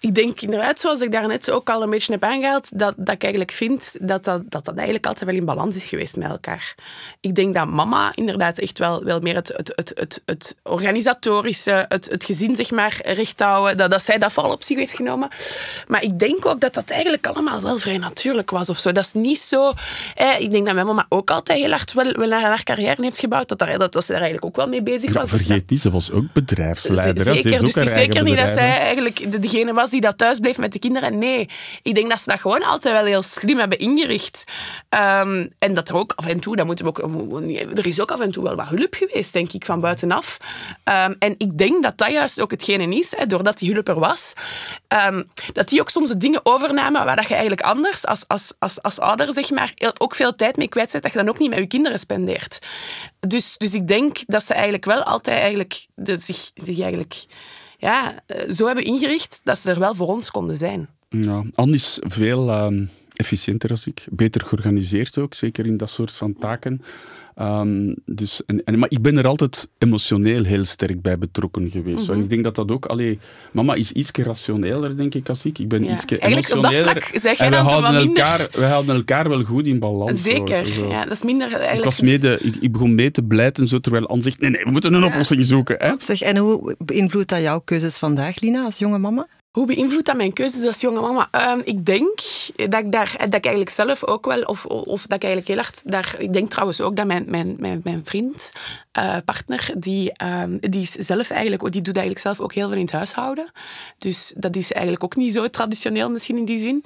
Ik 0.00 0.14
denk 0.14 0.40
inderdaad, 0.40 0.80
zoals 0.80 1.00
ik 1.00 1.12
daarnet 1.12 1.50
ook 1.50 1.70
al 1.70 1.82
een 1.82 1.90
beetje 1.90 2.12
heb 2.12 2.24
aangehaald, 2.24 2.78
dat, 2.78 2.94
dat 2.96 3.14
ik 3.14 3.22
eigenlijk 3.22 3.52
vind 3.52 3.96
dat 4.00 4.24
dat, 4.24 4.50
dat 4.50 4.64
dat 4.64 4.74
eigenlijk 4.74 5.06
altijd 5.06 5.30
wel 5.30 5.38
in 5.38 5.44
balans 5.44 5.76
is 5.76 5.88
geweest 5.88 6.16
met 6.16 6.30
elkaar. 6.30 6.74
Ik 7.20 7.34
denk 7.34 7.54
dat 7.54 7.68
mama 7.68 8.12
inderdaad 8.14 8.58
echt 8.58 8.78
wel, 8.78 9.04
wel 9.04 9.20
meer 9.20 9.34
het, 9.34 9.52
het, 9.56 9.72
het, 9.74 9.92
het, 9.94 10.22
het 10.24 10.56
organisatorische, 10.62 11.84
het, 11.88 12.10
het 12.10 12.24
gezin 12.24 12.56
zeg 12.56 12.70
maar 12.70 13.00
recht 13.04 13.40
houden, 13.40 13.76
dat, 13.76 13.90
dat 13.90 14.02
zij 14.02 14.18
dat 14.18 14.32
vooral 14.32 14.52
op 14.52 14.62
zich 14.62 14.78
heeft 14.78 14.94
genomen. 14.94 15.28
Maar 15.86 16.02
ik 16.02 16.18
denk 16.18 16.46
ook 16.46 16.60
dat 16.60 16.74
dat 16.74 16.90
eigenlijk 16.90 17.26
allemaal 17.26 17.62
wel 17.62 17.78
vrij 17.78 17.98
natuurlijk 17.98 18.50
was 18.50 18.68
of 18.68 18.78
zo. 18.78 18.92
Dat 18.92 19.04
is 19.04 19.12
niet 19.12 19.38
zo... 19.40 19.72
ik 20.38 20.50
denk 20.50 20.66
dat 20.66 20.74
mijn 20.74 20.86
mama 20.86 21.06
ook 21.08 21.30
altijd 21.30 21.58
heel 21.58 21.70
hard 21.70 21.92
wel, 21.92 22.12
wel 22.12 22.28
naar 22.28 22.42
haar 22.42 22.62
carrière 22.62 23.02
heeft 23.02 23.18
gebouwd, 23.18 23.48
dat, 23.48 23.58
daar, 23.58 23.78
dat, 23.78 23.92
dat 23.92 24.04
ze 24.04 24.12
daar 24.12 24.20
eigenlijk 24.20 24.50
ook 24.50 24.56
wel 24.56 24.68
mee 24.68 24.82
bezig 24.82 25.12
was. 25.12 25.30
vergeet 25.30 25.70
niet, 25.70 25.80
ze 25.80 25.90
was 25.90 26.10
ook 26.10 26.32
bedrijfsleider. 26.32 27.24
Zeker, 27.24 27.64
dus 27.64 27.74
het 27.74 27.88
is 27.88 27.92
zeker 27.92 28.22
niet 28.22 28.36
dat 28.36 28.50
zij 28.50 28.78
eigenlijk 28.78 29.42
degene 29.42 29.72
was 29.72 29.86
die 29.90 30.00
dat 30.00 30.18
thuis 30.18 30.38
bleef 30.38 30.58
met 30.58 30.72
de 30.72 30.78
kinderen. 30.78 31.18
Nee, 31.18 31.48
ik 31.82 31.94
denk 31.94 32.08
dat 32.08 32.20
ze 32.20 32.30
dat 32.30 32.40
gewoon 32.40 32.62
altijd 32.62 32.94
wel 32.94 33.04
heel 33.04 33.22
slim 33.22 33.58
hebben 33.58 33.78
ingericht. 33.78 34.44
Um, 34.88 35.52
en 35.58 35.74
dat 35.74 35.88
er 35.88 35.96
ook 35.96 36.12
af 36.16 36.26
en 36.26 36.40
toe, 36.40 36.56
dat 36.56 36.66
moeten 36.66 36.84
we 36.84 36.90
ook, 36.90 36.98
er 37.78 37.86
is 37.86 38.00
ook 38.00 38.10
af 38.10 38.20
en 38.20 38.30
toe 38.30 38.42
wel 38.42 38.56
wat 38.56 38.68
hulp 38.68 38.94
geweest, 38.94 39.32
denk 39.32 39.52
ik, 39.52 39.64
van 39.64 39.80
buitenaf. 39.80 40.36
Um, 40.84 41.16
en 41.18 41.34
ik 41.38 41.58
denk 41.58 41.82
dat 41.82 41.98
dat 41.98 42.10
juist 42.10 42.40
ook 42.40 42.50
hetgene 42.50 42.96
is, 42.96 43.16
hè, 43.16 43.26
doordat 43.26 43.58
die 43.58 43.72
hulp 43.72 43.88
er 43.88 43.98
was, 43.98 44.32
um, 45.08 45.30
dat 45.52 45.68
die 45.68 45.80
ook 45.80 45.90
soms 45.90 46.08
de 46.08 46.16
dingen 46.16 46.40
overnamen 46.42 47.04
waar 47.04 47.16
dat 47.16 47.28
je 47.28 47.34
eigenlijk 47.34 47.62
anders 47.62 48.06
als, 48.06 48.24
als, 48.26 48.52
als, 48.58 48.82
als 48.82 48.98
ouder 48.98 49.32
zeg 49.32 49.50
maar, 49.50 49.72
ook 49.98 50.14
veel 50.14 50.34
tijd 50.34 50.56
mee 50.56 50.68
kwijt 50.68 50.90
zet, 50.90 51.02
dat 51.02 51.12
je 51.12 51.18
dan 51.18 51.28
ook 51.28 51.38
niet 51.38 51.50
met 51.50 51.58
je 51.58 51.66
kinderen 51.66 51.98
spendeert. 51.98 52.58
Dus, 53.20 53.56
dus 53.56 53.74
ik 53.74 53.88
denk 53.88 54.18
dat 54.26 54.44
ze 54.44 54.52
eigenlijk 54.54 54.84
wel 54.84 55.02
altijd 55.02 55.38
eigenlijk 55.38 55.86
de, 55.94 56.18
zich, 56.18 56.50
zich 56.54 56.80
eigenlijk 56.80 57.14
ja, 57.78 58.22
eh, 58.26 58.52
zo 58.52 58.66
hebben 58.66 58.84
ingericht 58.84 59.40
dat 59.44 59.58
ze 59.58 59.70
er 59.70 59.78
wel 59.78 59.94
voor 59.94 60.08
ons 60.08 60.30
konden 60.30 60.56
zijn. 60.56 60.88
Ja, 61.08 61.44
Anne 61.54 61.74
is 61.74 61.98
veel... 62.02 62.48
Uh 62.48 62.86
efficiënter 63.18 63.70
als 63.70 63.86
ik. 63.86 64.06
Beter 64.10 64.44
georganiseerd 64.44 65.18
ook, 65.18 65.34
zeker 65.34 65.66
in 65.66 65.76
dat 65.76 65.90
soort 65.90 66.12
van 66.12 66.34
taken. 66.38 66.82
Ehm, 67.38 67.94
dus, 68.06 68.40
en, 68.46 68.64
en, 68.64 68.78
maar 68.78 68.90
ik 68.90 69.02
ben 69.02 69.16
er 69.18 69.26
altijd 69.26 69.68
emotioneel 69.78 70.44
heel 70.44 70.64
sterk 70.64 71.02
bij 71.02 71.18
betrokken 71.18 71.70
geweest. 71.70 72.02
Mhm. 72.02 72.12
En 72.12 72.22
ik 72.22 72.28
denk 72.30 72.44
dat 72.44 72.54
dat 72.54 72.70
ook... 72.70 72.86
Allee, 72.86 73.18
mama 73.52 73.74
is 73.74 73.92
iets 73.92 74.10
rationeler, 74.10 74.96
denk 74.96 75.14
ik, 75.14 75.28
als 75.28 75.44
ik. 75.44 75.58
Ik 75.58 75.68
ben 75.68 75.84
Ja. 75.84 75.92
iets 75.94 76.04
Eigenlijk 76.04 76.54
op 76.56 76.62
dat 76.62 76.72
emotioneler. 76.72 77.02
vlak 77.02 77.20
zeg 77.20 77.38
jij 77.38 77.46
en 77.46 77.52
we 77.52 77.58
dan 77.58 77.66
zo 77.66 77.72
houden, 77.72 77.92
wat 77.94 78.04
minder- 78.04 78.22
elkaar, 78.24 78.48
we 78.52 78.64
houden 78.64 78.94
elkaar 78.96 79.28
wel 79.28 79.42
goed 79.42 79.66
in 79.66 79.78
balans. 79.78 80.22
Zeker. 80.22 80.56
hoor. 80.56 80.66
Zo. 80.66 80.88
Ja, 80.88 81.02
dat 81.04 81.12
is 81.12 81.22
minder 81.22 81.72
Ik, 81.74 81.84
was 81.84 82.00
mede, 82.00 82.38
ik, 82.40 82.56
ik 82.56 82.72
begon 82.72 82.94
mee 82.94 83.10
te 83.10 83.22
blijten, 83.22 83.68
zo, 83.68 83.78
terwijl 83.78 84.06
Anne 84.06 84.22
zegt, 84.22 84.40
nee, 84.40 84.50
nee, 84.50 84.64
we 84.64 84.70
moeten 84.70 84.92
een 84.92 85.04
oplossing 85.04 85.44
zoeken. 85.44 85.76
Hè? 85.78 85.92
Zeg, 85.98 86.20
en 86.20 86.36
hoe 86.36 86.74
beïnvloedt 86.78 87.28
dat 87.28 87.40
jouw 87.40 87.60
keuzes 87.60 87.98
vandaag, 87.98 88.40
Lina, 88.40 88.64
als 88.64 88.78
jonge 88.78 88.98
mama? 88.98 89.26
Hoe 89.50 89.66
beïnvloedt 89.66 90.06
dat 90.06 90.16
mijn 90.16 90.32
keuzes 90.32 90.66
als 90.66 90.80
jonge 90.80 91.00
mama? 91.00 91.28
Ehm, 91.30 91.60
ik 91.64 91.86
denk 91.86 92.10
dat 92.56 92.80
ik 92.80 92.92
daar, 92.92 93.16
dat 93.18 93.34
ik 93.34 93.44
eigenlijk 93.44 93.70
zelf 93.70 94.04
ook 94.04 94.26
wel, 94.26 94.42
of, 94.42 94.64
of 94.66 95.06
dat 95.06 95.16
ik 95.16 95.24
eigenlijk 95.24 95.46
heel 95.46 95.56
hard 95.56 95.82
daar, 95.84 96.14
ik 96.18 96.32
denk 96.32 96.50
trouwens 96.50 96.80
ook 96.80 96.96
dat 96.96 97.06
mijn, 97.06 97.24
mijn, 97.28 97.56
mijn, 97.58 97.80
mijn 97.84 98.04
vriend, 98.04 98.52
eh, 98.92 99.16
partner, 99.24 99.72
die, 99.76 100.12
ehm, 100.12 100.56
die 100.60 100.80
is 100.80 100.92
zelf 100.92 101.30
eigenlijk, 101.30 101.72
die 101.72 101.82
doet 101.82 101.96
eigenlijk 101.96 102.26
zelf 102.26 102.40
ook 102.40 102.52
heel 102.52 102.68
veel 102.68 102.76
in 102.76 102.82
het 102.82 102.92
huishouden. 102.92 103.50
Dus 103.98 104.32
dat 104.36 104.56
is 104.56 104.72
eigenlijk 104.72 105.04
ook 105.04 105.16
niet 105.16 105.32
zo 105.32 105.48
traditioneel 105.48 106.10
misschien 106.10 106.36
in 106.36 106.44
die 106.44 106.60
zin. 106.60 106.82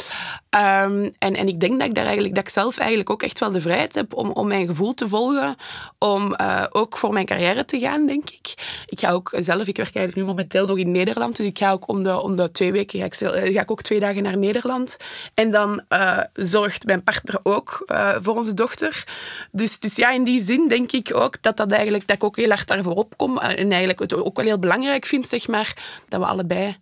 Ehm, 0.50 1.08
en, 1.18 1.36
en 1.36 1.48
ik 1.48 1.60
denk 1.60 1.78
dat 1.78 1.88
ik 1.88 1.94
daar 1.94 2.04
eigenlijk, 2.04 2.34
dat 2.34 2.44
ik 2.44 2.52
zelf 2.52 2.78
eigenlijk 2.78 3.10
ook 3.10 3.22
echt 3.22 3.38
wel 3.38 3.50
de 3.50 3.60
vrijheid 3.60 3.94
heb 3.94 4.14
om, 4.14 4.30
om 4.30 4.46
mijn 4.46 4.66
gevoel 4.66 4.94
te 4.94 5.08
volgen, 5.08 5.56
om 5.98 6.34
eh, 6.34 6.64
ook 6.70 6.96
voor 6.96 7.12
mijn 7.12 7.26
carrière 7.26 7.64
te 7.64 7.78
gaan, 7.78 8.06
denk 8.06 8.30
ik. 8.30 8.54
Ik 8.86 9.00
ga 9.00 9.10
ook 9.10 9.32
zelf, 9.38 9.66
ik 9.66 9.76
werk 9.76 9.94
eigenlijk 9.94 10.16
nu 10.16 10.24
momenteel 10.24 10.66
nog 10.66 10.78
in 10.78 10.92
Nederland, 10.92 11.36
dus 11.36 11.46
ik 11.46 11.58
ga 11.58 11.72
ook 11.72 11.88
om 11.88 12.02
de, 12.02 12.20
om 12.20 12.36
de 12.36 12.50
twee 12.52 12.72
weken, 12.72 12.98
ga 12.98 13.04
ik, 13.04 13.14
eh, 13.14 13.54
ga 13.54 13.62
ook 13.66 13.82
twee 13.82 14.00
dagen 14.00 14.22
naar 14.22 14.38
Nederland. 14.38 14.96
En 15.34 15.50
dan 15.50 15.82
eh, 15.88 16.18
zorgt 16.32 16.86
mijn 16.86 17.04
partner 17.04 17.40
ook 17.42 17.82
eh, 17.86 18.16
voor 18.20 18.36
onze 18.36 18.54
dochter. 18.54 19.04
Dus, 19.50 19.78
dus 19.78 19.96
ja, 19.96 20.10
in 20.10 20.24
die 20.24 20.42
zin 20.42 20.68
denk 20.68 20.92
ik 20.92 21.14
ook 21.14 21.42
dat, 21.42 21.56
dat, 21.56 21.70
eigenlijk, 21.70 22.06
dat 22.06 22.16
ik 22.16 22.24
ook 22.24 22.36
heel 22.36 22.48
hard 22.48 22.68
daarvoor 22.68 22.94
opkom. 22.94 23.38
En 23.38 23.68
eigenlijk 23.68 23.98
het 23.98 24.14
ook 24.14 24.36
wel 24.36 24.46
heel 24.46 24.58
belangrijk 24.58 25.06
vind, 25.06 25.28
zeg 25.28 25.48
maar, 25.48 25.76
dat 26.08 26.20
we 26.20 26.26
allebei 26.26 26.76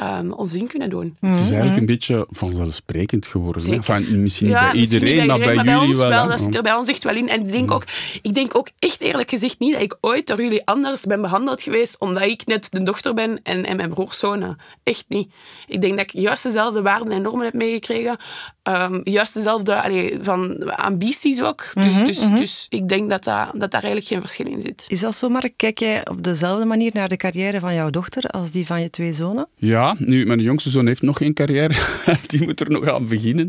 ehm, 0.00 0.30
ons 0.30 0.56
kunnen 0.66 0.90
doen. 0.90 1.16
Het 1.20 1.40
is 1.40 1.50
eigenlijk 1.50 1.76
een 1.76 1.86
beetje 1.86 2.26
vanzelfsprekend 2.30 3.26
geworden. 3.26 3.62
Hè? 3.64 3.72
Enfin, 3.74 4.22
misschien 4.22 4.46
niet 4.46 4.56
bij 4.56 4.70
misschien 4.72 4.92
iedereen, 4.92 5.16
niet 5.18 5.26
maar 5.26 5.38
bij 5.38 5.54
jullie 5.54 5.88
ons 5.88 5.96
wel. 5.96 6.28
Dat 6.28 6.40
zit 6.40 6.54
er 6.54 6.62
bij 6.62 6.74
ons 6.74 6.88
echt 6.88 7.04
wel 7.04 7.16
in. 7.16 7.28
En 7.28 7.40
ik 7.40 7.52
denk, 7.52 7.70
ook, 7.70 7.84
ik 8.22 8.34
denk 8.34 8.56
ook 8.56 8.68
echt 8.78 9.00
eerlijk 9.00 9.30
gezegd 9.30 9.58
niet 9.58 9.72
dat 9.72 9.82
ik 9.82 9.96
ooit 10.00 10.26
door 10.26 10.42
jullie 10.42 10.66
anders 10.66 11.04
ben 11.04 11.20
behandeld 11.20 11.62
geweest, 11.62 11.96
omdat 11.98 12.22
ik 12.22 12.46
net 12.46 12.70
de 12.70 12.82
dochter 12.82 13.14
ben 13.14 13.40
en, 13.42 13.66
en 13.66 13.76
mijn 13.76 13.88
broers 13.88 14.18
zonen. 14.18 14.56
Echt 14.82 15.04
niet. 15.08 15.32
Ik 15.66 15.80
denk 15.80 15.96
dat 15.96 16.02
ik 16.02 16.20
juist 16.20 16.42
dezelfde 16.42 16.82
waarden 16.82 17.12
en 17.12 17.22
normen 17.22 17.44
heb 17.44 17.54
meegekregen. 17.54 18.16
Ehm, 18.62 19.00
juist 19.04 19.34
dezelfde 19.34 19.82
allee, 19.82 20.18
van 20.22 20.70
ambities 20.76 21.42
ook. 21.42 21.64
Dus, 21.74 21.94
Mhm, 21.94 22.04
dus, 22.04 22.18
dus 22.36 22.66
ik 22.68 22.88
denk 22.88 23.10
dat, 23.10 23.24
dat, 23.24 23.48
dat 23.52 23.70
daar 23.70 23.82
eigenlijk 23.82 24.06
geen 24.06 24.20
verschil 24.20 24.46
in 24.46 24.60
zit. 24.60 24.84
Is 24.88 25.00
dat 25.00 25.14
zo, 25.14 25.28
Mark? 25.28 25.52
Kijk 25.56 25.78
jij 25.78 26.08
op 26.10 26.22
dezelfde 26.22 26.64
manier 26.64 26.90
naar 26.94 27.08
de 27.08 27.16
carrière 27.16 27.60
van 27.60 27.74
jouw 27.74 27.90
dochter 27.90 28.22
als 28.30 28.50
die 28.50 28.66
van 28.66 28.82
je 28.82 28.90
twee 28.90 29.12
zonen? 29.12 29.48
Ja, 29.56 29.89
nu, 29.98 30.26
mijn 30.26 30.40
jongste 30.40 30.70
zoon 30.70 30.86
heeft 30.86 31.02
nog 31.02 31.16
geen 31.16 31.34
carrière. 31.34 31.74
die 32.26 32.42
moet 32.42 32.60
er 32.60 32.70
nog 32.70 32.88
aan 32.88 33.06
beginnen. 33.06 33.48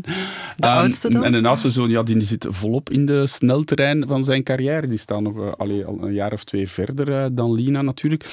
De 0.56 0.66
oudste 0.66 1.10
dan? 1.10 1.24
En 1.24 1.42
de 1.42 1.48
oudste 1.48 1.70
zoon, 1.70 1.90
ja, 1.90 2.02
die 2.02 2.22
zit 2.22 2.46
volop 2.50 2.90
in 2.90 3.06
de 3.06 3.26
snelterrein 3.26 4.04
van 4.08 4.24
zijn 4.24 4.42
carrière. 4.42 4.86
Die 4.86 4.98
staat 4.98 5.20
nog 5.20 5.56
allee, 5.58 5.84
al 5.84 5.98
een 6.00 6.12
jaar 6.12 6.32
of 6.32 6.44
twee 6.44 6.68
verder 6.68 7.12
eh, 7.12 7.26
dan 7.32 7.52
Lina 7.52 7.82
natuurlijk. 7.82 8.24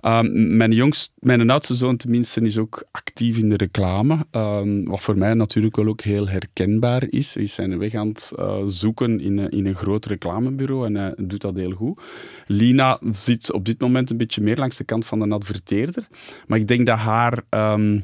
Ehm, 0.00 0.56
mijn, 0.56 0.72
jongst, 0.72 1.12
mijn 1.18 1.50
oudste 1.50 1.74
zoon 1.74 1.96
tenminste 1.96 2.40
is 2.40 2.58
ook 2.58 2.84
actief 2.90 3.38
in 3.38 3.48
de 3.48 3.56
reclame. 3.56 4.26
Ehm, 4.30 4.84
wat 4.84 5.00
voor 5.00 5.18
mij 5.18 5.34
natuurlijk 5.34 5.76
wel 5.76 5.86
ook 5.86 6.00
heel 6.00 6.28
herkenbaar 6.28 7.04
is. 7.08 7.34
Hij 7.34 7.42
is 7.42 7.54
zijn 7.54 7.78
weg 7.78 7.94
aan 7.94 8.08
het 8.08 8.32
eh, 8.36 8.62
zoeken 8.66 9.20
in, 9.20 9.50
in 9.50 9.66
een 9.66 9.74
groot 9.74 10.06
reclamebureau 10.06 10.86
en 10.86 10.94
hij 10.94 11.14
doet 11.16 11.40
dat 11.40 11.54
heel 11.54 11.70
goed. 11.70 12.00
Lina 12.46 13.00
zit 13.10 13.52
op 13.52 13.64
dit 13.64 13.80
moment 13.80 14.10
een 14.10 14.16
beetje 14.16 14.42
meer 14.42 14.56
langs 14.56 14.76
de 14.76 14.84
kant 14.84 15.06
van 15.06 15.20
een 15.20 15.32
adverteerder. 15.32 16.06
Maar 16.46 16.58
ik 16.58 16.68
denk 16.68 16.86
dat 16.86 16.98
haar... 16.98 17.42
ehm, 17.52 18.00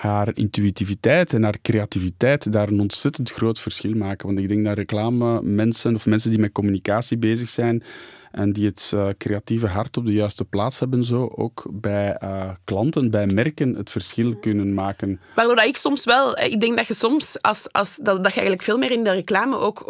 haar 0.00 0.30
intuïtiviteit 0.34 1.32
en 1.32 1.42
haar 1.42 1.60
creativiteit 1.62 2.52
daar 2.52 2.68
een 2.68 2.80
ontzettend 2.80 3.30
groot 3.30 3.60
verschil 3.60 3.94
maken. 3.94 4.26
Want 4.26 4.38
ik 4.38 4.48
denk 4.48 4.64
dat 4.64 4.76
reclame 4.76 5.42
mensen 5.42 5.94
of 5.94 6.06
mensen 6.06 6.30
die 6.30 6.38
met 6.38 6.52
communicatie 6.52 7.16
bezig 7.16 7.48
zijn 7.48 7.82
en 8.30 8.52
die 8.52 8.66
het 8.66 8.90
eh, 8.94 9.08
creatieve 9.18 9.66
hart 9.66 9.96
op 9.96 10.06
de 10.06 10.12
juiste 10.12 10.44
plaats 10.44 10.78
hebben, 10.78 11.04
zo 11.04 11.32
ook 11.34 11.66
bij 11.70 12.16
eh, 12.16 12.48
klanten, 12.64 13.10
bij 13.10 13.26
merken 13.26 13.74
het 13.74 13.90
verschil 13.90 14.36
kunnen 14.36 14.74
maken. 14.74 15.20
Waardoor 15.34 15.56
dat 15.56 15.64
ik 15.64 15.76
soms 15.76 16.04
wel, 16.04 16.36
eh, 16.36 16.52
ik 16.52 16.60
denk 16.60 16.76
dat 16.76 16.86
je 16.86 16.94
soms, 16.94 17.42
als, 17.42 17.72
als, 17.72 17.96
dat, 17.96 18.16
dat 18.16 18.32
je 18.32 18.40
eigenlijk 18.40 18.62
veel 18.62 18.78
meer 18.78 18.90
in 18.90 19.04
de 19.04 19.10
reclame 19.10 19.56
ook, 19.56 19.80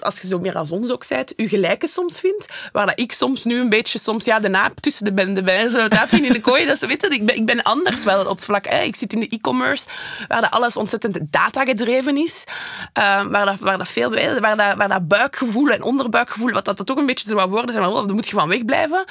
als 0.00 0.20
je 0.20 0.26
zo 0.26 0.38
meer 0.38 0.56
als 0.56 0.70
ons 0.70 0.90
ook 0.90 1.04
zei, 1.04 1.24
je 1.36 1.48
gelijke 1.48 1.86
soms 1.86 2.20
vindt. 2.20 2.68
Waar 2.72 2.86
dat 2.86 3.00
ik 3.00 3.12
soms 3.12 3.44
nu 3.44 3.60
een 3.60 3.68
beetje, 3.68 3.98
soms 3.98 4.24
ja, 4.24 4.40
de 4.40 4.48
naap 4.48 4.80
tussen 4.80 5.04
de 5.04 5.12
benden 5.12 5.44
bij, 5.44 5.68
zo 5.68 5.78
aapje 5.88 6.26
in 6.26 6.32
de 6.32 6.40
kooi, 6.40 6.66
dat 6.66 6.78
weet 6.80 7.02
je, 7.02 7.08
ik, 7.08 7.26
ben, 7.26 7.36
ik 7.36 7.46
ben 7.46 7.62
anders 7.62 8.04
wel 8.04 8.20
op 8.20 8.36
het 8.36 8.44
vlak. 8.44 8.66
Hè. 8.66 8.82
Ik 8.82 8.96
zit 8.96 9.12
in 9.12 9.20
de 9.20 9.28
e-commerce, 9.28 9.84
waar 10.28 10.40
dat 10.40 10.50
alles 10.50 10.76
ontzettend 10.76 11.18
data 11.30 11.64
gedreven 11.64 12.16
is. 12.16 12.44
waar, 12.92 13.46
dat, 13.46 13.58
waar 13.58 13.78
dat 13.78 13.88
veel, 13.88 14.10
waar 14.40 14.56
dat, 14.56 14.76
waar 14.76 14.88
dat 14.88 15.08
buikgevoel 15.08 15.68
en 15.68 15.82
onderbuikgevoel, 15.82 16.50
wat 16.50 16.64
dat 16.64 16.78
er 16.78 16.84
toch 16.84 16.96
een 16.96 17.06
beetje 17.06 17.28
zo 17.28 17.34
wat 17.34 17.48
woorden 17.48 17.70
zijn, 17.70 17.79
maar 17.80 17.90
oh, 17.90 18.06
daar 18.06 18.14
moet 18.14 18.28
je 18.28 18.34
van 18.34 18.48
wegblijven. 18.48 19.04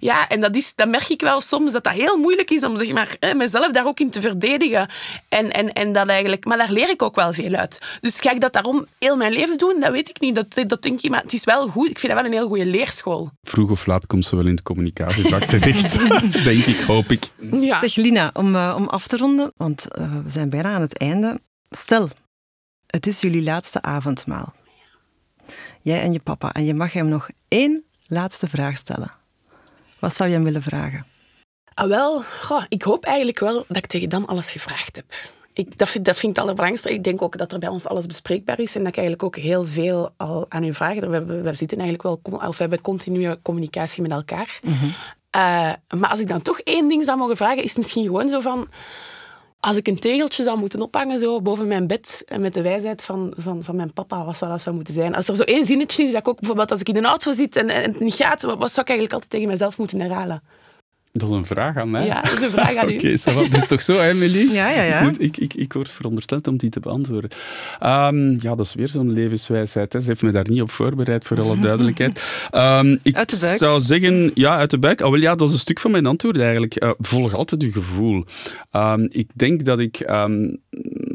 Ja, 0.00 0.28
en 0.28 0.40
dat, 0.40 0.56
is, 0.56 0.74
dat 0.74 0.88
merk 0.88 1.08
ik 1.08 1.20
wel 1.20 1.40
soms, 1.40 1.72
dat 1.72 1.84
dat 1.84 1.92
heel 1.92 2.16
moeilijk 2.16 2.50
is 2.50 2.64
om 2.64 2.76
zeg 2.76 2.92
maar, 2.92 3.16
hè, 3.20 3.34
mezelf 3.34 3.72
daar 3.72 3.86
ook 3.86 4.00
in 4.00 4.10
te 4.10 4.20
verdedigen. 4.20 4.88
En, 5.28 5.52
en, 5.52 5.72
en 5.72 5.92
dat 5.92 6.08
eigenlijk, 6.08 6.44
maar 6.44 6.58
daar 6.58 6.72
leer 6.72 6.88
ik 6.88 7.02
ook 7.02 7.14
wel 7.14 7.32
veel 7.32 7.54
uit. 7.54 7.98
Dus 8.00 8.20
ga 8.20 8.30
ik 8.30 8.40
dat 8.40 8.52
daarom 8.52 8.86
heel 8.98 9.16
mijn 9.16 9.32
leven 9.32 9.58
doen? 9.58 9.80
Dat 9.80 9.92
weet 9.92 10.08
ik 10.08 10.20
niet. 10.20 10.34
Dat, 10.34 10.68
dat 10.68 10.82
denk 10.82 11.00
ik, 11.00 11.10
maar 11.10 11.22
het 11.22 11.32
is 11.32 11.44
wel 11.44 11.68
goed. 11.68 11.90
Ik 11.90 11.98
vind 11.98 12.12
dat 12.12 12.22
wel 12.22 12.30
een 12.30 12.38
heel 12.38 12.48
goede 12.48 12.66
leerschool. 12.66 13.30
Vroeg 13.42 13.70
of 13.70 13.86
laat 13.86 14.06
komt 14.06 14.24
ze 14.24 14.36
wel 14.36 14.46
in 14.46 14.54
het 14.54 14.62
communicatievak 14.62 15.42
terecht, 15.42 15.98
denk 16.44 16.64
ik, 16.64 16.80
hoop 16.80 17.10
ik. 17.10 17.24
Ja. 17.50 17.78
Zeg 17.78 17.94
Lina, 17.94 18.30
om, 18.32 18.54
eh, 18.54 18.74
om 18.76 18.88
af 18.88 19.06
te 19.06 19.16
ronden, 19.16 19.52
want 19.56 19.88
eh, 19.88 20.10
we 20.24 20.30
zijn 20.30 20.50
bijna 20.50 20.74
aan 20.74 20.80
het 20.80 20.98
einde. 20.98 21.40
Stel, 21.70 22.08
het 22.86 23.06
is 23.06 23.20
jullie 23.20 23.42
laatste 23.42 23.82
avondmaal. 23.82 24.54
Jij 25.80 26.00
en 26.02 26.12
je 26.12 26.20
papa, 26.20 26.52
en 26.52 26.64
je 26.64 26.74
mag 26.74 26.92
hem 26.92 27.08
nog 27.08 27.28
één 27.48 27.84
laatste 28.08 28.48
vraag 28.48 28.76
stellen. 28.76 29.12
Wat 29.98 30.14
zou 30.16 30.28
je 30.28 30.34
hem 30.34 30.44
willen 30.44 30.62
vragen? 30.62 31.06
Ah, 31.74 31.88
wel, 31.88 32.22
goh, 32.22 32.62
ik 32.68 32.82
hoop 32.82 33.04
eigenlijk 33.04 33.38
wel 33.38 33.64
dat 33.68 33.76
ik 33.76 33.86
tegen 33.86 34.08
dan 34.08 34.26
alles 34.26 34.50
gevraagd 34.50 34.96
heb. 34.96 35.04
Ik, 35.52 35.78
dat, 35.78 35.88
vind, 35.88 36.04
dat 36.04 36.14
vind 36.16 36.30
ik 36.32 36.36
het 36.36 36.38
allerbelangrijkste. 36.38 36.94
Ik 36.98 37.04
denk 37.04 37.22
ook 37.22 37.38
dat 37.38 37.52
er 37.52 37.58
bij 37.58 37.68
ons 37.68 37.86
alles 37.86 38.06
bespreekbaar 38.06 38.60
is 38.60 38.74
en 38.74 38.80
dat 38.80 38.88
ik 38.88 38.98
eigenlijk 38.98 39.22
ook 39.26 39.36
heel 39.42 39.64
veel 39.64 40.10
al 40.16 40.46
aan 40.48 40.64
u 40.64 40.74
vraag. 40.74 40.94
We, 40.94 41.06
hebben- 41.08 41.42
we 41.42 41.54
zitten 41.54 41.78
eigenlijk 41.78 42.22
wel, 42.24 42.38
of 42.48 42.56
we 42.56 42.62
hebben 42.62 42.80
continue 42.80 43.42
communicatie 43.42 44.02
met 44.02 44.10
elkaar. 44.10 44.60
Eh, 45.30 45.72
maar 45.98 46.10
als 46.10 46.20
ik 46.20 46.28
dan 46.28 46.42
toch 46.42 46.60
één 46.60 46.88
ding 46.88 47.04
zou 47.04 47.18
mogen 47.18 47.36
vragen, 47.36 47.62
is 47.62 47.68
het 47.68 47.76
misschien 47.76 48.04
gewoon 48.04 48.28
zo 48.28 48.40
van... 48.40 48.68
Als 49.66 49.76
ik 49.76 49.86
een 49.86 49.98
tegeltje 49.98 50.42
zou 50.42 50.58
moeten 50.58 50.80
ophangen 50.80 51.20
zo 51.20 51.42
boven 51.42 51.66
mijn 51.66 51.86
bed 51.86 52.22
en 52.26 52.40
met 52.40 52.54
de 52.54 52.62
wijsheid 52.62 53.02
van, 53.02 53.34
van, 53.36 53.64
van 53.64 53.76
mijn 53.76 53.92
papa, 53.92 54.24
wat 54.24 54.36
zou 54.36 54.50
dat 54.50 54.62
zo 54.62 54.72
moeten 54.72 54.94
zijn? 54.94 55.14
Als 55.14 55.28
er 55.28 55.36
zo 55.36 55.42
één 55.42 55.64
zinnetje 55.64 56.04
is 56.04 56.12
dat 56.12 56.20
ik 56.20 56.28
ook 56.28 56.38
bijvoorbeeld 56.38 56.70
als 56.70 56.80
ik 56.80 56.88
in 56.88 56.96
een 56.96 57.04
auto 57.04 57.32
zit 57.32 57.56
en, 57.56 57.68
en 57.68 57.82
het 57.82 58.00
niet 58.00 58.14
gaat, 58.14 58.42
wat, 58.42 58.58
wat 58.58 58.70
zou 58.70 58.80
ik 58.80 58.88
eigenlijk 58.88 59.12
altijd 59.12 59.30
tegen 59.30 59.48
mezelf 59.48 59.78
moeten 59.78 60.00
herhalen? 60.00 60.42
Dat 61.18 61.28
is 61.30 61.34
een 61.36 61.46
vraag 61.46 61.76
aan 61.76 61.90
mij. 61.90 62.06
Ja, 62.06 62.22
dat 62.22 62.32
is 62.32 62.40
een 62.42 62.50
vraag 62.50 62.76
aan 62.76 62.90
u. 62.90 62.94
Oké, 62.96 63.16
dat 63.50 63.62
is 63.62 63.68
toch 63.68 63.82
zo, 63.82 63.98
hè, 63.98 64.08
Emily? 64.10 64.52
Ja, 64.52 64.70
ja, 64.70 64.82
ja. 64.82 64.98
Ik, 64.98 65.02
moet- 65.04 65.22
ik, 65.22 65.36
ik, 65.36 65.54
ik 65.54 65.72
word 65.72 65.92
verondersteld 65.92 66.48
om 66.48 66.56
die 66.56 66.70
te 66.70 66.80
beantwoorden. 66.80 67.30
Ehm, 67.78 68.30
ja, 68.30 68.54
dat 68.54 68.66
is 68.66 68.74
weer 68.74 68.88
zo'n 68.88 69.12
levenswijsheid. 69.12 69.92
Hè. 69.92 70.00
Ze 70.00 70.06
heeft 70.06 70.22
me 70.22 70.30
daar 70.30 70.48
niet 70.48 70.60
op 70.62 70.70
voorbereid, 70.70 71.24
voor 71.24 71.40
alle 71.40 71.58
duidelijkheid. 71.68 72.46
Ehm, 72.50 72.96
ik 73.02 73.16
Uit 73.16 73.30
de 73.30 73.38
buik. 73.40 73.58
zou 73.58 73.80
zeggen, 73.80 74.30
ja, 74.34 74.56
uit 74.56 74.70
de 74.70 74.78
buik. 74.78 75.00
Oh, 75.00 75.10
wel, 75.10 75.20
ja, 75.20 75.34
dat 75.34 75.48
is 75.48 75.54
een 75.54 75.60
stuk 75.60 75.78
van 75.80 75.90
mijn 75.90 76.06
antwoord 76.06 76.38
eigenlijk. 76.40 76.74
Eh, 76.74 76.90
volg 76.98 77.34
altijd 77.34 77.62
je 77.62 77.72
gevoel. 77.72 78.24
Ehm, 78.70 79.06
ik 79.08 79.30
denk 79.34 79.64
dat 79.64 79.78
ik 79.78 79.96
ehm, 80.00 80.48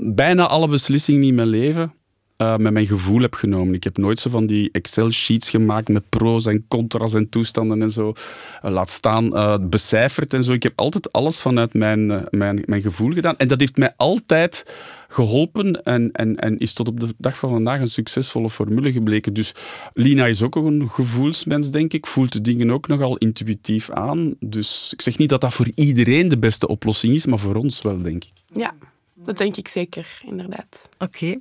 bijna 0.03 0.47
alle 0.47 0.67
beslissingen 0.67 1.23
in 1.23 1.35
mijn 1.35 1.47
leven 1.47 1.93
eh, 2.41 2.57
met 2.57 2.73
mijn 2.73 2.85
gevoel 2.85 3.21
heb 3.21 3.33
genomen. 3.33 3.73
Ik 3.73 3.83
heb 3.83 3.97
nooit 3.97 4.19
zo 4.19 4.29
van 4.29 4.45
die 4.45 4.69
Excel-sheets 4.71 5.49
gemaakt 5.49 5.89
met 5.89 6.09
pro's 6.09 6.45
en 6.45 6.65
contra's 6.67 7.13
en 7.13 7.29
toestanden 7.29 7.81
en 7.81 7.91
zo. 7.91 8.13
Eh, 8.61 8.71
laat 8.71 8.89
staan, 8.89 9.35
eh, 9.35 9.57
becijferd 9.61 10.33
en 10.33 10.43
zo. 10.43 10.53
Ik 10.53 10.63
heb 10.63 10.73
altijd 10.75 11.11
alles 11.11 11.41
vanuit 11.41 11.73
mijn, 11.73 12.25
mijn, 12.29 12.63
mijn 12.65 12.81
gevoel 12.81 13.11
gedaan. 13.11 13.37
En 13.37 13.47
dat 13.47 13.59
heeft 13.59 13.77
mij 13.77 13.93
altijd 13.97 14.73
geholpen 15.07 15.83
en, 15.83 16.11
en, 16.11 16.35
en 16.35 16.57
is 16.57 16.73
tot 16.73 16.87
op 16.87 16.99
de 16.99 17.13
dag 17.17 17.37
van 17.37 17.49
vandaag 17.49 17.79
een 17.79 17.87
succesvolle 17.87 18.49
formule 18.49 18.91
gebleken. 18.91 19.33
Dus 19.33 19.53
Lina 19.93 20.25
is 20.25 20.41
ook 20.41 20.55
een 20.55 20.89
gevoelsmens, 20.89 21.71
denk 21.71 21.93
ik. 21.93 22.05
Voelt 22.07 22.33
de 22.33 22.41
dingen 22.41 22.71
ook 22.71 22.87
nogal 22.87 23.17
intuïtief 23.17 23.89
aan. 23.89 24.35
Dus 24.39 24.89
ik 24.93 25.01
zeg 25.01 25.17
niet 25.17 25.29
dat 25.29 25.41
dat 25.41 25.53
voor 25.53 25.71
iedereen 25.75 26.27
de 26.27 26.37
beste 26.37 26.67
oplossing 26.67 27.13
is, 27.13 27.25
maar 27.25 27.39
voor 27.39 27.55
ons 27.55 27.81
wel, 27.81 28.01
denk 28.01 28.23
ik. 28.23 28.31
Ja, 28.53 28.73
dat 29.13 29.37
denk 29.37 29.57
ik 29.57 29.67
zeker, 29.67 30.21
inderdaad. 30.25 30.89
Oké. 30.97 31.37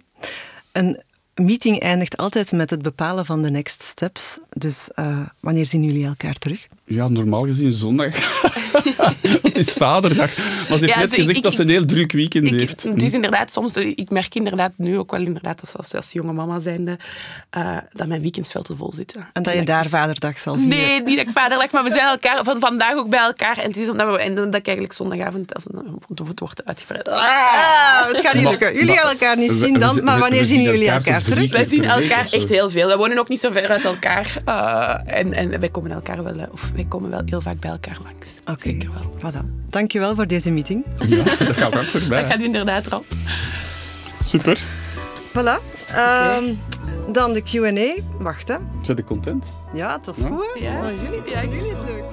Een 0.73 1.03
meeting 1.45 1.81
eindigt 1.81 2.17
altijd 2.17 2.53
met 2.53 2.71
het 2.71 2.83
bepalen 2.83 3.27
van 3.27 3.43
de 3.43 3.51
next 3.51 3.83
steps. 3.83 4.39
Dus 4.49 4.91
uh, 4.95 5.19
wanneer 5.41 5.67
zien 5.67 5.83
jullie 5.83 6.07
elkaar 6.07 6.35
terug? 6.35 6.69
Ja, 6.85 7.09
normaal 7.09 7.45
gezien 7.45 7.73
zondag. 7.73 8.15
het 9.43 9.57
is 9.57 9.73
vaderdag. 9.73 10.37
Maar 10.69 10.79
ze 10.79 10.85
heeft 10.85 10.95
ja, 10.95 10.99
net 10.99 11.15
gezegd 11.15 11.37
ik, 11.37 11.43
dat 11.43 11.53
ze 11.53 11.63
een 11.63 11.69
heel 11.69 11.85
druk 11.85 12.13
weekend 12.13 12.47
ik, 12.47 12.59
heeft. 12.59 12.83
Het 12.83 13.03
is 13.03 13.13
inderdaad 13.13 13.53
soms... 13.53 13.77
Ik 13.77 14.11
merk 14.11 14.35
inderdaad 14.35 14.73
nu 14.77 14.99
ook 14.99 15.11
wel 15.11 15.21
inderdaad 15.21 15.73
als, 15.77 15.95
als 15.95 16.13
jonge 16.13 16.33
mama 16.33 16.59
zijnde 16.59 16.99
uh, 17.57 17.77
dat 17.93 18.07
mijn 18.07 18.21
weekends 18.21 18.53
veel 18.53 18.63
te 18.63 18.77
vol 18.77 18.93
zitten. 18.93 19.29
En 19.33 19.43
dat 19.43 19.55
je 19.55 19.63
daar 19.63 19.83
dus- 19.83 19.91
vaderdag 19.91 20.41
zal 20.41 20.55
vieren? 20.55 20.79
Nee, 20.79 21.03
niet 21.03 21.17
dat 21.17 21.27
ik 21.27 21.33
vaderdag, 21.33 21.71
maar 21.71 21.85
we 21.85 21.91
zijn 21.91 22.07
elkaar 22.07 22.45
van 22.45 22.61
vandaag 22.61 22.95
ook 22.95 23.09
bij 23.09 23.21
elkaar. 23.21 23.59
En 23.59 23.67
het 23.67 23.77
is 23.77 23.89
omdat 23.89 24.07
we, 24.07 24.19
en 24.19 24.35
dat 24.35 24.55
ik 24.55 24.67
eigenlijk 24.67 24.93
zondagavond 24.93 25.53
het 26.09 26.39
wordt 26.39 26.65
uitgebreid. 26.65 27.09
Ah, 27.09 28.07
het 28.07 28.21
gaat 28.21 28.35
niet 28.35 28.49
lukken. 28.49 28.75
Jullie 28.75 28.95
gaan 28.95 29.11
elkaar 29.11 29.37
niet 29.37 29.53
zien 29.53 29.79
dan, 29.79 30.05
maar 30.05 30.19
wanneer 30.19 30.47
zien 30.47 30.63
jullie 30.63 30.91
elkaar 30.91 31.21
terug? 31.31 31.53
Wij 31.53 31.65
zien 31.65 31.85
elkaar 31.85 32.27
echt 32.31 32.49
heel 32.49 32.71
veel. 32.71 32.89
We 32.89 32.97
wonen 32.97 33.19
ook 33.19 33.29
niet 33.29 33.41
zo 33.41 33.51
ver 33.51 33.69
uit 33.69 33.85
elkaar. 33.85 34.37
Uh, 34.49 35.19
en, 35.19 35.33
en 35.33 35.61
wij 35.61 35.69
komen 35.69 35.91
elkaar 35.91 36.23
wel, 36.23 36.49
of 36.53 36.71
wij 36.75 36.87
komen 36.89 37.11
wel 37.11 37.23
heel 37.25 37.41
vaak 37.41 37.61
bij 37.61 37.71
elkaar 37.71 37.99
langs. 38.03 38.41
Oké, 38.45 38.61
Zeker 38.61 38.91
wel. 38.93 39.33
Voilà. 39.33 39.45
Dankjewel 39.69 40.15
voor 40.15 40.27
deze 40.27 40.51
meeting. 40.51 40.85
Ja, 41.09 41.25
dat 41.25 41.57
gaat 41.57 41.77
ook 41.79 41.85
voorbij. 41.85 42.21
Dat 42.21 42.31
gaat 42.31 42.41
inderdaad 42.41 42.87
erop. 42.87 43.07
Super. 44.21 44.59
Voilà. 45.29 45.79
Okay. 45.89 46.37
Um, 46.37 46.59
dan 47.13 47.33
de 47.33 47.43
Q&A. 47.43 48.03
Wacht, 48.19 48.49
hè. 48.49 48.57
Zijn 48.83 48.97
je 48.97 49.05
content? 49.05 49.45
Ja, 49.75 49.97
het 49.97 50.07
was 50.07 50.17
ja. 50.17 50.27
goed. 50.27 50.51
Ja, 50.61 50.81
oh, 50.81 51.03
jullie, 51.03 51.31
ja, 51.31 51.45
jullie 51.45 51.75
het 51.75 51.91
leuk. 51.91 52.05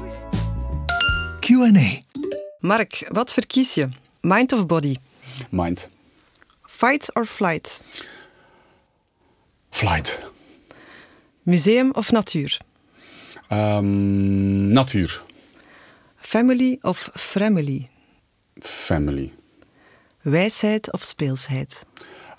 Q&A. 1.39 2.20
Mark, 2.59 3.07
wat 3.11 3.34
verkies 3.34 3.74
je? 3.74 3.89
Mind 4.22 4.51
of 4.51 4.65
body? 4.65 4.95
Mind. 5.49 5.89
Fight 6.65 7.15
or 7.15 7.26
flight? 7.26 7.82
Flight. 9.78 10.32
Museum 11.43 11.91
of 11.91 12.11
natuur? 12.11 12.57
Um, 13.49 14.71
natuur. 14.71 15.23
Family 16.15 16.78
of 16.82 17.09
family? 17.13 17.89
Family. 18.59 19.34
Wijsheid 20.21 20.91
of 20.91 21.03
speelsheid? 21.03 21.86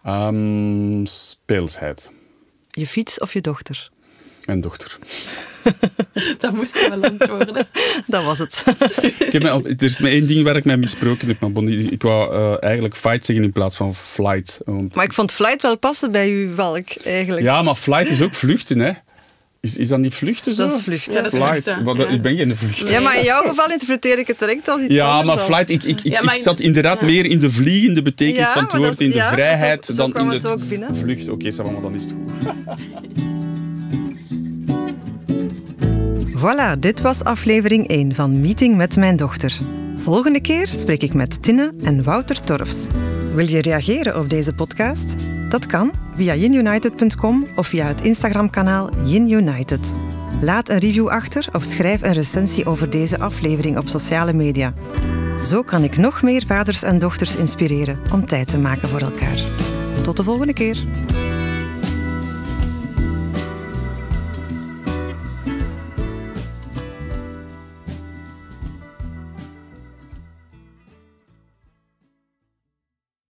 Um, 0.07 1.07
speelsheid. 1.07 2.13
Je 2.69 2.87
fiets 2.87 3.19
of 3.19 3.33
je 3.33 3.41
dochter? 3.41 3.91
Mijn 4.45 4.61
dochter. 4.61 4.99
dat 6.39 6.53
moest 6.53 6.89
wel 6.89 7.03
antwoorden. 7.03 7.67
dat 8.07 8.25
was 8.25 8.39
het. 8.39 8.65
ik 9.19 9.33
heb 9.33 9.43
mij, 9.43 9.53
er 9.53 9.83
is 9.83 10.01
maar 10.01 10.11
één 10.11 10.27
ding 10.27 10.45
waar 10.45 10.57
ik 10.57 10.65
mij 10.65 10.77
misproken 10.77 11.29
heb. 11.29 11.41
Maar 11.41 11.65
ik 11.65 12.03
wou 12.03 12.35
uh, 12.35 12.63
eigenlijk 12.63 12.97
fight 12.97 13.25
zeggen 13.25 13.45
in 13.45 13.53
plaats 13.53 13.77
van 13.77 13.95
flight. 13.95 14.61
Want... 14.65 14.95
Maar 14.95 15.05
ik 15.05 15.13
vond 15.13 15.33
flight 15.33 15.63
wel 15.63 15.79
passen 15.79 16.13
bij 16.13 16.29
uw 16.29 16.55
valk, 16.55 16.89
eigenlijk. 17.05 17.45
Ja, 17.45 17.63
maar 17.63 17.75
flight 17.75 18.11
is 18.11 18.23
ook 18.23 18.35
vluchten, 18.35 18.79
hè. 18.79 18.93
Is, 19.61 19.77
is 19.77 19.89
dat 19.89 19.99
niet 19.99 20.15
vluchten 20.15 20.53
zo? 20.53 20.69
Dat 20.69 20.79
is 20.79 20.85
vluchten. 20.85 21.13
Ja, 21.13 21.23
dat 21.23 21.33
is 21.33 21.39
vluchten. 21.39 21.85
Maar 21.85 21.95
dat, 21.95 22.11
ik 22.11 22.23
ben 22.23 22.37
geen 22.37 22.57
vluchten. 22.57 22.89
Ja, 22.89 23.01
maar 23.01 23.19
in 23.19 23.25
jouw 23.25 23.47
geval 23.47 23.71
interpreteer 23.71 24.19
ik 24.19 24.27
het 24.27 24.39
direct 24.39 24.69
als 24.69 24.81
iets 24.81 24.95
ja, 24.95 25.11
anders. 25.11 25.29
Ja, 25.29 25.35
maar 25.35 25.45
flight, 25.45 25.71
ik, 25.71 25.91
ik, 25.91 26.05
ik, 26.05 26.13
ja, 26.13 26.23
maar 26.23 26.37
ik 26.37 26.43
zat 26.43 26.61
inderdaad 26.61 27.01
ja. 27.01 27.07
meer 27.07 27.25
in 27.25 27.39
de 27.39 27.51
vliegende 27.51 28.03
betekenis 28.03 28.49
van 28.49 28.63
het 28.63 28.73
woord, 28.73 28.89
dat, 28.89 29.01
in 29.01 29.11
de 29.11 29.29
vrijheid, 29.33 29.87
zo, 29.87 29.93
zo 29.93 30.13
dan 30.13 30.23
in 30.23 30.29
het, 30.29 30.43
het 30.43 30.61
vlucht. 30.93 31.29
Oké, 31.29 31.47
okay, 31.47 31.73
maar 31.73 31.83
dan 31.83 31.95
is 31.95 32.03
het 32.03 32.13
goed. 32.13 33.38
Voilà, 36.39 36.79
dit 36.79 37.01
was 37.01 37.25
aflevering 37.25 37.89
1 37.89 38.15
van 38.15 38.41
Meeting 38.41 38.77
met 38.77 38.97
mijn 38.97 39.17
dochter. 39.17 39.59
Volgende 39.99 40.41
keer 40.41 40.67
spreek 40.67 41.03
ik 41.03 41.15
met 41.15 41.43
Tinne 41.43 41.73
en 41.83 42.03
Wouter 42.03 42.41
Torfs. 42.41 42.87
Wil 43.35 43.49
je 43.49 43.63
reageren 43.63 44.19
op 44.19 44.29
deze 44.29 44.55
podcast? 44.55 45.15
Dat 45.49 45.67
kan 45.67 45.93
via 46.17 46.35
yinunited.com 46.35 47.47
of 47.57 47.67
via 47.67 47.87
het 47.87 48.01
Instagram-kanaal 48.01 48.91
YinUnited. 49.05 49.95
Laat 50.41 50.69
een 50.69 50.79
review 50.79 51.09
achter 51.09 51.49
of 51.53 51.65
schrijf 51.65 52.03
een 52.03 52.13
recensie 52.13 52.67
over 52.67 52.91
deze 52.91 53.19
aflevering 53.19 53.79
op 53.79 53.89
sociale 53.89 54.33
media. 54.33 54.75
Zo 55.45 55.63
kan 55.63 55.83
ik 55.83 55.97
nog 55.97 56.23
meer 56.23 56.43
vaders 56.47 56.83
en 56.83 56.99
dochters 56.99 57.37
inspireren 57.37 58.01
om 58.13 58.27
tijd 58.27 58.49
te 58.49 58.59
maken 58.59 58.89
voor 58.89 59.01
elkaar. 59.01 59.45
Tot 60.03 60.17
de 60.17 60.25
volgende 60.25 60.53
keer. 60.53 60.85